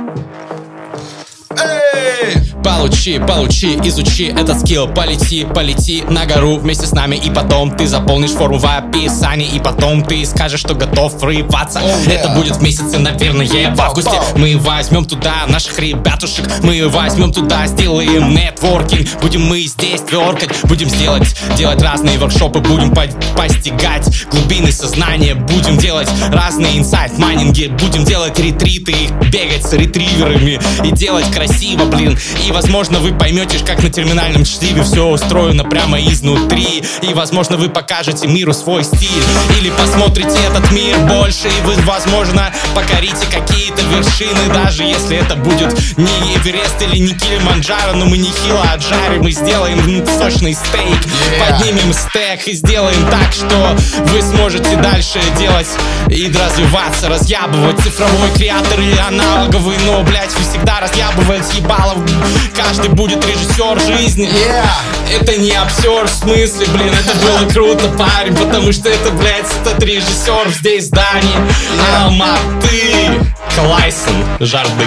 [2.78, 4.88] Получи, получи, изучи этот скилл.
[4.88, 9.60] Полети, полети на гору вместе с нами И потом ты заполнишь форму в описании И
[9.60, 12.14] потом ты скажешь, что готов врываться Oh, yeah.
[12.14, 14.12] Это будет в месяце, наверное, в августе.
[14.36, 19.22] Мы возьмем туда наших ребятушек Мы возьмем туда, сделаем нетворкинг.
[19.22, 25.78] Будем мы здесь тверкать Будем сделать, делать разные воркшопы Будем по- постигать глубины сознания Будем
[25.78, 28.96] делать разные инсайт-майнинги Будем делать ретриты,
[29.32, 32.18] бегать с ретриверами И делать красиво, блин.
[32.46, 32.63] И, возможно,
[33.00, 34.84] вы поймете, как на терминальном чтиве.
[34.84, 36.84] Все устроено прямо изнутри.
[37.02, 39.24] И, возможно, вы покажете миру свой стиль.
[39.60, 45.74] Или посмотрите этот мир больше И вы, возможно, покорите какие-то вершины Даже если это будет
[45.98, 47.94] не Эверест или не Килиманджаро.
[47.96, 49.80] Но мы нехило отжарим и сделаем
[50.18, 50.90] сочный стейк.
[50.90, 51.60] Yeah.
[51.60, 53.76] Поднимем стек и сделаем так, что
[54.12, 55.68] вы сможете дальше делать
[56.10, 61.98] и развиваться, разъябывать цифровой креатор или аналоговый, но, блять, вы всегда разъябывать ебалов.
[62.56, 64.28] Каждый будет режиссер жизни.
[64.28, 65.20] Yeah.
[65.20, 69.82] Это не обсер, в смысле, блин, это было круто, парень, потому что это, блядь, этот
[69.84, 71.36] режиссер здесь здании
[72.00, 73.20] Алматы,
[73.56, 74.86] Клайсон, Жарды.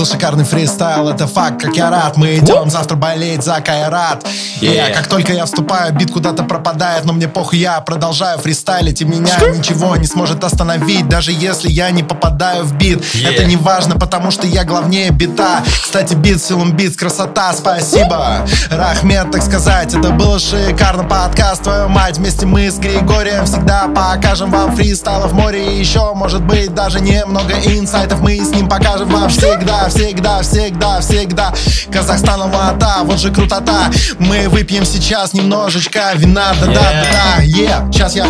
[0.00, 2.16] Был шикарный фристайл, это факт, как я рад.
[2.16, 4.24] Мы идем завтра болеть за Кайрат
[4.60, 4.74] Yeah.
[4.74, 4.94] yeah.
[4.94, 9.34] Как только я вступаю, бит куда-то пропадает Но мне похуй, я продолжаю фристайлить И меня
[9.54, 13.00] ничего не сможет остановить Даже если я не попадаю в бит.
[13.14, 13.30] Yeah.
[13.30, 15.62] Это не важно, потому что я главнее бита.
[15.82, 18.46] Кстати, бит, силум бит, красота, спасибо.
[18.70, 21.04] Рахмет, так сказать, это было шикарно.
[21.04, 25.74] Подкаст, твою мать, вместе мы с Григорием Всегда покажем вам фристайла в море.
[25.74, 31.00] И еще, может быть, даже немного инсайтов Мы с ним покажем вам всегда, всегда, всегда,
[31.00, 31.52] всегда.
[31.92, 33.90] Казахстан, Алмата, вот же крутота.
[34.18, 37.90] Мы выпьем сейчас немножечко вина, да-да-да yeah.
[37.92, 38.24] Сейчас я...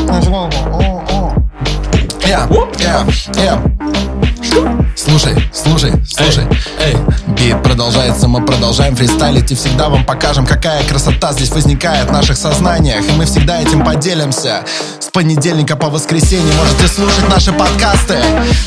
[2.26, 2.46] Yeah,
[2.78, 4.79] yeah, yeah.
[5.00, 6.44] Слушай, слушай, слушай.
[6.78, 6.94] Эй,
[7.28, 12.36] Бит продолжается, мы продолжаем фристайлить И всегда вам покажем, какая красота здесь возникает в наших
[12.36, 13.08] сознаниях.
[13.08, 14.62] И мы всегда этим поделимся.
[14.98, 18.18] С понедельника по воскресенье можете слушать наши подкасты.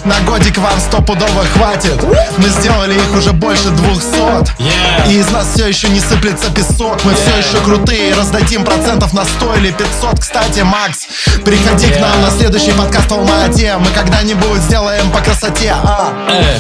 [0.06, 2.02] На годик вам стопудово хватит.
[2.38, 4.50] Мы сделали их уже больше двухсот.
[4.58, 5.12] Yeah.
[5.12, 7.04] И из нас все еще не сыплется песок.
[7.06, 7.48] Мы все Yeah.
[7.48, 11.06] еще крутые, раздадим процентов на 100 или 500 Кстати, Макс,
[11.46, 12.22] приходи к нам Yeah.
[12.24, 15.76] на следующий подкаст в Алмате Мы когда-нибудь сделаем по красоте.
[15.84, 16.58] А, Э,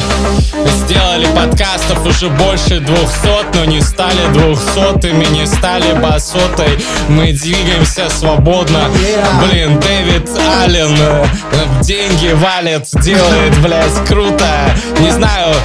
[0.85, 6.77] Сделали подкастов уже больше двухсот, но не стали двухсотыми, не стали басотой.
[7.07, 8.89] Мы двигаемся свободно.
[9.43, 10.29] Блин, Дэвид
[10.61, 11.25] Аллен э,
[11.81, 14.45] деньги валит, делает, блядь, круто.
[14.99, 15.55] Не знаю,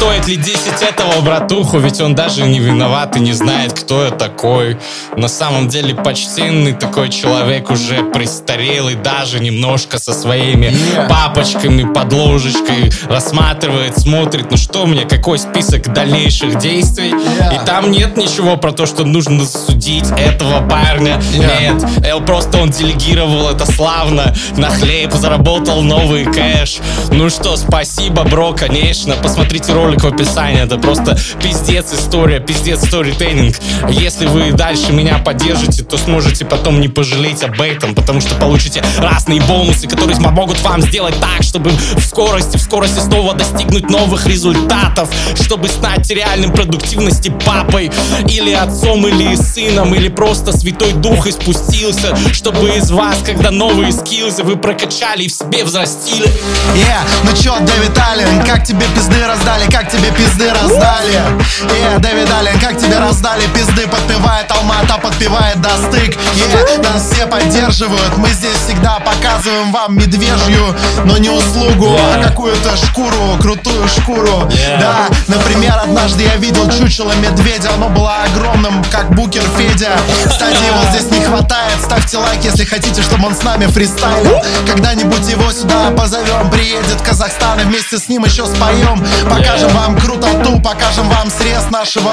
[0.00, 4.10] стоит ли 10 этого братуху, ведь он даже не виноват и не знает, кто я
[4.10, 4.78] такой.
[5.14, 11.08] На самом деле почтенный такой человек уже престарелый, даже немножко со своими Yeah.
[11.08, 17.10] папочками под ложечкой рассматривает, смотрит, ну что мне, какой список дальнейших действий.
[17.12, 17.62] Yeah.
[17.62, 21.20] И там нет ничего про то, что нужно судить этого парня.
[21.34, 21.74] Yeah.
[21.74, 26.78] Нет, Эл просто он делегировал это славно, на хлеб заработал новый кэш.
[27.12, 29.14] Ну что, спасибо, бро, конечно.
[29.22, 33.56] Посмотрите ролик в описании, это просто пиздец история, пиздец сторитейнинг.
[33.90, 38.82] Если вы дальше меня поддержите, то сможете потом не пожалеть об этом, потому что получите
[38.98, 44.26] разные бонусы, которые помогут вам сделать так, чтобы в скорости, в скорости снова достигнуть новых
[44.26, 47.90] результатов, чтобы стать реальным продуктивности папой,
[48.28, 54.42] или отцом, или сыном, или просто Святой Дух испустился, чтобы из вас, когда новые скиллзы
[54.42, 56.26] вы прокачали и в себе взрастили.
[56.74, 61.20] Yeah, ну чё, Дэвид Аллен, как тебе пизды раздали, как тебе пизды раздали?
[61.62, 66.16] Yeah, Дэвид Аллен, как тебе раздали пизды, подпевает Алмата, подпевает Достык.
[66.34, 70.74] Yeah, нас все поддерживают, мы здесь всегда показываем вам медвежью,
[71.04, 74.48] но не услугу, а какую-то шкуру, крутую шкуру.
[74.48, 74.80] Yeah.
[74.80, 79.92] Да, например, однажды я видел чучело медведя, оно было огромным, как букер Федя.
[80.26, 84.42] Кстати, его здесь не хватает, ставьте лайк, если хотите, чтобы он с нами фристайлил.
[84.66, 89.04] Когда-нибудь его сюда позовем, приедет Казахстан, и вместе с ним еще споем.
[89.28, 89.80] Покажем Yeah.
[89.80, 92.12] вам крутоту, покажем вам срез нашего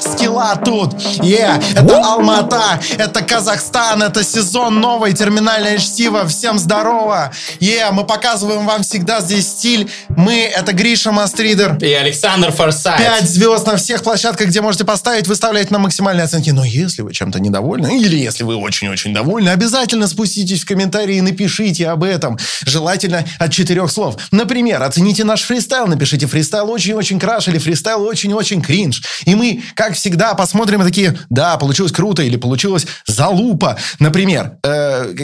[0.00, 0.94] скилла тут.
[1.20, 7.32] Yeah, это Алмата, это Казахстан, это сезон новый, терминальное чтиво, всем здорово.
[7.60, 9.90] Yeah, мы показываем вам всегда здесь стиль.
[10.08, 11.76] Мы, это Гриша Мастридер.
[11.80, 12.98] И Александр Форсайт.
[12.98, 16.50] Пять звезд на всех площадках, где можете поставить, выставляйте на максимальные оценки.
[16.50, 21.20] Но если вы чем-то недовольны, или если вы очень-очень довольны, обязательно спуститесь в комментарии и
[21.20, 22.38] напишите об этом.
[22.64, 24.16] Желательно от четырех слов.
[24.30, 29.02] Например, оцените наш фристайл, напишите фристайл очень-очень краш или фристайл очень-очень кринж.
[29.24, 33.76] И мы, как всегда, посмотрим и такие, да, получилось круто или получилось залупа.
[33.98, 35.14] Например, э,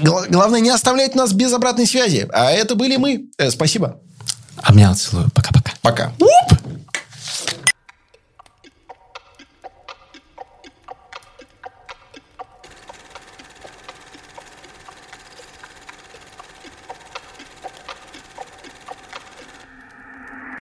[0.00, 2.26] главное не оставлять нас без обратной связи.
[2.32, 3.26] А это были мы.
[3.38, 4.00] Э, спасибо.
[4.62, 5.28] Обнял, целую.
[5.34, 5.72] Пока-пока.
[5.82, 6.12] Пока.